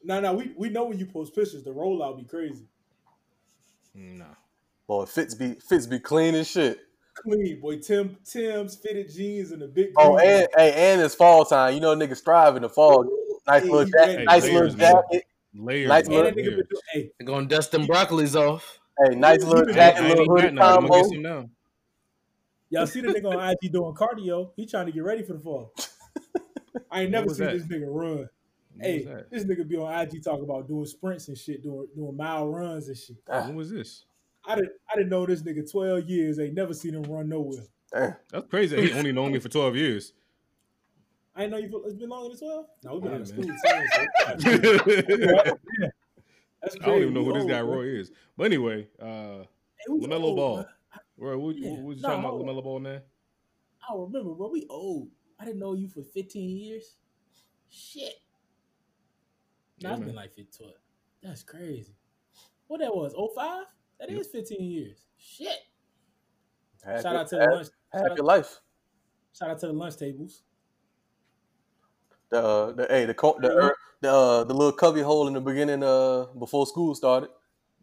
No, 0.03 0.19
no, 0.19 0.33
we, 0.33 0.51
we 0.57 0.69
know 0.69 0.85
when 0.85 0.97
you 0.97 1.05
post 1.05 1.35
pictures, 1.35 1.63
the 1.63 1.69
rollout 1.69 2.17
be 2.17 2.23
crazy. 2.23 2.65
Nah. 3.93 4.25
boy, 4.87 5.05
Fitz 5.05 5.35
be 5.35 5.53
Fitz 5.69 5.85
be 5.85 5.99
clean 5.99 6.33
as 6.35 6.47
shit. 6.49 6.79
Clean, 7.13 7.59
boy. 7.61 7.77
Tim 7.77 8.17
Tim's 8.25 8.75
fitted 8.77 9.13
jeans 9.13 9.51
and 9.51 9.61
the 9.61 9.67
big. 9.67 9.91
Oh, 9.97 10.17
and 10.17 10.47
hey, 10.57 10.93
and 10.93 11.01
it's 11.01 11.13
fall 11.13 11.45
time. 11.45 11.73
You 11.75 11.79
know, 11.81 11.95
niggas 11.95 12.17
strive 12.17 12.55
in 12.55 12.61
the 12.63 12.69
fall. 12.69 13.03
Nice 13.47 13.63
Hey, 13.63 13.69
little 13.69 13.85
jacket. 13.85 14.07
ready. 14.15 14.25
Nice 14.25 14.43
Hey, 14.45 14.53
little 14.53 14.61
layers, 14.69 14.75
jacket. 14.75 15.23
Layers, 15.53 15.89
Nice 15.89 16.07
bro, 16.07 16.15
And 16.17 16.25
look. 16.25 16.35
that 16.35 16.41
nigga 16.41 16.45
been 16.45 16.53
layers. 16.55 16.67
doing, 16.69 16.81
hey, 16.93 17.11
They're 17.19 17.27
gonna 17.27 17.47
dust 17.47 17.71
them 17.71 17.85
broccolis 17.85 18.35
off. 18.35 18.79
Hey, 19.09 19.15
nice 19.15 19.43
little 19.43 19.65
been- 19.65 19.77
I, 19.79 19.87
I 19.89 19.91
jacket, 19.91 20.01
little 20.09 20.23
even 20.23 20.25
hoodie 20.35 20.41
got 20.43 20.53
none. 20.53 20.63
I'm 20.63 20.75
gonna 20.75 20.87
combo. 20.89 20.95
get 21.01 21.05
some 21.13 21.21
now. 21.21 21.49
y'all 22.69 22.87
see 22.87 23.01
the 23.01 23.07
nigga 23.09 23.35
on 23.35 23.49
IG 23.61 23.71
doing 23.71 23.93
cardio? 23.93 24.51
He 24.55 24.65
trying 24.65 24.85
to 24.87 24.91
get 24.91 25.03
ready 25.03 25.23
for 25.23 25.33
the 25.33 25.39
fall. 25.39 25.73
I 26.91 27.01
ain't 27.03 27.11
never 27.11 27.29
seen 27.29 27.45
that? 27.45 27.53
this 27.57 27.63
nigga 27.67 27.85
run. 27.87 28.17
What 28.17 28.29
Hey, 28.79 29.03
this 29.29 29.43
nigga 29.45 29.67
be 29.67 29.75
on 29.77 29.93
IG 30.01 30.23
talking 30.23 30.43
about 30.43 30.67
doing 30.67 30.85
sprints 30.85 31.27
and 31.27 31.37
shit, 31.37 31.61
doing 31.63 31.87
doing 31.95 32.15
mile 32.15 32.47
runs 32.47 32.87
and 32.87 32.97
shit. 32.97 33.17
Ah. 33.29 33.45
When 33.47 33.55
was 33.55 33.69
this? 33.71 34.05
I 34.45 34.55
didn't 34.55 34.71
I 34.91 34.95
didn't 34.95 35.09
know 35.09 35.25
this 35.25 35.41
nigga 35.43 35.69
twelve 35.69 36.07
years. 36.09 36.39
Ain't 36.39 36.53
never 36.53 36.73
seen 36.73 36.95
him 36.95 37.03
run 37.03 37.29
nowhere. 37.29 37.63
Damn. 37.93 38.15
That's 38.31 38.47
crazy. 38.49 38.81
He 38.87 38.93
only 38.93 39.11
known 39.11 39.33
me 39.33 39.39
for 39.39 39.49
12 39.49 39.75
years. 39.75 40.13
I 41.35 41.41
didn't 41.41 41.51
know 41.51 41.57
you. 41.57 41.83
It's 41.85 41.95
been 41.95 42.09
longer 42.09 42.29
than 42.29 42.37
twelve. 42.39 42.65
No, 42.83 42.93
we've 42.93 43.03
been 43.03 43.11
Yeah, 43.11 43.15
out 43.17 43.21
of 43.21 43.27
school. 43.27 43.43
ten, 43.43 43.87
so- 45.45 45.57
I 45.87 45.91
That's 46.61 46.75
crazy. 46.75 46.85
don't 46.91 47.01
even 47.01 47.13
know 47.13 47.23
who 47.25 47.33
this 47.33 47.45
guy. 47.45 47.61
Roy 47.61 47.83
is. 47.87 48.11
But 48.37 48.45
anyway, 48.45 48.87
uh, 48.99 49.43
Hey, 49.77 49.85
we 49.89 49.99
LaMelo 50.05 50.23
old, 50.23 50.35
Ball. 50.37 50.65
bro. 51.17 51.29
Roy, 51.31 51.37
what, 51.37 51.55
Yeah. 51.57 51.69
what, 51.71 51.79
what 51.81 51.95
you 51.97 52.01
Nah, 52.01 52.09
talking 52.09 52.23
about. 52.25 52.33
LaMelo 52.55 52.63
Ball, 52.63 52.79
man? 52.79 53.01
I 53.89 53.93
don't 53.93 54.01
remember, 54.13 54.33
bro. 54.35 54.49
We 54.49 54.65
old. 54.69 55.09
I 55.39 55.45
didn't 55.45 55.59
know 55.59 55.73
you 55.73 55.87
for 55.87 56.03
15 56.03 56.49
years. 56.57 56.95
Shit. 57.69 58.13
Nah, 59.81 59.89
Yeah, 59.91 59.95
it's 59.95 60.05
been 60.05 60.15
like 60.15 60.33
15, 60.33 60.73
That's 61.23 61.41
crazy. 61.43 61.95
What 62.67 62.79
that 62.81 62.95
was? 62.95 63.13
05? 63.13 63.65
That 63.99 64.09
is 64.09 64.27
Yep. 64.27 64.45
15 64.47 64.63
years. 64.63 65.05
Shit. 65.17 65.57
Half 66.83 67.01
Shout 67.01 67.15
out 67.15 67.27
to 67.29 67.35
the 67.37 67.45
lunch. 67.45 67.67
half 67.91 68.01
Shout 68.01 68.11
out, 68.11 68.25
life. 68.25 68.61
shout 69.33 69.49
out 69.49 69.59
to 69.59 69.67
the 69.67 69.73
lunch 69.73 69.97
tables. 69.97 70.43
The, 72.31 72.37
uh, 72.43 72.71
the 72.71 72.87
hey, 72.89 73.05
the 73.05 73.13
co- 73.13 73.37
the 73.39 73.53
uh, 73.55 73.69
the, 73.99 74.11
uh, 74.11 74.43
the 74.45 74.53
little 74.53 74.71
cubby 74.71 75.01
hole 75.01 75.27
in 75.27 75.33
the 75.33 75.41
beginning 75.41 75.83
uh 75.83 76.25
before 76.39 76.65
school 76.65 76.95
started. 76.95 77.29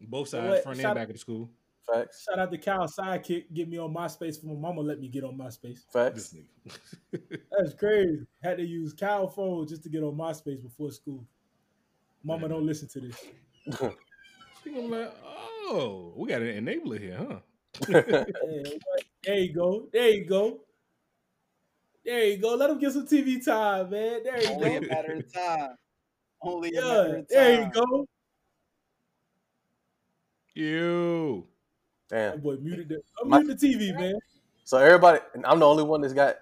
Both 0.01 0.29
sides, 0.29 0.47
what- 0.49 0.63
front 0.63 0.79
shout- 0.79 0.85
and 0.91 0.95
back 0.95 1.07
of 1.09 1.13
the 1.13 1.19
school. 1.19 1.49
Facts. 1.91 2.23
Shout 2.29 2.37
out 2.37 2.51
to 2.51 2.57
Kyle 2.59 2.87
Sidekick. 2.87 3.45
Get 3.51 3.67
me 3.67 3.79
on 3.79 3.91
MySpace 3.91 4.39
for 4.39 4.45
my 4.45 4.53
mama. 4.53 4.81
Let 4.81 4.99
me 4.99 5.07
get 5.07 5.23
on 5.23 5.35
MySpace. 5.35 5.79
Facts. 5.91 6.35
That's 7.11 7.73
crazy. 7.73 8.27
Had 8.43 8.57
to 8.57 8.63
use 8.63 8.93
Kyle 8.93 9.27
phone 9.27 9.67
just 9.67 9.81
to 9.83 9.89
get 9.89 10.03
on 10.03 10.13
MySpace 10.15 10.61
before 10.61 10.91
school. 10.91 11.25
Mama, 12.23 12.43
Yeah, 12.43 12.47
don't 12.49 12.65
listen 12.67 12.87
to 12.89 12.99
this. 12.99 13.25
I'm 14.67 14.91
like, 14.91 15.11
oh, 15.25 16.13
we 16.15 16.27
got 16.29 16.41
an 16.43 16.63
enabler 16.63 16.99
here, 16.99 17.17
huh? 17.17 17.39
Yeah, 17.87 18.23
there 19.23 19.37
you 19.39 19.53
go. 19.53 19.87
There 19.91 20.09
you 20.09 20.25
go. 20.25 20.59
There 22.09 22.25
you 22.25 22.37
go. 22.37 22.55
Let 22.55 22.71
him 22.71 22.79
get 22.79 22.91
some 22.93 23.05
TV 23.05 23.43
time, 23.45 23.91
man. 23.91 24.23
There 24.23 24.41
you 24.41 24.49
Only 24.49 24.75
a 24.77 24.81
go. 24.81 24.87
matter 24.87 25.13
of 25.13 25.31
time. 25.31 25.75
Only 26.41 26.69
a 26.75 26.81
matter 26.81 26.99
of 27.09 27.15
time. 27.17 27.25
there 27.29 27.61
you 27.61 27.71
go. 27.71 28.07
You. 30.55 31.47
Damn. 32.09 32.31
That 32.31 32.41
boy 32.43 32.55
muted 32.59 32.89
the, 32.89 33.01
I'm 33.21 33.29
My- 33.29 33.39
muting 33.43 33.57
the 33.57 33.77
TV, 33.91 33.95
man. 33.95 34.15
So 34.63 34.77
everybody, 34.77 35.19
and 35.35 35.45
I'm 35.45 35.59
the 35.59 35.67
only 35.67 35.83
one 35.83 36.01
that's 36.01 36.13
got. 36.15 36.37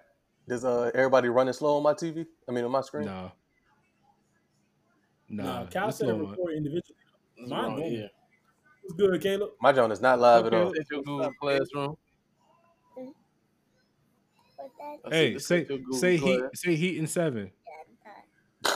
Does 0.48 0.64
uh 0.64 0.90
everybody 0.96 1.28
running 1.28 1.54
slow 1.54 1.76
on 1.76 1.84
my 1.84 1.94
TV? 1.94 2.26
I 2.48 2.54
mean 2.54 2.64
on 2.64 2.72
my 2.72 2.80
screen. 2.80 3.06
No. 3.08 3.34
Nah, 5.28 5.44
Nah. 5.64 5.66
Cal 5.66 5.92
said 5.92 6.08
it 6.08 6.12
slow, 6.16 6.30
record 6.30 6.54
individually. 6.56 6.96
Mine 7.38 7.50
wrong 7.52 7.76
don't. 7.82 7.90
here? 7.92 8.10
What's 8.84 8.94
good, 8.96 9.22
Caleb? 9.22 9.50
My 9.62 9.74
John 9.74 9.92
is 9.92 10.00
not 10.00 10.18
live 10.20 10.46
at 10.46 10.54
all. 10.54 10.74
Set 10.74 10.86
your 10.90 11.34
Classroom. 11.42 11.98
I 15.06 15.10
Hey, 15.10 15.34
say 15.34 15.40
set 15.40 15.70
your 15.70 15.78
Google 15.80 15.98
say 16.00 16.18
heat 16.18 16.44
say 16.56 16.76
heat 16.76 16.98
in 16.98 17.08
seven. 17.08 17.52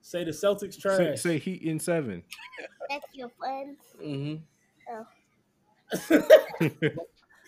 Say 0.00 0.22
the 0.22 0.30
Celtics 0.30 0.74
Say, 0.74 0.80
trash. 0.80 1.20
say 1.20 1.38
heat 1.38 1.62
in 1.62 1.80
seven. 1.80 2.22
That's 2.88 3.06
your 3.14 3.30
friend. 3.30 3.76
Mhm. 4.00 4.42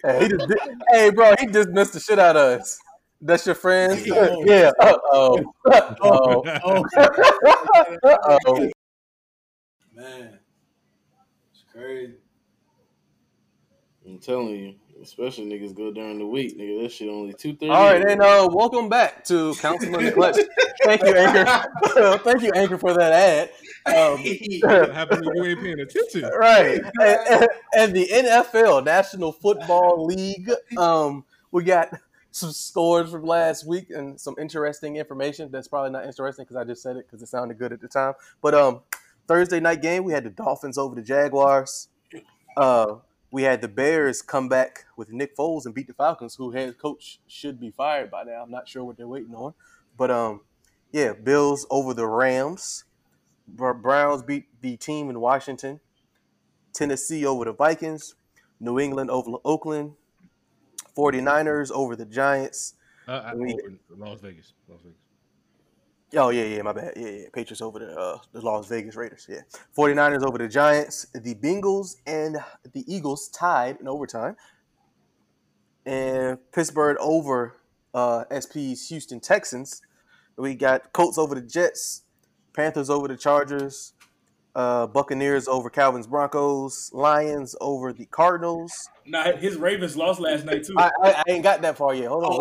Hey, 0.05 0.23
he 0.23 0.29
just 0.29 0.53
hey, 0.91 1.11
bro, 1.11 1.35
he 1.39 1.47
just 1.47 1.69
missed 1.71 1.93
the 1.95 2.01
shit 2.01 2.19
out 2.19 2.37
of 2.37 2.61
us. 2.61 2.79
That's 3.21 3.47
your 3.47 3.55
friends? 3.55 4.07
Oh. 4.11 4.45
yeah. 4.47 4.71
Uh 4.81 4.97
oh. 5.13 5.53
Uh 5.71 5.95
oh. 6.03 6.43
Uh 8.05 8.39
oh. 8.47 8.71
Man, 9.95 10.39
it's 11.51 11.65
crazy. 11.73 12.15
I'm 14.07 14.19
telling 14.19 14.49
you, 14.49 14.75
especially 15.03 15.47
niggas 15.47 15.75
go 15.75 15.91
during 15.93 16.19
the 16.19 16.27
week, 16.27 16.59
nigga. 16.59 16.83
That 16.83 16.93
shit 16.93 17.09
only 17.09 17.33
two 17.33 17.55
thirty. 17.55 17.71
All 17.71 17.93
right, 17.93 18.03
and 18.03 18.21
uh, 18.21 18.49
welcome 18.51 18.89
back 18.89 19.25
to 19.25 19.55
Councilman 19.57 20.05
the 20.05 20.13
Clutch. 20.13 20.37
Thank 20.85 21.03
you, 21.03 21.15
Anchor. 21.15 22.19
Thank 22.25 22.43
you, 22.43 22.53
Anchor, 22.55 22.79
for 22.79 22.95
that 22.95 23.13
ad. 23.13 23.51
Um, 23.87 24.25
what 24.63 24.95
happened 24.95 25.25
you 25.25 25.45
ain't 25.45 25.61
paying 25.61 25.81
attention? 25.81 26.25
right, 26.39 26.81
and, 27.01 27.49
and 27.77 27.95
the 27.95 28.09
NFL 28.09 28.85
National 28.85 29.33
Football 29.33 30.07
League. 30.07 30.51
Um, 30.77 31.25
we 31.53 31.65
got 31.65 31.91
some 32.31 32.53
scores 32.53 33.11
from 33.11 33.25
last 33.25 33.67
week 33.67 33.91
and 33.91 34.21
some 34.21 34.35
interesting 34.39 34.97
information. 34.97 35.51
That's 35.51 35.69
probably 35.69 35.91
not 35.91 36.05
interesting 36.05 36.45
because 36.45 36.57
I 36.57 36.65
just 36.65 36.83
said 36.83 36.97
it 36.97 37.07
because 37.07 37.23
it 37.23 37.29
sounded 37.29 37.59
good 37.59 37.73
at 37.73 37.81
the 37.81 37.89
time. 37.89 38.15
But 38.43 38.55
um, 38.55 38.81
Thursday 39.27 39.61
night 39.61 39.81
game, 39.81 40.05
we 40.05 40.13
had 40.13 40.25
the 40.25 40.31
Dolphins 40.31 40.77
over 40.79 40.95
the 40.95 41.03
Jaguars. 41.03 41.89
Uh, 42.57 42.97
we 43.31 43.43
had 43.43 43.61
the 43.61 43.69
Bears 43.69 44.23
come 44.23 44.49
back 44.49 44.87
with 44.97 45.11
Nick 45.11 45.37
Foles 45.37 45.67
and 45.67 45.75
beat 45.75 45.87
the 45.87 45.95
Falcons, 45.95 46.37
who 46.37 46.53
head 46.53 46.79
coach 46.79 47.19
should 47.27 47.61
be 47.61 47.71
fired 47.71 48.11
by 48.11 48.23
now. 48.25 48.43
I'm 48.43 48.51
not 48.51 48.69
sure 48.69 48.85
what 48.85 48.97
they're 48.97 49.09
waiting 49.09 49.35
on, 49.35 49.55
but 49.97 50.11
um, 50.11 50.41
yeah, 50.93 51.13
Bills 51.13 51.67
over 51.71 51.93
the 51.95 52.07
Rams. 52.07 52.85
Browns 53.49 54.23
beat 54.23 54.47
the 54.61 54.77
team 54.77 55.09
in 55.09 55.21
Washington. 55.21 55.81
Tennessee 56.73 57.25
over 57.25 57.45
the 57.45 57.53
Vikings. 57.53 58.15
New 58.59 58.79
England 58.81 59.11
over 59.11 59.33
Oakland. 59.45 59.93
49ers 60.97 61.71
over 61.71 61.95
the 61.95 62.07
Giants. 62.07 62.75
Uh, 63.07 63.23
I, 63.25 63.35
We- 63.35 63.57
Las 63.97 64.21
Vegas. 64.21 64.53
Las 64.69 64.81
Vegas. 64.83 64.99
Oh, 66.15 66.31
yeah, 66.31 66.45
yeah, 66.45 66.63
my 66.63 66.73
bad. 66.73 66.93
Yeah, 66.97 67.09
yeah. 67.09 67.25
Patriots 67.33 67.61
over 67.61 67.81
the, 67.81 67.99
uh, 67.99 68.19
the 68.33 68.41
Las 68.41 68.69
Vegas 68.69 68.95
Raiders. 68.95 69.27
Yeah. 69.29 69.41
49ers 69.77 70.25
over 70.25 70.39
the 70.39 70.49
Giants. 70.49 71.07
The 71.13 71.35
Bengals 71.35 71.97
and 72.07 72.39
the 72.73 72.85
Eagles 72.87 73.29
tied 73.29 73.79
in 73.81 73.89
overtime. 73.89 74.37
And 75.85 76.39
Pittsburgh 76.53 76.97
over 77.01 77.57
uh, 77.93 78.25
SP's 78.41 78.89
Houston 78.89 79.19
Texans. 79.21 79.83
We 80.37 80.55
got 80.55 80.93
Colts 80.93 81.19
over 81.19 81.35
the 81.35 81.43
Jets. 81.43 82.03
Panthers 82.53 82.89
over 82.89 83.09
the 83.09 83.17
Chargers. 83.17 83.93
Uh, 84.57 84.87
Buccaneers 84.87 85.49
over 85.49 85.69
Calvin's 85.69 86.07
Broncos. 86.07 86.91
Lions 86.95 87.55
over 87.61 87.93
the 87.93 88.07
Cardinals. 88.07 88.73
Nah, 89.05 89.37
his 89.37 89.57
Ravens 89.57 89.99
lost 89.99 90.19
last 90.19 90.47
night 90.47 90.65
too. 90.65 90.73
I, 90.79 90.91
I, 91.03 91.13
I 91.13 91.23
ain't 91.29 91.43
got 91.43 91.61
that 91.61 91.77
far 91.77 91.95
yet. 91.95 92.09
Hold 92.09 92.25
on. 92.25 92.33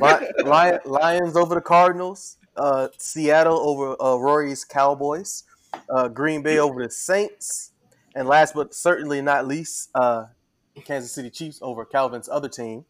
Oh, 0.00 0.28
Lion, 0.46 0.78
Lions 0.86 1.36
over 1.36 1.54
the 1.54 1.60
Cardinals. 1.60 2.38
Uh, 2.56 2.88
Seattle 2.96 3.58
over 3.58 4.00
uh, 4.00 4.16
Rory's 4.16 4.64
Cowboys. 4.64 5.44
Uh, 5.90 6.08
Green 6.08 6.42
Bay 6.42 6.58
over 6.58 6.82
the 6.82 6.90
Saints. 6.90 7.72
And 8.14 8.26
last 8.26 8.54
but 8.54 8.72
certainly 8.74 9.20
not 9.20 9.46
least, 9.46 9.90
uh, 9.94 10.28
Kansas 10.86 11.12
City 11.12 11.28
Chiefs 11.28 11.58
over 11.60 11.84
Calvin's 11.84 12.30
other 12.30 12.48
team, 12.48 12.86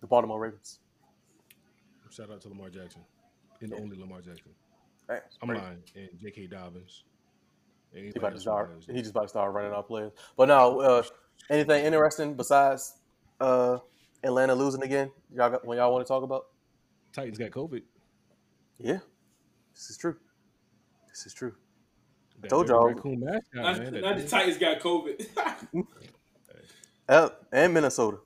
the 0.00 0.06
Baltimore 0.06 0.40
Ravens. 0.40 0.78
Shout 2.10 2.30
out 2.30 2.40
to 2.40 2.48
Lamar 2.48 2.70
Jackson. 2.70 3.02
And 3.60 3.74
only 3.74 3.98
Lamar 3.98 4.22
Jackson. 4.22 4.52
Hey, 5.08 5.18
I'm 5.42 5.48
great. 5.48 5.60
lying. 5.62 5.82
And 5.94 6.08
J.K. 6.20 6.46
Dobbins. 6.48 7.04
And 7.94 8.04
He 8.04 8.12
about 8.16 8.32
to 8.32 8.40
start. 8.40 8.70
who 8.86 8.92
He 8.92 9.00
just 9.00 9.12
about 9.12 9.22
to 9.22 9.28
start 9.28 9.52
running 9.52 9.72
off 9.72 9.86
players. 9.86 10.12
But 10.36 10.48
no, 10.48 10.80
uh, 10.80 11.02
anything 11.50 11.84
interesting 11.84 12.34
besides 12.34 12.94
uh, 13.40 13.78
Atlanta 14.24 14.54
losing 14.54 14.82
again? 14.82 15.10
Y'all 15.34 15.50
got, 15.50 15.64
when 15.64 15.78
y'all 15.78 15.92
want 15.92 16.04
to 16.04 16.08
talk 16.08 16.22
about? 16.22 16.46
Titans 17.12 17.38
got 17.38 17.50
COVID. 17.50 17.82
Yeah, 18.78 18.98
this 19.74 19.88
is 19.90 19.96
true. 19.96 20.16
This 21.08 21.24
is 21.26 21.32
true. 21.32 21.54
That 22.42 22.50
Told 22.50 22.66
very 22.66 22.78
y'all. 22.78 22.88
Raccoon 22.88 23.20
mascot, 23.20 23.42
Not, 23.54 23.78
man. 23.78 23.92
that- 23.94 24.00
not 24.02 24.16
the 24.18 24.26
Titans 24.28 24.58
got 24.58 24.80
COVID. 24.80 25.26
Uh, 27.08 27.28
and 27.52 27.72
Minnesota. 27.72 28.16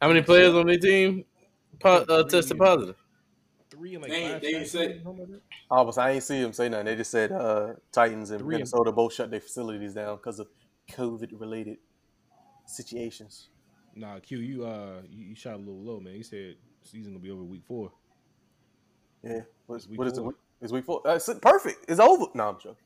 How 0.00 0.06
many 0.06 0.22
players 0.22 0.54
on 0.54 0.66
their 0.68 0.78
team 0.78 1.24
po- 1.80 2.04
uh, 2.08 2.22
tested 2.22 2.56
positive? 2.56 2.94
Three 3.76 3.94
and 3.94 4.02
like 4.02 4.10
They 4.12 4.16
ain't- 4.18 4.32
five 4.32 4.42
they 4.42 4.48
ain't 4.48 4.56
sacks, 4.66 4.70
said- 4.72 5.02
something 5.02 5.20
like 5.20 5.30
that? 5.32 5.40
Oh, 5.70 5.84
but 5.84 5.98
I 5.98 6.10
ain't 6.10 6.22
see 6.22 6.40
them 6.42 6.52
say 6.52 6.68
nothing. 6.68 6.86
They 6.86 6.96
just 6.96 7.10
said 7.10 7.32
uh, 7.32 7.74
Titans 7.92 8.30
and 8.30 8.40
Three 8.40 8.54
and- 8.56 8.60
Minnesota 8.60 8.92
both 8.92 9.12
shut 9.12 9.30
their 9.30 9.40
facilities 9.40 9.94
down 9.94 10.16
because 10.16 10.38
of 10.38 10.48
COVID-related 10.90 11.78
situations. 12.66 13.48
Nah, 13.96 14.18
Q, 14.20 14.38
you 14.38 14.66
uh, 14.66 15.02
you, 15.08 15.26
you 15.26 15.34
shot 15.34 15.54
a 15.54 15.58
little 15.58 15.80
low, 15.82 16.00
man. 16.00 16.14
You 16.14 16.22
said 16.24 16.56
season 16.82 17.12
gonna 17.12 17.22
be 17.22 17.30
over 17.30 17.42
week 17.44 17.62
four. 17.66 17.92
Yeah, 19.22 19.40
what, 19.66 19.76
It's 19.76 19.86
week 19.88 19.98
what 19.98 20.08
is 20.08 20.18
it? 20.18 20.20
four. 20.20 20.34
It's 20.60 20.72
week 20.72 20.84
four. 20.84 21.06
Uh, 21.06 21.14
it's 21.14 21.30
perfect. 21.40 21.84
It's 21.88 22.00
over. 22.00 22.26
No, 22.34 22.48
I'm 22.48 22.56
joking. 22.56 22.76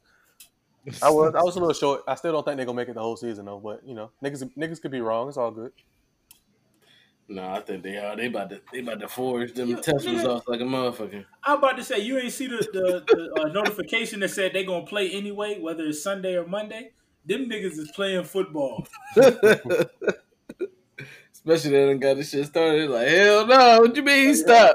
I 1.02 1.10
was 1.10 1.34
I 1.34 1.42
was 1.42 1.56
a 1.56 1.60
little 1.60 1.74
short. 1.74 2.02
I 2.06 2.14
still 2.14 2.32
don't 2.32 2.44
think 2.44 2.56
they're 2.56 2.66
gonna 2.66 2.76
make 2.76 2.88
it 2.88 2.94
the 2.94 3.00
whole 3.00 3.16
season 3.16 3.46
though. 3.46 3.58
But 3.58 3.86
you 3.86 3.94
know, 3.94 4.10
niggas 4.22 4.50
niggas 4.56 4.80
could 4.80 4.90
be 4.90 5.00
wrong. 5.00 5.28
It's 5.28 5.36
all 5.36 5.50
good. 5.50 5.72
No, 7.30 7.46
I 7.50 7.60
think 7.60 7.82
they 7.82 7.98
are. 7.98 8.16
They 8.16 8.26
about 8.26 8.48
to 8.50 8.60
they 8.72 8.80
about 8.80 9.00
to 9.00 9.08
forge 9.08 9.52
them 9.52 9.68
Yeah, 9.70 9.76
test 9.76 10.06
nigga. 10.06 10.14
results 10.14 10.48
like 10.48 10.60
a 10.60 10.64
motherfucker. 10.64 11.26
I'm 11.44 11.58
about 11.58 11.76
to 11.76 11.84
say 11.84 11.98
you 12.00 12.18
ain't 12.18 12.32
see 12.32 12.46
the 12.46 12.56
the, 12.72 13.04
the 13.10 13.34
uh, 13.34 13.48
notification 13.52 14.20
that 14.20 14.30
said 14.30 14.54
they 14.54 14.64
gonna 14.64 14.86
play 14.86 15.10
anyway, 15.10 15.58
whether 15.60 15.84
it's 15.84 16.02
Sunday 16.02 16.36
or 16.36 16.46
Monday. 16.46 16.92
Them 17.26 17.48
niggas 17.50 17.78
is 17.78 17.90
playing 17.94 18.24
football. 18.24 18.86
Especially 21.32 21.70
they 21.70 21.86
done 21.86 21.98
got 21.98 22.16
this 22.16 22.30
shit 22.30 22.46
started. 22.46 22.88
Like 22.88 23.08
hell 23.08 23.46
no! 23.46 23.80
What 23.80 23.94
you 23.94 24.02
mean? 24.02 24.34
Stop! 24.34 24.74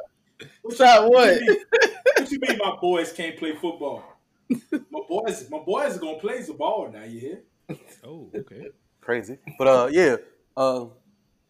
Stop 0.69 1.09
what? 1.09 1.11
What 1.11 1.41
you, 1.41 1.65
what 2.17 2.31
you 2.31 2.39
mean 2.39 2.57
my 2.59 2.75
boys 2.79 3.11
can't 3.11 3.35
play 3.37 3.55
football? 3.55 4.03
My 4.49 4.99
boys, 5.09 5.49
my 5.49 5.59
boys 5.59 5.97
are 5.97 5.99
gonna 5.99 6.19
play 6.19 6.41
the 6.43 6.53
ball 6.53 6.91
now. 6.93 7.03
You 7.03 7.19
hear? 7.19 7.43
Oh, 8.05 8.29
okay. 8.35 8.67
Crazy. 9.01 9.39
But 9.57 9.67
uh, 9.67 9.89
yeah, 9.91 10.17
uh, 10.55 10.85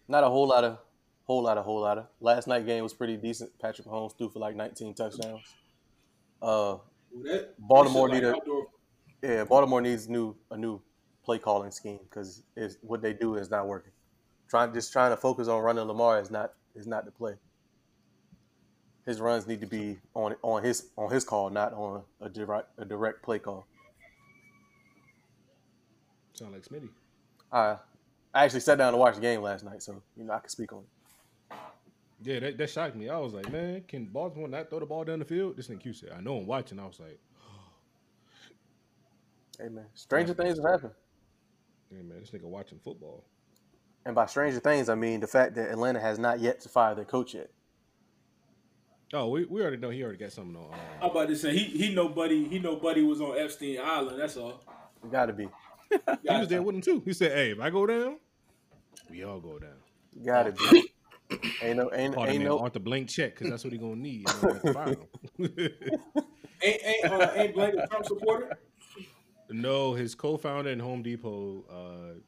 not 0.07 0.23
a 0.23 0.29
whole 0.29 0.47
lot 0.47 0.63
of 0.63 0.77
whole 1.25 1.43
lot 1.43 1.57
of 1.57 1.65
whole 1.65 1.81
lot 1.81 1.97
of. 1.97 2.05
Last 2.19 2.47
night 2.47 2.65
game 2.65 2.83
was 2.83 2.93
pretty 2.93 3.17
decent. 3.17 3.51
Patrick 3.59 3.87
Mahomes 3.87 4.17
threw 4.17 4.29
for 4.29 4.39
like 4.39 4.55
19 4.55 4.93
touchdowns. 4.93 5.43
Uh, 6.41 6.77
That, 7.23 7.53
Baltimore 7.59 8.09
that 8.09 8.15
shit 8.15 8.23
need 8.23 8.29
a- 8.29 8.35
outdoor- 8.35 8.67
Yeah, 9.21 9.43
Baltimore 9.45 9.81
needs 9.81 10.09
new 10.09 10.35
a 10.51 10.57
new 10.57 10.81
play 11.23 11.39
calling 11.39 11.71
scheme 11.71 11.99
because 12.03 12.43
what 12.81 13.01
they 13.01 13.13
do 13.13 13.35
is 13.35 13.49
not 13.49 13.67
working. 13.67 13.93
Trying 14.49 14.73
just 14.73 14.91
trying 14.91 15.11
to 15.11 15.17
focus 15.17 15.47
on 15.47 15.61
running 15.63 15.85
Lamar 15.85 16.19
is 16.19 16.29
not 16.29 16.53
is 16.75 16.85
not 16.87 17.05
the 17.05 17.11
play. 17.11 17.35
His 19.05 19.19
runs 19.21 19.47
need 19.47 19.61
to 19.61 19.67
be 19.67 19.99
on 20.13 20.35
on 20.41 20.63
his 20.63 20.89
on 20.97 21.11
his 21.11 21.23
call, 21.23 21.49
not 21.49 21.73
on 21.73 22.03
a 22.21 22.29
direct 22.29 22.67
a 22.77 22.85
direct 22.85 23.21
play 23.23 23.39
call. 23.39 23.65
Sound 26.33 26.53
like 26.53 26.63
Smitty. 26.63 26.89
I 27.51 27.77
I 28.33 28.43
actually 28.45 28.61
sat 28.61 28.77
down 28.77 28.91
to 28.93 28.97
watch 28.97 29.15
the 29.15 29.21
game 29.21 29.41
last 29.41 29.63
night, 29.63 29.81
so 29.83 30.01
you 30.17 30.23
know 30.25 30.33
I 30.33 30.39
can 30.39 30.49
speak 30.49 30.73
on 30.73 30.79
it. 30.79 30.85
Yeah, 32.23 32.39
that, 32.39 32.57
that 32.57 32.69
shocked 32.69 32.95
me. 32.95 33.09
I 33.09 33.17
was 33.17 33.33
like, 33.33 33.51
man, 33.51 33.83
can 33.87 34.05
Baltimore 34.05 34.47
not 34.47 34.69
throw 34.69 34.79
the 34.79 34.85
ball 34.85 35.03
down 35.03 35.19
the 35.19 35.25
field? 35.25 35.57
This 35.57 35.67
thing 35.67 35.77
Q 35.77 35.93
said. 35.93 36.11
I 36.17 36.21
know 36.21 36.37
I'm 36.37 36.47
watching. 36.47 36.79
I 36.79 36.85
was 36.85 36.99
like, 36.99 37.19
Hey 39.59 39.69
man, 39.69 39.85
stranger 39.93 40.33
things 40.33 40.57
have 40.57 40.71
happened, 40.71 40.93
hey 41.91 42.01
man, 42.01 42.19
this 42.21 42.31
nigga 42.31 42.45
watching 42.45 42.79
football. 42.83 43.23
and 44.05 44.15
by 44.15 44.25
stranger 44.25 44.59
things 44.59 44.89
I 44.89 44.95
mean 44.95 45.19
the 45.19 45.27
fact 45.27 45.53
that 45.55 45.69
Atlanta 45.69 45.99
has 45.99 46.17
not 46.17 46.39
yet 46.39 46.59
to 46.61 46.69
fire 46.69 46.95
their 46.95 47.05
coach 47.05 47.35
yet. 47.35 47.51
Oh, 49.13 49.29
we, 49.29 49.45
we 49.45 49.61
already 49.61 49.77
know 49.77 49.91
he 49.91 50.01
already 50.01 50.17
got 50.17 50.31
something 50.31 50.55
on. 50.55 50.73
Um, 50.73 50.79
I'm 51.01 51.11
about 51.11 51.27
to 51.27 51.35
say 51.35 51.51
he 51.55 51.65
he 51.65 51.93
know 51.93 52.09
buddy 52.09 52.47
he 52.47 52.57
know 52.57 52.77
buddy 52.77 53.03
was 53.03 53.21
on 53.21 53.37
Epstein 53.37 53.79
Island. 53.83 54.19
That's 54.19 54.37
all. 54.37 54.63
Got 55.11 55.27
to 55.27 55.33
be. 55.33 55.47
He 55.91 55.99
was 56.29 56.47
there 56.47 56.63
with 56.63 56.73
him 56.75 56.81
too. 56.81 57.01
He 57.05 57.13
said, 57.13 57.33
"Hey, 57.33 57.51
if 57.51 57.59
I 57.59 57.69
go 57.69 57.85
down, 57.85 58.17
we 59.11 59.23
all 59.23 59.39
go 59.39 59.59
down." 59.59 59.75
Got 60.25 60.43
to 60.43 60.51
be. 60.71 60.89
ain't 61.61 61.77
no, 61.77 61.89
ain't, 61.93 62.13
Call 62.13 62.25
that 62.25 62.31
ain't 62.31 62.39
man 62.43 62.47
no. 62.49 62.59
Arthur 62.59 62.79
blank 62.79 63.09
check 63.09 63.33
because 63.35 63.49
that's 63.49 63.63
what 63.63 63.73
he 63.73 63.79
gonna 63.79 63.95
need. 63.95 64.27
you 64.29 64.41
know, 64.41 64.49
at 64.55 64.61
the 64.63 64.73
bottom. 64.73 64.97
Ain't 66.65 66.81
ain't 66.85 67.05
uh, 67.11 67.31
ain't 67.35 67.53
Blake 67.55 67.73
a 67.73 67.87
Trump 67.87 68.05
supporter? 68.05 68.57
no, 69.49 69.93
his 69.93 70.15
co-founder 70.15 70.69
in 70.69 70.79
Home 70.79 71.01
Depot. 71.03 71.65
Uh, 71.69 72.19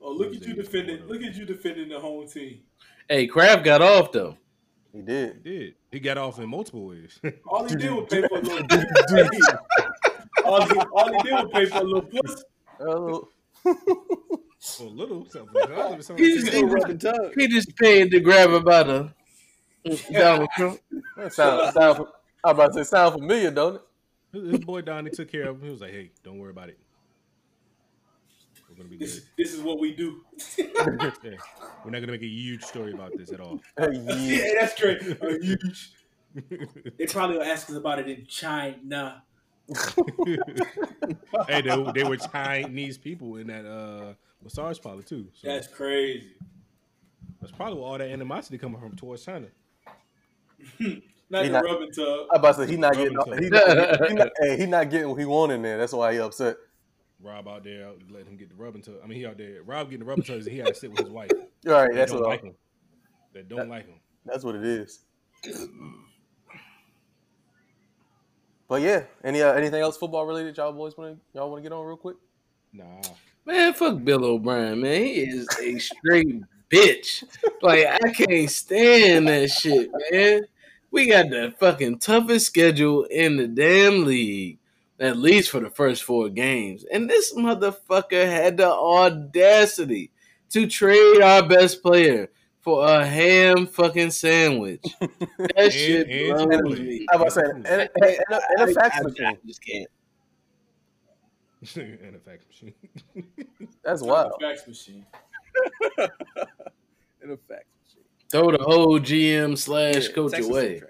Oh, 0.00 0.12
look 0.12 0.34
at 0.34 0.42
you 0.46 0.54
defending. 0.54 1.04
Look 1.06 1.22
at 1.22 1.34
you 1.34 1.44
defending 1.44 1.88
the 1.88 1.98
home 1.98 2.26
team. 2.28 2.60
Hey, 3.08 3.26
Kraft 3.26 3.64
got 3.64 3.82
off 3.82 4.12
though. 4.12 4.36
He 4.92 5.02
did. 5.02 5.40
he 5.42 5.50
did. 5.50 5.74
He 5.90 6.00
got 6.00 6.18
off 6.18 6.38
in 6.38 6.48
multiple 6.48 6.86
ways. 6.86 7.18
All 7.46 7.64
he 7.68 7.74
did 7.74 7.90
was 7.92 8.06
pay 8.08 8.22
for 8.28 8.38
a 8.38 8.42
little. 8.42 8.66
all, 10.44 10.66
he, 10.66 10.74
all 10.92 11.12
he 11.12 11.22
did 11.22 11.32
was 11.32 11.50
pay 11.52 11.66
for 11.66 11.78
a 11.78 11.82
little 11.82 12.02
pussy. 12.02 12.44
A 14.80 14.82
little 14.82 15.24
something. 15.28 15.54
something, 15.66 15.96
He's 15.96 16.06
something. 16.06 16.40
Still 16.40 16.66
rubbing 16.66 16.98
tug. 16.98 17.32
He 17.36 17.46
just 17.46 17.76
paid 17.76 18.10
to 18.10 18.20
grab 18.20 18.50
about 18.50 18.88
a 18.88 19.14
Donald 20.12 20.48
Trump. 20.56 20.80
that 21.16 21.32
sound, 21.32 21.72
sound, 21.74 21.98
I'm 22.44 22.54
about 22.54 22.72
to 22.72 22.84
say, 22.84 22.90
sound 22.90 23.14
familiar, 23.14 23.50
don't 23.50 23.76
it? 23.76 23.82
His 24.32 24.50
his 24.50 24.60
boy 24.60 24.82
Donnie 24.82 25.10
took 25.10 25.30
care 25.30 25.48
of 25.48 25.56
him. 25.56 25.62
He 25.64 25.70
was 25.70 25.80
like, 25.80 25.92
"Hey, 25.92 26.10
don't 26.22 26.38
worry 26.38 26.50
about 26.50 26.68
it. 26.68 26.78
We're 28.68 28.76
gonna 28.76 28.88
be 28.88 28.96
good. 28.98 29.08
This, 29.08 29.24
this 29.38 29.54
is 29.54 29.60
what 29.62 29.78
we 29.80 29.94
do. 29.94 30.22
Yeah. 30.58 31.36
We're 31.84 31.90
not 31.90 32.00
gonna 32.00 32.12
make 32.12 32.22
a 32.22 32.26
huge 32.26 32.62
story 32.62 32.92
about 32.92 33.12
this 33.16 33.32
at 33.32 33.40
all." 33.40 33.60
yeah. 33.78 34.14
yeah, 34.16 34.44
that's 34.60 34.78
great. 34.78 35.00
Uh, 35.22 35.38
huge. 35.40 35.92
They 36.98 37.06
probably 37.06 37.38
will 37.38 37.44
ask 37.44 37.70
us 37.70 37.76
about 37.76 38.00
it 38.00 38.08
in 38.08 38.26
China. 38.26 39.22
hey, 41.48 41.62
they, 41.62 41.92
they 41.94 42.04
were 42.04 42.16
Chinese 42.16 42.98
people 42.98 43.36
in 43.36 43.46
that 43.46 43.64
uh, 43.64 44.14
massage 44.42 44.78
parlor 44.80 45.02
too. 45.02 45.28
So 45.34 45.48
That's 45.48 45.66
crazy. 45.68 46.34
that's 47.40 47.52
probably 47.52 47.78
where 47.78 47.84
all 47.88 47.98
that 47.98 48.10
animosity 48.10 48.58
coming 48.58 48.80
from 48.80 48.96
towards 48.96 49.24
China. 49.24 49.46
Not 51.30 51.42
He 51.42 51.48
the 51.48 51.52
not- 51.60 51.64
rubbing 51.64 51.90
tub. 51.92 52.26
I 52.32 52.36
about 52.36 52.56
to 52.56 52.64
say 52.66 52.70
he 52.72 52.78
not 52.78 52.94
getting 52.94 53.14
Rubbing 53.14 53.42
he 53.42 53.50
not, 53.50 54.08
he 54.08 54.14
not, 54.14 54.28
hey, 54.40 54.56
he 54.56 54.64
not 54.66 54.88
getting 54.90 55.10
what 55.10 55.18
he 55.20 55.26
wanted 55.26 55.56
in 55.56 55.62
there. 55.62 55.76
That's 55.76 55.92
why 55.92 56.14
he 56.14 56.20
upset. 56.20 56.56
Rob 57.22 57.46
out 57.46 57.64
there 57.64 57.90
let 58.10 58.26
him 58.26 58.36
get 58.38 58.48
the 58.48 58.54
rubbing 58.54 58.80
tub. 58.80 58.94
I 59.04 59.06
mean, 59.06 59.18
he 59.18 59.26
out 59.26 59.36
there. 59.36 59.62
Rob 59.62 59.90
getting 59.90 60.06
the 60.06 60.08
rubbing 60.08 60.24
tubs, 60.24 60.46
and 60.46 60.52
he 60.52 60.58
had 60.58 60.68
to 60.68 60.74
sit 60.74 60.88
with 60.90 61.00
his 61.00 61.10
wife. 61.10 61.30
All 61.32 61.38
right, 61.72 61.92
that's 61.92 62.12
don't 62.12 62.20
what 62.22 62.30
like 62.30 62.42
him. 62.44 62.54
That 63.34 63.46
don't 63.48 63.68
like 63.68 63.86
him. 63.86 64.00
that's 64.24 64.42
what 64.42 64.54
it 64.54 64.64
is. 64.64 65.00
But 68.68 68.82
yeah, 68.82 69.04
any 69.24 69.42
uh, 69.42 69.52
anything 69.52 69.80
else 69.82 69.96
football 69.96 70.26
related 70.26 70.56
y'all 70.56 70.72
boys 70.72 70.96
want 70.96 71.16
to 71.16 71.20
y'all 71.38 71.50
want 71.50 71.62
to 71.62 71.68
get 71.68 71.74
on 71.74 71.84
real 71.86 71.96
quick? 71.96 72.16
Nah. 72.72 72.84
Man, 73.48 73.72
fuck 73.72 74.04
Bill 74.04 74.24
O'Brien, 74.26 74.78
man. 74.82 75.02
He 75.04 75.20
is 75.22 75.48
a 75.62 75.78
straight 75.78 76.42
bitch. 76.70 77.24
Like 77.62 77.86
I 77.86 78.12
can't 78.12 78.50
stand 78.50 79.28
that 79.28 79.48
shit, 79.50 79.90
man. 80.12 80.42
We 80.90 81.08
got 81.08 81.30
the 81.30 81.54
fucking 81.58 81.98
toughest 82.00 82.44
schedule 82.46 83.04
in 83.04 83.36
the 83.38 83.46
damn 83.48 84.04
league, 84.04 84.58
at 85.00 85.16
least 85.16 85.48
for 85.50 85.60
the 85.60 85.70
first 85.70 86.02
four 86.02 86.28
games. 86.28 86.84
And 86.92 87.08
this 87.08 87.34
motherfucker 87.34 88.26
had 88.26 88.58
the 88.58 88.68
audacity 88.70 90.10
to 90.50 90.66
trade 90.66 91.22
our 91.22 91.46
best 91.48 91.82
player 91.82 92.28
for 92.60 92.86
a 92.86 93.06
ham 93.06 93.66
fucking 93.66 94.10
sandwich. 94.10 94.84
That 95.56 95.72
shit 95.72 96.06
and 96.08 96.50
blows 96.50 96.78
me. 96.80 97.06
I 97.12 97.16
was 97.16 97.36
about 97.36 97.44
to 97.46 97.50
say, 97.50 97.50
and, 97.50 97.66
and, 97.66 97.90
and, 98.02 98.14
a- 98.30 98.40
and 98.58 98.70
a 98.70 98.74
fax 98.74 98.96
I- 98.96 99.24
I- 99.24 99.28
I 99.30 99.36
just 99.46 99.64
can't. 99.64 99.88
And 101.74 102.16
a 102.16 102.18
fax 102.20 102.44
machine. 102.46 102.74
That's 103.84 104.02
wild. 104.02 104.32
Fax 104.40 104.66
machine. 104.66 105.04
In 107.22 107.30
machine. 107.30 107.38
Throw 108.30 108.52
the 108.52 108.62
whole 108.62 109.00
GM 109.00 109.56
slash 109.58 110.08
Yeah, 110.08 110.14
coach 110.14 110.32
Texas 110.32 110.50
away. 110.50 110.82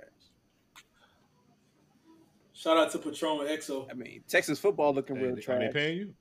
Shout 2.53 2.77
out 2.77 2.91
to 2.91 2.99
Patron 2.99 3.39
Exo. 3.47 3.87
I 3.91 3.95
mean, 3.95 4.23
Texas 4.29 4.59
football 4.59 4.93
looking 4.93 5.17
Hey, 5.17 5.23
real 5.23 5.33
are 5.33 5.37
they 5.37 5.41
trash. 5.41 5.73
paying 5.73 5.99
you? 5.99 6.15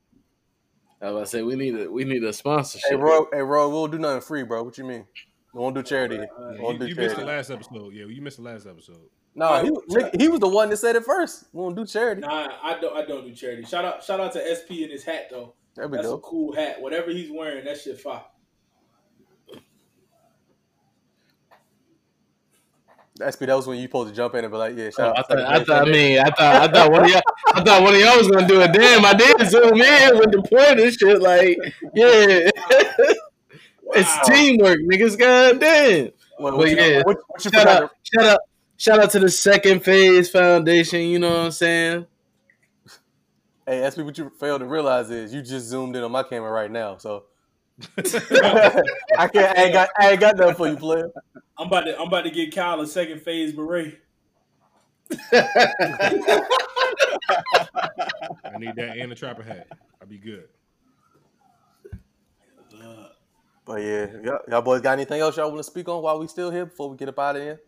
I 1.02 1.06
was 1.10 1.12
about 1.12 1.20
to 1.20 1.26
say 1.26 1.42
we 1.42 1.56
need 1.56 1.78
a 1.78 1.90
we 1.90 2.04
need 2.04 2.24
a 2.24 2.32
sponsorship. 2.32 2.88
Hey, 2.90 2.96
Roy, 2.96 3.20
hey, 3.32 3.40
Roy, 3.42 3.66
we 3.68 3.74
won't 3.74 3.92
do 3.92 3.98
nothing 3.98 4.20
free, 4.20 4.44
bro. 4.44 4.62
What 4.62 4.78
you 4.78 4.84
mean? 4.84 5.04
We 5.52 5.60
won't 5.60 5.74
do 5.74 5.82
charity. 5.82 6.18
We 6.18 6.22
Yeah, 6.22 6.62
won't 6.62 6.74
you, 6.80 6.86
do 6.86 6.86
you 6.86 6.94
missed 6.96 7.16
the 7.16 7.24
last 7.24 7.50
episode. 7.50 7.92
Yeah, 7.94 8.06
you 8.06 8.22
missed 8.22 8.36
the 8.38 8.42
last 8.44 8.66
episode. 8.66 9.08
No, 9.38 9.62
he, 9.62 9.70
Nick, 9.94 10.20
he 10.20 10.26
was 10.26 10.40
the 10.40 10.48
one 10.48 10.68
that 10.70 10.78
said 10.78 10.96
it 10.96 11.04
first. 11.04 11.44
We 11.52 11.62
won't 11.62 11.76
do 11.76 11.86
charity. 11.86 12.22
Nah, 12.22 12.48
I 12.60 12.76
don't. 12.80 12.96
I 12.96 13.04
don't 13.04 13.24
do 13.24 13.32
charity. 13.32 13.62
Shout 13.62 13.84
out, 13.84 14.02
shout 14.02 14.18
out 14.18 14.32
to 14.32 14.40
SP 14.42 14.82
and 14.82 14.90
his 14.90 15.04
hat 15.04 15.28
though. 15.30 15.54
There 15.76 15.86
we 15.86 15.96
That's 15.96 16.08
a 16.10 16.18
cool 16.18 16.52
hat. 16.52 16.80
Whatever 16.80 17.12
he's 17.12 17.30
wearing, 17.30 17.64
that 17.64 17.80
shit 17.80 18.00
fire. 18.00 18.22
SP, 23.22 23.46
that 23.46 23.54
was 23.54 23.68
when 23.68 23.76
you 23.78 23.84
supposed 23.84 24.10
to 24.10 24.14
jump 24.16 24.34
in 24.34 24.44
and 24.44 24.52
be 24.52 24.58
like, 24.58 24.76
yeah, 24.76 24.86
Oh, 24.86 24.90
shout 24.90 25.18
I 25.18 25.22
thought, 25.22 25.38
I 25.38 25.64
thought, 25.64 25.88
I 25.88 25.90
mean, 25.90 26.18
I 26.18 26.30
thought, 26.30 26.56
I 26.56 26.72
thought 26.72 26.90
one 26.90 27.04
of 27.04 27.10
y'all, 27.10 27.22
I 27.54 27.62
thought 27.62 27.82
one 27.82 27.94
of 27.94 28.00
y'all 28.00 28.16
was 28.18 28.28
gonna 28.28 28.46
do 28.48 28.60
it. 28.60 28.72
Damn, 28.72 29.04
I 29.04 29.14
did 29.14 29.48
zoom 29.48 29.80
in 29.80 30.18
with 30.18 30.32
the 30.32 30.42
point 30.42 30.80
and 30.80 30.92
shit. 30.92 31.20
Like, 31.22 31.58
yeah, 31.94 32.50
it's 33.94 34.28
teamwork, 34.28 34.78
niggas. 34.80 35.16
God 35.16 35.60
damn. 35.60 36.10
What, 36.38 36.50
But 36.52 36.56
what, 36.58 36.70
you, 36.70 36.76
yeah, 36.76 37.02
what, 37.04 37.18
what 37.28 37.44
you 37.44 37.50
shout 37.52 37.60
forgot? 37.62 37.82
out, 37.84 37.90
shout 38.02 38.26
out, 38.26 38.40
shout 38.78 38.98
out 38.98 39.10
to 39.10 39.18
the 39.18 39.28
Second 39.28 39.84
Phase 39.84 40.30
Foundation. 40.30 41.02
You 41.02 41.18
know 41.18 41.28
what 41.28 41.38
I'm 41.38 41.50
saying? 41.50 42.06
Hey, 43.66 43.84
SP, 43.84 44.00
what 44.00 44.16
you 44.16 44.30
failed 44.40 44.60
to 44.60 44.66
realize 44.66 45.10
is 45.10 45.34
you 45.34 45.42
just 45.42 45.66
zoomed 45.66 45.94
in 45.94 46.02
on 46.02 46.10
my 46.10 46.22
camera 46.22 46.50
right 46.50 46.70
now, 46.70 46.96
so 46.96 47.24
I 47.98 49.28
can't. 49.28 49.58
I 49.58 49.64
ain't 49.64 49.72
got. 49.74 49.90
I 49.98 50.10
ain't 50.12 50.20
got 50.20 50.36
nothing 50.38 50.54
for 50.54 50.68
you, 50.68 50.76
player. 50.76 51.10
I'm 51.58 51.66
about 51.66 51.82
to. 51.82 52.00
I'm 52.00 52.08
about 52.08 52.22
to 52.22 52.30
get 52.30 52.54
Kyle 52.54 52.80
a 52.80 52.86
second 52.86 53.20
phase 53.20 53.52
beret. 53.52 53.98
I 55.10 55.76
need 58.58 58.74
that 58.76 58.96
and 58.98 59.12
a 59.12 59.14
trapper 59.14 59.42
hat. 59.42 59.68
I'll 60.00 60.08
be 60.08 60.18
good. 60.18 60.48
But 63.64 63.82
yeah, 63.82 64.06
y'all, 64.24 64.38
y'all 64.48 64.62
boys 64.62 64.80
got 64.80 64.92
anything 64.92 65.20
else 65.20 65.36
y'all 65.36 65.50
want 65.50 65.58
to 65.58 65.70
speak 65.70 65.88
on 65.90 66.02
while 66.02 66.18
we 66.18 66.26
still 66.26 66.50
here 66.50 66.64
before 66.64 66.88
we 66.88 66.96
get 66.96 67.10
up 67.10 67.18
out 67.18 67.36
of 67.36 67.42
here? 67.42 67.60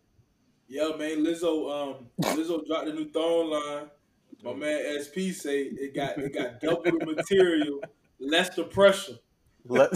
Yeah, 0.71 0.91
man. 0.97 1.25
Lizzo. 1.25 1.69
Um, 1.99 2.07
Lizzo 2.23 2.65
dropped 2.67 2.87
a 2.89 2.93
new 2.95 3.11
thong 3.11 3.51
line. 3.51 3.87
My 4.45 4.55
man 4.55 5.03
SP 5.03 5.35
say 5.37 5.63
it 5.65 5.95
got 5.95 6.17
it 6.17 6.33
got 6.33 6.61
double 6.61 6.83
the 6.85 7.05
material, 7.05 7.81
less 8.19 8.49
the 8.55 8.65
pressure, 8.65 9.19
Let, 9.67 9.91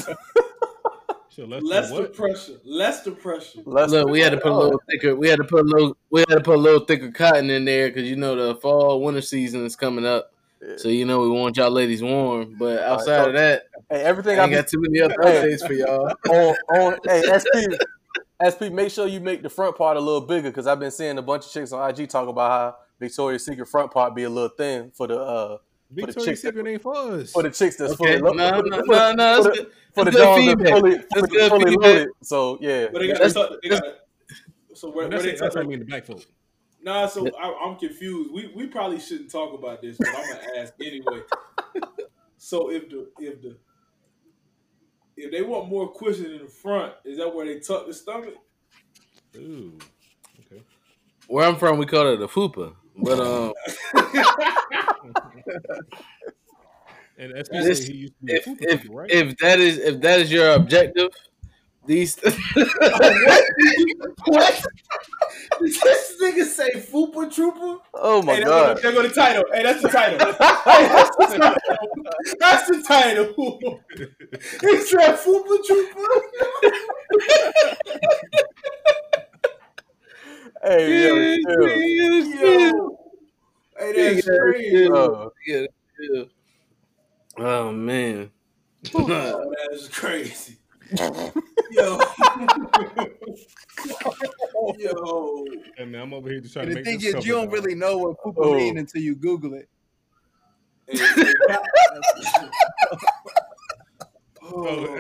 Shit, 1.31 1.49
let's 1.49 1.65
less 1.65 1.91
do 1.93 2.03
the 2.03 2.09
pressure, 2.09 2.53
less 2.65 3.03
the 3.03 3.13
pressure. 3.13 3.61
let's 3.65 3.91
Look, 3.93 4.09
we 4.11 4.21
had 4.21 4.31
to 4.33 4.37
put 4.39 4.53
a 4.53 4.57
little 4.57 4.83
thicker. 4.91 5.17
We 5.17 5.29
had 5.29 5.37
to 5.39 5.45
put 5.45 5.61
a 5.61 5.69
little. 5.69 5.97
We 6.11 6.21
had 6.21 6.29
to 6.31 6.41
put 6.41 6.57
a 6.57 6.61
little 6.61 6.85
thicker 6.85 7.11
cotton 7.11 7.49
in 7.51 7.65
there 7.65 7.89
because 7.89 8.09
you 8.09 8.17
know 8.17 8.35
the 8.37 8.57
fall 8.57 9.01
winter 9.01 9.23
season 9.23 9.65
is 9.65 9.77
coming 9.77 10.05
up. 10.05 10.31
So 10.77 10.89
you 10.89 11.05
know 11.07 11.21
we 11.21 11.29
want 11.31 11.57
y'all 11.57 11.71
ladies 11.71 12.03
warm. 12.03 12.57
But 12.59 12.83
outside 12.83 13.23
so- 13.23 13.29
of 13.29 13.35
that, 13.35 13.63
Hey, 13.91 14.03
everything 14.03 14.39
I 14.39 14.45
ain't 14.45 14.53
got 14.53 14.67
too 14.69 14.81
many 14.81 15.01
other 15.01 15.15
Hey. 15.23 15.43
updates 15.43 15.67
for 15.67 15.73
y'all. 15.73 16.11
on 16.29 16.57
on. 16.79 16.99
Hey, 17.07 17.23
SP, 17.33 17.73
SP, 18.45 18.69
make 18.73 18.91
sure 18.91 19.07
you 19.07 19.21
make 19.21 19.43
the 19.43 19.49
front 19.49 19.77
part 19.77 19.97
a 19.97 20.01
little 20.01 20.21
bigger 20.21 20.51
because 20.51 20.67
I've 20.67 20.81
been 20.81 20.91
seeing 20.91 21.17
a 21.19 21.23
bunch 21.23 21.47
of 21.47 21.53
chicks 21.53 21.73
on 21.73 21.89
IG 21.89 22.09
talk 22.09 22.29
about 22.29 22.51
how 22.51 22.77
Victoria's 23.01 23.45
Secret 23.45 23.67
front 23.67 23.91
part 23.91 24.15
be 24.15 24.25
a 24.25 24.31
little 24.31 24.51
thin 24.51 24.91
for 24.95 25.07
the 25.07 25.19
uh 25.21 25.59
the 25.91 26.13
chicks- 26.13 26.43
Secret 26.43 26.67
ain't 26.67 26.83
for 26.83 26.97
us. 26.97 27.33
for 27.33 27.43
the 27.45 27.51
chicks 27.51 27.77
that's 27.77 27.93
Okay, 27.93 28.19
fully 28.19 28.33
no, 28.37 28.45
lo- 28.51 28.63
for 28.63 28.69
no, 28.69 28.77
the- 28.77 28.87
no, 28.87 29.13
no. 29.13 29.43
for 29.43 29.45
That's 29.45 29.45
the- 29.45 29.51
good. 29.65 29.73
for 29.95 30.05
the 30.05 30.11
That's 30.11 30.17
good 30.17 30.23
Johns 30.25 30.47
that 30.47 30.57
feedback. 30.59 30.73
fully, 30.81 30.95
That's 30.97 31.15
fully, 31.15 31.29
good 31.31 31.49
fully 31.51 31.65
feedback. 31.71 31.87
loaded. 31.89 32.09
So 32.23 32.59
yeah, 32.61 32.87
But 32.93 32.99
they 33.01 33.07
got, 33.09 33.19
That's- 33.21 33.59
they 33.63 33.69
got 33.69 33.83
so 34.75 34.89
where, 34.89 34.97
When 35.09 35.11
where 35.11 35.21
I 35.21 35.23
they 35.23 35.37
say 35.37 35.47
us, 35.47 35.55
talk, 35.55 35.63
I 35.65 35.67
mean 35.67 35.79
the 35.81 35.85
black 35.85 36.05
folk. 36.05 36.23
Nah, 36.83 37.07
so 37.07 37.27
I, 37.41 37.55
I'm 37.65 37.77
confused. 37.77 38.31
We 38.35 38.53
we 38.57 38.67
probably 38.67 38.99
shouldn't 39.01 39.31
talk 39.31 39.55
about 39.55 39.81
this, 39.81 39.97
but 39.99 40.09
I'm 40.09 40.29
gonna 40.29 40.59
ask 40.59 40.75
anyway. 40.81 41.21
so 42.37 42.71
if 42.71 42.89
the 42.91 43.09
if 43.21 43.41
the 43.41 43.57
if 45.17 45.31
they 45.33 45.43
want 45.43 45.69
more 45.69 45.93
cushion 45.93 46.27
in 46.33 46.39
the 46.43 46.47
front, 46.49 46.93
is 47.05 47.19
that 47.19 47.33
where 47.35 47.47
they 47.47 47.61
tuck 47.61 47.87
the 47.87 47.95
stomach? 47.95 48.35
Ooh. 49.37 49.77
Okay. 50.41 50.63
Where 51.29 51.47
I'm 51.49 51.57
from, 51.57 51.79
we 51.79 51.87
call 51.87 52.07
it 52.13 52.21
a 52.23 52.27
fupa. 52.29 52.75
But 52.97 53.19
um, 53.21 53.53
And 57.17 57.33
SP 57.39 57.53
This- 57.63 57.87
he 57.87 57.95
used 57.95 58.15
to 58.27 58.35
if 58.35 58.45
fupa 58.45 58.63
if 58.63 58.87
right? 58.91 59.11
if 59.11 59.37
that 59.39 59.61
is 59.61 59.79
if 59.79 60.01
that 60.01 60.21
is 60.21 60.33
your 60.33 60.51
objective, 60.55 61.11
these 61.87 62.17
what? 64.27 64.65
this 65.61 66.15
nigga 66.23 66.45
say 66.45 66.71
Fupa 66.75 67.33
Trooper? 67.33 67.79
Oh 67.95 68.23
my 68.23 68.35
hey, 68.35 68.45
god! 68.45 68.79
There 68.83 68.93
go 68.93 69.03
the 69.03 69.09
title. 69.09 69.45
Hey, 69.53 69.63
that's 69.63 69.83
the 69.83 69.89
title. 69.89 70.19
hey, 70.19 70.35
that's 70.39 71.17
the 71.17 71.27
title. 71.39 71.57
that's 72.41 72.69
the 72.69 72.83
title. 72.83 73.81
he 74.61 74.77
said 74.83 75.17
Fupa 75.17 75.65
Trooper. 75.65 76.09
hey, 80.63 81.03
yo, 81.03 81.15
yo. 81.17 81.67
yo. 82.43 82.99
Hey, 83.79 84.15
that's 84.15 84.27
crazy. 84.27 84.89
Oh. 84.89 85.33
Yeah, 85.47 85.67
yeah. 86.01 86.25
oh 87.39 87.73
man, 87.73 88.31
oh, 88.95 89.53
that's 89.71 89.89
crazy. 89.89 90.59
Yo. 91.71 91.73
Yo. 94.79 95.45
Hey, 95.77 95.85
man, 95.85 96.03
I'm 96.03 96.15
over 96.15 96.31
here 96.31 96.41
just 96.41 96.55
trying 96.55 96.69
And 96.69 96.77
to 96.77 96.83
the 96.83 96.91
make 96.93 97.01
thing 97.01 97.17
is, 97.19 97.27
you 97.27 97.33
don't 97.33 97.45
cover, 97.47 97.57
dog. 97.57 97.65
really 97.65 97.75
know 97.75 97.99
what 97.99 98.17
Fupa 98.23 98.35
Oh. 98.39 98.55
mean 98.55 98.79
until 98.79 99.03
you 99.03 99.15
Google 99.15 99.55
it. 99.55 99.69
Oh. 104.43 104.97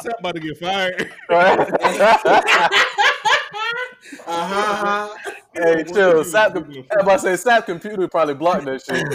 Sam 0.00 0.12
about 0.18 0.34
to 0.34 0.40
get 0.40 0.58
fired. 0.58 1.12
Uh-huh. 4.26 5.14
hey, 5.54 5.84
chill. 5.84 6.24
Sap, 6.24 6.54
com- 6.54 6.64
I'm 6.92 7.00
about 7.00 7.20
to 7.20 7.22
say 7.36 7.36
Sap 7.36 7.66
computer 7.66 8.08
probably 8.08 8.34
blocked 8.34 8.64
that 8.64 8.82
shit. 8.82 9.06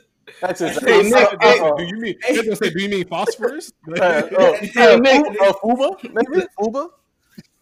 That's 0.40 0.60
just. 0.60 0.84
Hey, 0.84 1.02
Nick, 1.02 1.14
uh, 1.14 1.36
hey, 1.40 1.60
uh, 1.60 1.76
do 1.76 1.84
you 1.84 1.96
mean? 1.96 2.14
They're 2.28 2.42
gonna 2.42 2.56
say, 2.56 2.70
do 2.70 2.82
you 2.82 2.88
mean 2.88 3.08
phosphorus? 3.08 3.72
uh, 4.00 4.22
oh, 4.38 4.54
Hey, 4.60 4.94
uh, 4.94 4.96
Nick. 4.98 5.24
Uh, 5.40 5.52
Fuba, 5.62 5.96
maybe 6.02 6.46
Fuba. 6.58 6.88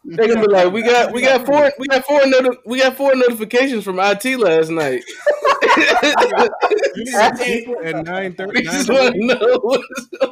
They 0.07 0.29
gonna 0.29 0.47
be 0.47 0.53
like, 0.53 0.73
we 0.73 0.83
got 0.83 1.13
we 1.13 1.23
got 1.23 1.47
four 1.47 1.73
we 1.79 1.87
got 1.89 2.05
four 2.05 2.27
noti- 2.27 2.59
we 2.67 2.79
got 2.79 2.97
four 2.97 3.15
notifications 3.15 3.85
from 3.85 3.99
IT 3.99 4.25
last 4.39 4.71
night. 4.71 5.03
You 6.95 7.05
need 7.05 7.39
people 7.43 7.77
at 7.83 8.05
nine 8.05 8.35
thirty. 8.35 8.53
we 8.55 8.63
just 8.65 8.91
want 8.91 9.15
to 9.15 9.27
know. 9.27 9.83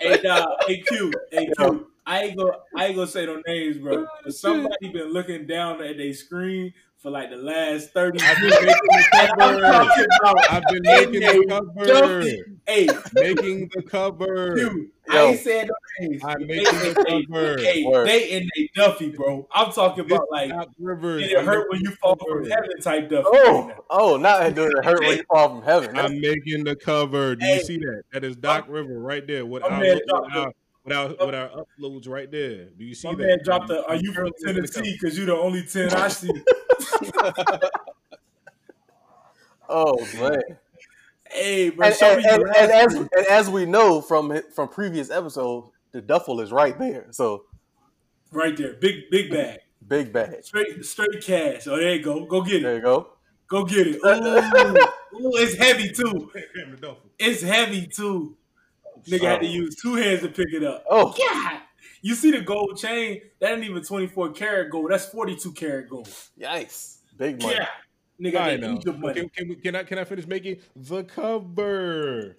hey, 0.03 0.21
nah, 0.23 0.47
hey, 0.67 0.83
Q, 0.83 1.11
hey, 1.31 1.49
Q. 1.57 1.87
I 2.05 2.25
ain't 2.25 2.37
gonna, 2.37 2.53
I 2.77 2.87
ain't 2.87 2.97
gonna 2.97 3.07
say 3.07 3.25
no 3.25 3.41
names, 3.47 3.79
bro. 3.79 4.07
But 4.25 4.35
somebody 4.35 4.93
been 4.93 5.13
looking 5.13 5.47
down 5.47 5.83
at 5.83 5.97
their 5.97 6.13
screen 6.13 6.75
for 7.03 7.11
like 7.11 7.31
the 7.31 7.37
last 7.37 7.91
thirty 7.93 8.21
I've 8.23 8.37
been 8.41 8.51
making 8.51 8.65
the 8.65 9.05
And 9.15 9.31
I'm 9.43 9.61
cover. 9.61 9.61
talking 9.61 10.07
about 10.21 10.51
I've 10.51 10.63
been 10.71 10.83
making 10.83 11.21
the 11.21 11.47
cover. 11.49 12.25
Hey, 12.67 12.89
Making 13.15 13.69
the 13.75 13.83
cover. 13.83 14.55
Q. 14.57 14.91
I 15.11 15.17
Yo. 15.17 15.27
ain't 15.31 15.41
saying 15.41 15.67
no 15.67 15.75
names. 16.09 16.23
I'm 16.25 16.47
making 16.47 16.79
they- 16.79 16.93
the 16.93 17.27
cover. 17.29 17.59
Hey, 17.59 17.85
Word. 17.85 18.07
they 18.09 18.31
in 18.31 18.49
they 18.55 18.71
Duffy, 18.77 19.11
bro. 19.11 19.49
I'm 19.53 19.73
talking 19.73 20.05
about 20.07 20.27
like 20.31 20.51
Doc 20.51 20.69
Rivers. 20.79 21.25
it 21.25 21.45
hurt 21.45 21.69
when 21.71 21.81
you 21.81 21.91
fall 21.91 22.17
from 22.17 22.45
heaven 22.49 22.81
type 22.81 23.09
Duffy. 23.11 23.27
Oh, 23.31 23.73
oh, 23.91 24.17
not 24.17 24.55
doing 24.55 24.71
it 24.77 24.85
hurt 24.85 25.01
when 25.01 25.19
you 25.19 25.25
fall 25.29 25.49
from 25.49 25.63
heaven. 25.63 25.97
I'm 25.99 26.21
making 26.21 26.63
the 26.65 26.77
cover. 26.77 27.35
Do 27.35 27.45
Hey. 27.45 27.57
you 27.57 27.65
see 27.65 27.79
that? 27.79 28.03
That 28.13 28.23
is 28.25 28.37
Doc 28.37 28.67
River 28.69 28.99
right 29.01 29.27
there. 29.27 29.45
With 29.45 29.63
My 29.63 29.69
our, 29.71 29.81
man 29.81 30.01
with 30.85 30.97
our, 30.97 31.15
oh. 31.19 31.27
with 31.27 31.35
our, 31.35 31.51
uploads 31.81 32.09
right 32.09 32.31
there. 32.31 32.67
Do 32.77 32.85
you 32.85 32.95
see 32.95 33.09
My 33.09 33.15
that? 33.15 33.27
man 33.27 33.39
dropped 33.45 33.69
the. 33.69 33.85
Are 33.87 33.97
you 33.97 34.13
from 34.13 34.31
Tennessee? 34.45 34.97
Because 35.01 35.17
you're 35.17 35.27
the 35.27 35.37
only 35.37 35.63
ten 35.63 35.91
I 35.93 36.09
see. 36.09 36.31
Oh 39.73 39.97
man. 40.21 40.43
hey, 41.31 41.71
bro, 41.71 41.87
And, 41.87 42.03
and, 42.03 42.25
and, 42.27 42.43
and 42.43 42.71
as 42.71 42.95
and 42.95 43.27
as 43.31 43.49
we 43.49 43.65
know 43.65 44.03
from 44.03 44.39
from 44.55 44.69
previous 44.69 45.11
episodes, 45.11 45.71
the 45.93 46.03
duffel 46.03 46.41
is 46.41 46.53
right 46.53 46.79
there. 46.79 47.07
So 47.11 47.45
right 48.33 48.55
there, 48.55 48.75
big 48.75 49.09
big 49.11 49.31
bag, 49.31 49.61
big 49.87 50.13
bag. 50.13 50.45
straight 50.45 50.85
straight 50.85 51.23
cash. 51.23 51.67
Oh, 51.67 51.77
there 51.77 51.95
you 51.95 52.03
go. 52.03 52.27
Go 52.27 52.43
get 52.43 52.57
it. 52.57 52.63
There 52.65 52.75
you 52.77 52.83
go. 52.83 53.09
Go 53.49 53.65
get 53.65 53.87
it. 53.87 53.97
Ooh, 54.05 55.27
Ooh 55.27 55.33
it's 55.37 55.55
heavy 55.55 55.91
too. 55.91 56.31
It's 57.19 57.43
heavy 57.43 57.87
too. 57.87 58.37
Nigga 59.07 59.23
had 59.23 59.41
to 59.41 59.47
use 59.47 59.77
two 59.77 59.95
hands 59.95 60.21
to 60.23 60.29
pick 60.29 60.53
it 60.53 60.65
up. 60.65 60.85
Oh, 60.89 61.15
God. 61.17 61.61
You 62.03 62.15
see 62.15 62.33
the 62.33 62.41
gold 62.41 62.77
chain? 62.79 63.21
That 63.41 63.53
ain't 63.53 63.65
even 63.65 63.83
24 63.83 64.33
karat 64.33 64.71
gold. 64.71 64.91
That's 64.91 65.07
42 65.07 65.53
karat 65.53 65.89
gold. 65.89 66.09
yikes! 66.39 66.99
Big 67.17 67.41
money. 67.41 67.55
Yeah. 67.55 67.67
Nigga, 68.21 68.41
I 68.41 68.57
know. 68.57 68.81
Money. 68.99 69.15
Can, 69.15 69.29
can, 69.31 69.49
we, 69.49 69.57
can 69.57 69.77
I 69.77 69.83
can 69.85 69.99
I 69.99 70.05
finish 70.05 70.27
making 70.27 70.59
the 70.77 71.05
cover? 71.05 72.37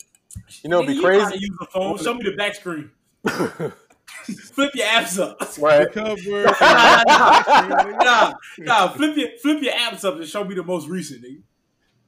You 0.63 0.69
know, 0.69 0.79
it'd 0.79 0.87
be 0.87 0.93
you 0.95 1.01
crazy. 1.01 1.39
use 1.39 1.57
the 1.59 1.65
phone. 1.65 1.97
Show 1.97 2.13
me 2.13 2.23
the 2.23 2.35
back 2.35 2.55
screen. 2.55 2.91
Flip 3.25 4.71
your 4.75 4.87
apps 4.87 5.19
up. 5.19 5.39
The 5.39 5.61
right. 5.61 5.91
cover. 5.91 6.43
nah, 8.03 8.33
nah, 8.59 8.87
flip 8.89 9.17
your 9.17 9.29
flip 9.41 9.61
your 9.61 9.73
apps 9.73 10.05
up 10.05 10.15
and 10.15 10.27
show 10.27 10.43
me 10.43 10.55
the 10.55 10.63
most 10.63 10.87
recent, 10.87 11.23
nigga. 11.23 11.41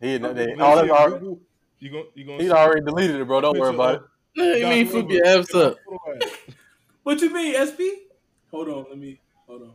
He, 0.01 0.17
they, 0.17 0.55
Let's 0.55 0.61
all 0.61 0.75
see, 0.79 0.87
them 0.87 0.91
already, 0.91 1.25
You 1.79 1.91
gonna 1.91 2.03
you 2.13 2.25
gonna 2.25 2.37
he 2.37 2.47
see 2.47 2.51
already 2.51 2.81
deleted 2.81 3.19
it, 3.19 3.27
bro. 3.27 3.41
Don't 3.41 3.57
worry 3.57 3.73
about 3.73 3.95
it. 3.95 4.01
Of 4.37 4.45
What 4.45 4.59
you 4.59 4.67
mean 4.67 4.85
Doc 4.85 4.91
flip 4.91 5.09
your 5.09 5.23
apps 5.25 5.53
in 5.53 5.59
my 5.59 5.65
up? 5.65 5.77
What 7.03 7.21
you 7.21 7.33
mean, 7.33 7.55
SP? 7.55 7.81
Hold 8.51 8.69
on, 8.69 8.85
let 8.89 8.97
me 8.97 9.19
hold 9.47 9.61
on. 9.63 9.73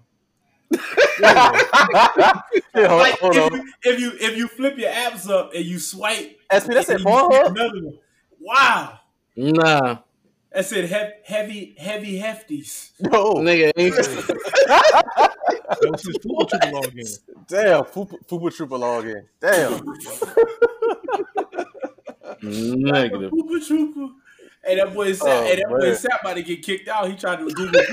yeah, 1.21 2.87
hold, 2.89 3.01
Like 3.03 3.19
hold 3.19 3.37
if 3.37 3.53
on. 3.53 3.53
you, 3.59 3.73
if 3.85 4.01
you 4.01 4.13
if 4.21 4.37
you 4.37 4.49
flip 4.49 4.79
your 4.79 4.91
abs 4.91 5.29
up 5.29 5.53
and 5.55 5.65
you 5.65 5.79
swipe, 5.79 6.39
SP, 6.53 6.69
that's 6.73 6.89
and 6.89 7.01
it. 7.01 7.07
Pornhub. 7.07 7.99
Wow, 8.41 9.01
Nah, 9.37 9.99
that 10.53 10.65
said 10.65 10.85
he- 10.85 11.23
heavy 11.35 11.75
heavy 11.79 12.19
hefties. 12.21 12.93
No, 13.01 13.35
nigga 13.37 13.71
ain't 13.77 13.95
That 15.81 16.01
his 16.05 16.17
football 16.23 16.47
triple 16.47 16.69
login. 16.71 17.19
damn. 17.49 17.85
Fupa, 17.85 18.19
Fupa 18.27 18.51
Trooper 18.55 18.77
login. 18.79 19.27
Damn. 19.41 19.85
negative. 22.83 23.31
Trooper 23.31 23.61
trooper. 23.67 24.09
Hey, 24.65 24.77
that 24.77 24.95
boy 24.95 25.13
Sap, 25.13 25.27
Oh, 25.27 25.43
hey, 25.45 25.57
that 25.57 25.69
boy 25.69 25.95
sat 25.95 26.13
Sap 26.13 26.21
about 26.21 26.35
to 26.35 26.43
get 26.43 26.63
kicked 26.63 26.89
out. 26.89 27.09
He 27.09 27.17
tried 27.17 27.37
to 27.37 27.47
Google. 27.47 27.81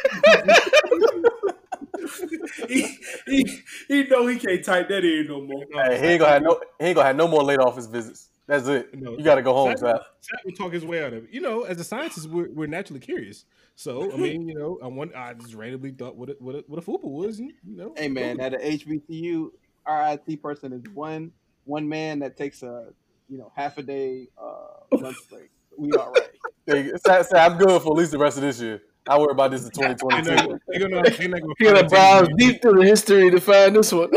he, 2.68 2.98
he 3.26 3.60
he 3.88 4.04
know 4.04 4.28
he 4.28 4.38
can't 4.38 4.64
type 4.64 4.90
that 4.90 5.04
in 5.04 5.28
no 5.28 5.42
more. 5.42 5.64
Hey, 5.74 6.00
he 6.00 6.06
ain't 6.08 6.20
gonna 6.20 6.34
have 6.34 6.44
no. 6.44 6.60
He 6.80 6.86
ain't 6.86 6.96
gonna 6.96 7.08
have 7.08 7.16
no 7.16 7.28
more 7.28 7.44
late 7.44 7.60
office 7.60 7.86
visits. 7.86 8.30
That's 8.48 8.68
it. 8.68 8.98
No. 8.98 9.12
You 9.12 9.24
got 9.24 9.36
to 9.36 9.42
go 9.42 9.54
home, 9.54 9.72
Zach, 9.72 9.80
Zach. 9.80 10.02
Zach 10.22 10.46
will 10.46 10.54
talk 10.54 10.72
his 10.72 10.86
way 10.86 11.04
out 11.04 11.12
of 11.12 11.26
it. 11.26 11.30
You 11.32 11.42
know, 11.42 11.64
as 11.64 11.80
a 11.82 11.84
scientist, 11.84 12.30
we're, 12.30 12.50
we're 12.50 12.68
naturally 12.68 13.02
curious. 13.02 13.44
So, 13.76 14.12
I 14.12 14.18
mean, 14.18 14.48
you 14.48 14.56
know, 14.56 14.80
I 14.82 14.88
want 14.88 15.14
I 15.14 15.34
just 15.34 15.54
randomly 15.54 15.92
thought 15.92 16.16
what 16.16 16.30
a, 16.30 16.36
what 16.40 16.56
a, 16.56 16.64
what 16.68 16.80
a 16.80 16.82
fupa 16.82 17.04
was, 17.04 17.40
and 17.40 17.52
you 17.66 17.76
know. 17.76 17.94
Hey 17.98 18.08
man, 18.08 18.40
at 18.40 18.54
a 18.54 18.58
HBCU, 18.58 19.52
RIT 19.88 20.42
person 20.42 20.74
is 20.74 20.84
one 20.94 21.32
one 21.66 21.88
man 21.88 22.20
that 22.20 22.38
takes 22.38 22.64
a 22.64 22.88
you 23.30 23.38
know 23.38 23.52
half 23.56 23.78
a 23.78 23.84
day 23.84 24.30
uh, 24.42 24.98
lunch 24.98 25.18
break. 25.30 25.50
We 25.78 25.92
all 25.92 26.12
right. 26.12 26.30
Hey, 26.66 26.92
Zach, 26.98 27.26
Zach, 27.28 27.52
I'm 27.52 27.58
good 27.58 27.82
for 27.82 27.94
at 27.94 27.98
least 27.98 28.12
the 28.12 28.18
rest 28.18 28.38
of 28.38 28.44
this 28.44 28.60
year. 28.60 28.82
I 29.08 29.18
worry 29.18 29.32
about 29.32 29.52
this 29.52 29.62
in 29.64 29.72
They're 29.74 29.94
2022. 29.94 30.36
not, 30.36 30.62
they're 30.68 30.80
gonna, 30.90 31.02
they're 31.04 31.28
gonna 31.30 31.84
You 31.84 31.90
browse 31.90 32.28
deep 32.38 32.62
through 32.62 32.82
the 32.82 32.86
history 32.86 33.32
to 33.32 33.40
find 33.40 33.76
this 33.76 33.94
one. 33.94 34.10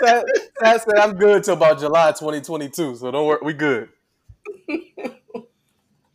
Zach, 0.00 0.24
Zach 0.60 0.80
said 0.82 0.98
I'm 0.98 1.14
good 1.14 1.44
till 1.44 1.54
about 1.54 1.78
July 1.78 2.10
2022, 2.12 2.96
so 2.96 3.10
don't 3.10 3.26
worry, 3.26 3.38
we 3.42 3.52
good. 3.52 3.88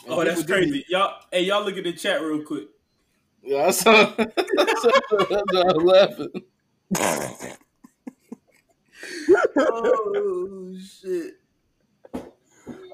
Oh, 0.08 0.24
that's 0.24 0.44
crazy. 0.44 0.86
Y'all, 0.90 1.16
hey, 1.32 1.44
y'all 1.44 1.64
look 1.64 1.78
at 1.78 1.84
the 1.84 1.94
chat 1.94 2.22
real 2.22 2.44
quick. 2.44 2.68
yeah, 3.42 3.68
I 3.68 3.72
saw. 3.72 3.92
I 4.18 4.26
was 5.10 5.84
laughing. 5.84 6.30
Oh 9.58 10.76
shit! 10.80 11.36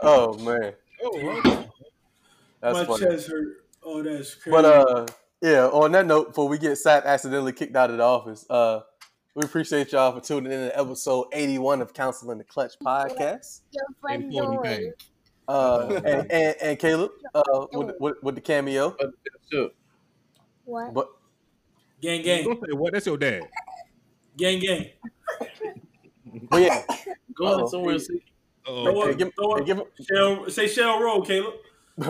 Oh 0.01 0.33
man, 0.39 0.73
Oh, 1.03 1.19
well, 1.43 1.73
that's 2.61 2.77
My 2.77 2.85
funny. 2.85 3.05
chest 3.05 3.27
hurt. 3.29 3.65
Oh, 3.83 4.03
that's 4.03 4.35
crazy. 4.35 4.51
But 4.51 4.65
uh, 4.65 5.05
yeah. 5.41 5.67
On 5.67 5.91
that 5.93 6.05
note, 6.05 6.27
before 6.29 6.47
we 6.47 6.57
get 6.57 6.75
Sap 6.77 7.05
accidentally 7.05 7.53
kicked 7.53 7.75
out 7.75 7.89
of 7.89 7.97
the 7.97 8.03
office, 8.03 8.45
uh, 8.49 8.81
we 9.35 9.43
appreciate 9.43 9.91
y'all 9.91 10.11
for 10.11 10.21
tuning 10.25 10.51
in 10.51 10.59
to 10.69 10.79
episode 10.79 11.27
81 11.33 11.81
of 11.81 11.93
Counseling 11.93 12.37
the 12.37 12.43
Clutch 12.43 12.73
podcast. 12.85 13.61
Your 13.71 13.83
friend 13.99 14.25
Important 14.33 14.93
Uh, 15.47 16.01
and, 16.05 16.31
and, 16.31 16.55
and 16.61 16.79
Caleb, 16.79 17.11
uh, 17.33 17.65
with, 17.73 17.95
with, 17.99 18.15
with 18.23 18.35
the 18.35 18.41
cameo. 18.41 18.95
What? 20.65 20.93
But 20.93 21.09
gang, 22.01 22.21
gang, 22.21 22.43
don't 22.45 22.59
say 22.61 22.73
what. 22.73 22.93
That's 22.93 23.05
your 23.07 23.17
dad. 23.17 23.43
gang, 24.37 24.59
gang. 24.59 24.89
but 26.49 26.61
yeah, 26.61 26.83
Go 27.33 27.45
Uh-oh. 27.45 27.55
ahead 27.57 27.69
somewhere 27.69 27.93
and 27.93 28.01
see. 28.01 28.23
Oh, 28.67 28.83
Throw 28.83 29.01
up, 29.11 29.17
give, 29.17 29.31
throw 29.35 29.51
up. 29.53 29.65
give, 29.65 29.81
Shell, 30.09 30.49
say 30.49 30.67
Shell 30.67 31.01
Roll, 31.01 31.23
Caleb. 31.23 31.53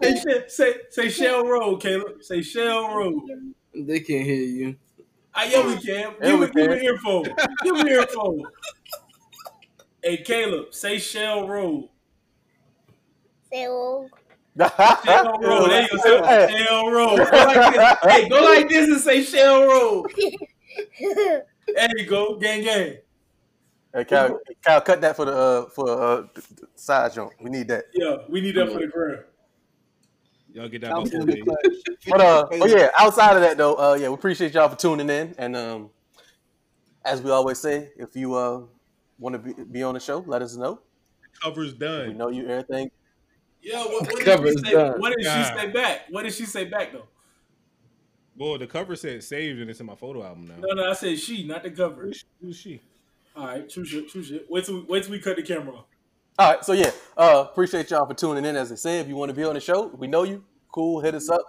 say, 0.00 0.16
Shell- 0.16 0.44
say, 0.48 0.74
say 0.90 1.08
Shell 1.08 1.44
Roll, 1.46 1.76
Caleb. 1.76 2.22
Say 2.22 2.42
Shell 2.42 2.94
Roll. 2.96 3.22
They 3.74 4.00
can't 4.00 4.24
hear 4.24 4.34
you. 4.42 4.76
I, 5.34 5.44
yeah, 5.46 5.66
we 5.66 5.74
can. 5.76 5.82
Yeah, 5.84 6.12
Give 6.22 6.38
we 6.40 6.46
me, 6.46 6.52
give 6.52 6.70
me 6.70 6.76
can. 6.76 6.84
earphone. 6.84 7.24
Give 7.62 7.74
me 7.74 7.80
an 7.82 7.88
earphone. 7.88 8.42
Hey, 10.02 10.16
Caleb, 10.18 10.72
say 10.74 10.98
Shell 10.98 11.46
Roll. 11.48 11.90
Say, 13.52 13.66
oh, 13.68 14.08
Shell 15.04 15.38
Roll. 15.40 15.68
There 15.68 15.82
you 15.82 15.98
go. 16.02 16.24
Hey, 16.24 16.64
Shell 16.66 16.90
Roll. 16.90 17.16
Go 17.16 17.24
like 17.24 17.72
this. 17.72 18.12
Hey, 18.12 18.28
go 18.28 18.42
like 18.42 18.68
this 18.68 18.86
and 18.88 19.00
say 19.00 19.22
Shell 19.22 19.66
Roll. 19.66 20.08
There 21.74 21.88
you 21.96 22.06
go. 22.06 22.36
Gang, 22.36 22.62
gang. 22.62 22.96
hey, 23.94 24.04
Kyle, 24.04 24.40
Kyle, 24.64 24.80
cut 24.80 25.00
that 25.00 25.16
for 25.16 25.24
the 25.24 25.32
uh, 25.32 25.68
for 25.70 25.90
uh, 25.90 26.26
the, 26.34 26.42
the 26.54 26.68
side 26.74 27.12
joint. 27.12 27.32
We 27.40 27.50
need 27.50 27.68
that. 27.68 27.84
Yeah, 27.94 28.16
we 28.28 28.40
need 28.40 28.54
that 28.56 28.72
for 28.72 28.78
the 28.78 28.86
ground. 28.86 29.24
Y'all 30.52 30.68
get 30.68 30.80
that 30.80 30.94
before 31.04 31.24
the 31.24 31.82
But 32.08 32.20
uh, 32.20 32.46
but 32.50 32.70
yeah, 32.70 32.90
outside 32.98 33.36
of 33.36 33.42
that 33.42 33.56
though, 33.56 33.74
uh, 33.74 33.94
yeah, 33.94 34.08
we 34.08 34.14
appreciate 34.14 34.54
y'all 34.54 34.68
for 34.68 34.76
tuning 34.76 35.10
in. 35.10 35.34
And 35.38 35.54
um, 35.54 35.90
as 37.04 37.22
we 37.22 37.30
always 37.30 37.58
say, 37.58 37.90
if 37.96 38.16
you 38.16 38.34
uh 38.34 38.62
want 39.18 39.34
to 39.34 39.38
be, 39.38 39.64
be 39.64 39.82
on 39.82 39.94
the 39.94 40.00
show, 40.00 40.24
let 40.26 40.42
us 40.42 40.56
know. 40.56 40.80
Cover's 41.42 41.74
done. 41.74 42.08
We 42.08 42.14
know 42.14 42.30
you 42.30 42.48
everything. 42.48 42.90
Yeah, 43.62 43.84
what, 43.84 44.06
what, 44.06 44.24
did, 44.24 44.58
she 44.58 44.64
say, 44.64 44.72
done. 44.72 45.00
what 45.00 45.16
did 45.16 45.24
she 45.24 45.44
say 45.54 45.70
back? 45.70 46.00
What 46.10 46.22
did 46.22 46.32
she 46.32 46.44
say 46.46 46.64
back 46.64 46.92
though? 46.92 47.08
Boy, 48.38 48.56
the 48.56 48.68
cover 48.68 48.94
said 48.94 49.24
saved 49.24 49.60
and 49.60 49.68
it's 49.68 49.80
in 49.80 49.86
my 49.86 49.96
photo 49.96 50.22
album 50.22 50.46
now. 50.46 50.54
No, 50.60 50.74
no, 50.74 50.90
I 50.90 50.92
said 50.92 51.18
she, 51.18 51.44
not 51.44 51.64
the 51.64 51.70
cover. 51.70 52.04
Who's, 52.04 52.24
who's 52.40 52.56
she? 52.56 52.80
All 53.34 53.46
right, 53.46 53.68
true 53.68 53.84
shit, 53.84 54.08
true 54.08 54.22
shit. 54.22 54.46
Wait 54.48 54.64
till 54.64 54.76
we, 54.76 54.80
wait 54.82 55.02
till 55.02 55.12
we 55.12 55.18
cut 55.18 55.36
the 55.36 55.42
camera 55.42 55.74
off. 55.74 55.86
All 56.38 56.52
right, 56.52 56.64
so 56.64 56.72
yeah, 56.72 56.92
uh, 57.16 57.46
appreciate 57.50 57.90
y'all 57.90 58.06
for 58.06 58.14
tuning 58.14 58.44
in. 58.44 58.54
As 58.54 58.70
I 58.70 58.76
said, 58.76 59.00
if 59.00 59.08
you 59.08 59.16
want 59.16 59.30
to 59.30 59.34
be 59.34 59.42
on 59.42 59.54
the 59.54 59.60
show, 59.60 59.88
we 59.88 60.06
know 60.06 60.22
you. 60.22 60.44
Cool, 60.70 61.00
hit 61.00 61.16
us 61.16 61.28
up. 61.28 61.40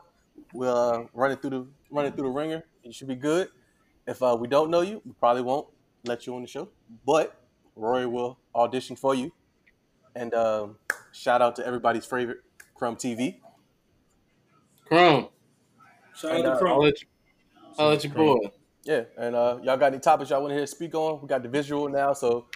We'll 0.51 0.75
uh, 0.75 1.03
run 1.13 1.31
it 1.31 1.41
through 1.41 1.51
the 1.51 1.67
run 1.91 2.07
it 2.07 2.15
through 2.15 2.23
the 2.23 2.29
ringer. 2.29 2.63
You 2.83 2.91
should 2.91 3.07
be 3.07 3.15
good. 3.15 3.49
If 4.07 4.23
uh, 4.23 4.35
we 4.39 4.47
don't 4.47 4.71
know 4.71 4.81
you, 4.81 4.99
we 5.05 5.11
probably 5.13 5.43
won't 5.43 5.67
let 6.05 6.25
you 6.25 6.35
on 6.35 6.41
the 6.41 6.47
show. 6.47 6.69
But 7.05 7.39
Roy 7.75 8.07
will 8.07 8.39
audition 8.55 8.95
for 8.95 9.13
you. 9.13 9.31
And 10.15 10.33
um, 10.33 10.77
shout 11.11 11.43
out 11.43 11.55
to 11.57 11.65
everybody's 11.67 12.05
favorite 12.05 12.39
Crumb 12.73 12.95
TV. 12.95 13.37
Chrome. 14.85 15.27
Shout 16.19 16.35
And, 16.35 16.45
out 16.45 16.51
uh, 16.51 16.53
to 16.55 16.59
Chrome. 16.59 16.73
I'll 16.73 16.81
let 16.81 17.01
you. 17.01 17.07
I'll 17.77 17.89
let 17.89 18.03
your 18.03 18.13
boy. 18.13 18.37
Yeah, 18.83 19.03
and 19.17 19.35
uh, 19.35 19.59
y'all 19.63 19.77
got 19.77 19.93
any 19.93 19.99
topics 19.99 20.29
y'all 20.29 20.41
want 20.41 20.51
to 20.51 20.55
hear 20.57 20.65
speak 20.67 20.93
on? 20.95 21.21
We 21.21 21.27
got 21.27 21.43
the 21.43 21.49
visual 21.49 21.87
now, 21.87 22.13
so 22.13 22.47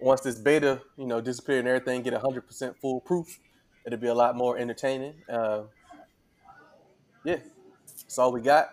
once 0.00 0.20
this 0.22 0.36
beta, 0.36 0.80
you 0.96 1.06
know, 1.06 1.20
disappear 1.20 1.58
and 1.58 1.68
everything, 1.68 2.02
get 2.02 2.14
hundred 2.14 2.46
percent 2.46 2.76
foolproof, 2.80 3.38
it'll 3.86 3.98
be 3.98 4.08
a 4.08 4.14
lot 4.14 4.36
more 4.36 4.58
entertaining. 4.58 5.14
Uh, 5.28 5.62
yeah, 7.24 7.36
that's 7.86 8.18
all 8.18 8.32
we 8.32 8.40
got, 8.40 8.68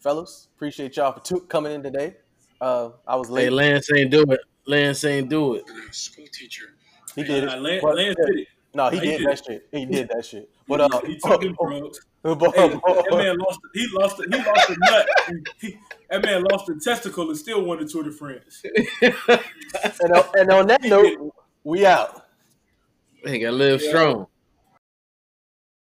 fellas. 0.00 0.48
Appreciate 0.54 0.96
y'all 0.96 1.12
for 1.12 1.20
tu- 1.20 1.46
coming 1.48 1.72
in 1.72 1.82
today. 1.82 2.14
Uh, 2.60 2.90
I 3.06 3.16
was 3.16 3.28
late. 3.30 3.44
Hey, 3.44 3.50
Lance 3.50 3.88
ain't 3.92 4.10
do 4.10 4.22
it. 4.30 4.40
Lance 4.66 5.04
ain't 5.04 5.28
do 5.28 5.54
it. 5.54 5.64
School 5.90 6.26
teacher. 6.32 6.66
he 7.16 7.24
did 7.24 7.44
Nah, 7.44 7.54
it. 7.54 7.60
Lance, 7.60 7.82
Lance 7.82 8.16
did 8.24 8.38
it. 8.38 8.48
no, 8.74 8.88
he 8.90 8.96
Nah, 8.96 9.02
he 9.02 9.08
did 9.10 9.18
did 9.18 9.26
that 9.26 9.32
it. 9.32 9.44
shit. 9.46 9.68
He 9.72 9.86
did 9.86 10.08
that 10.14 10.24
shit. 10.24 10.48
But 10.68 10.80
uh, 10.80 11.00
he 11.06 11.18
took 11.18 11.40
them 11.40 11.56
drugs. 11.60 12.00
but- 12.22 12.54
Hey, 12.54 12.68
that 12.68 13.06
man 13.12 13.38
lost. 13.38 13.60
He 13.74 13.86
lost. 13.92 14.16
He 14.18 14.36
lost 14.36 14.70
a 14.70 14.76
nut. 14.78 15.08
He, 15.60 15.78
that 16.10 16.22
man 16.24 16.42
lost 16.50 16.68
a 16.68 16.74
testicle 16.78 17.28
and 17.28 17.36
still 17.38 17.62
won 17.64 17.78
the 17.80 17.86
Tour 17.86 18.02
de 18.04 18.12
France. 18.12 18.62
and, 19.02 20.12
on, 20.12 20.24
and 20.34 20.50
on 20.50 20.66
that 20.66 20.82
note, 20.82 21.32
we 21.64 21.86
out. 21.86 22.26
Hey, 23.24 23.38
gotta 23.38 23.56
live 23.56 23.82
Yeah. 23.82 23.88
strong. 23.88 24.26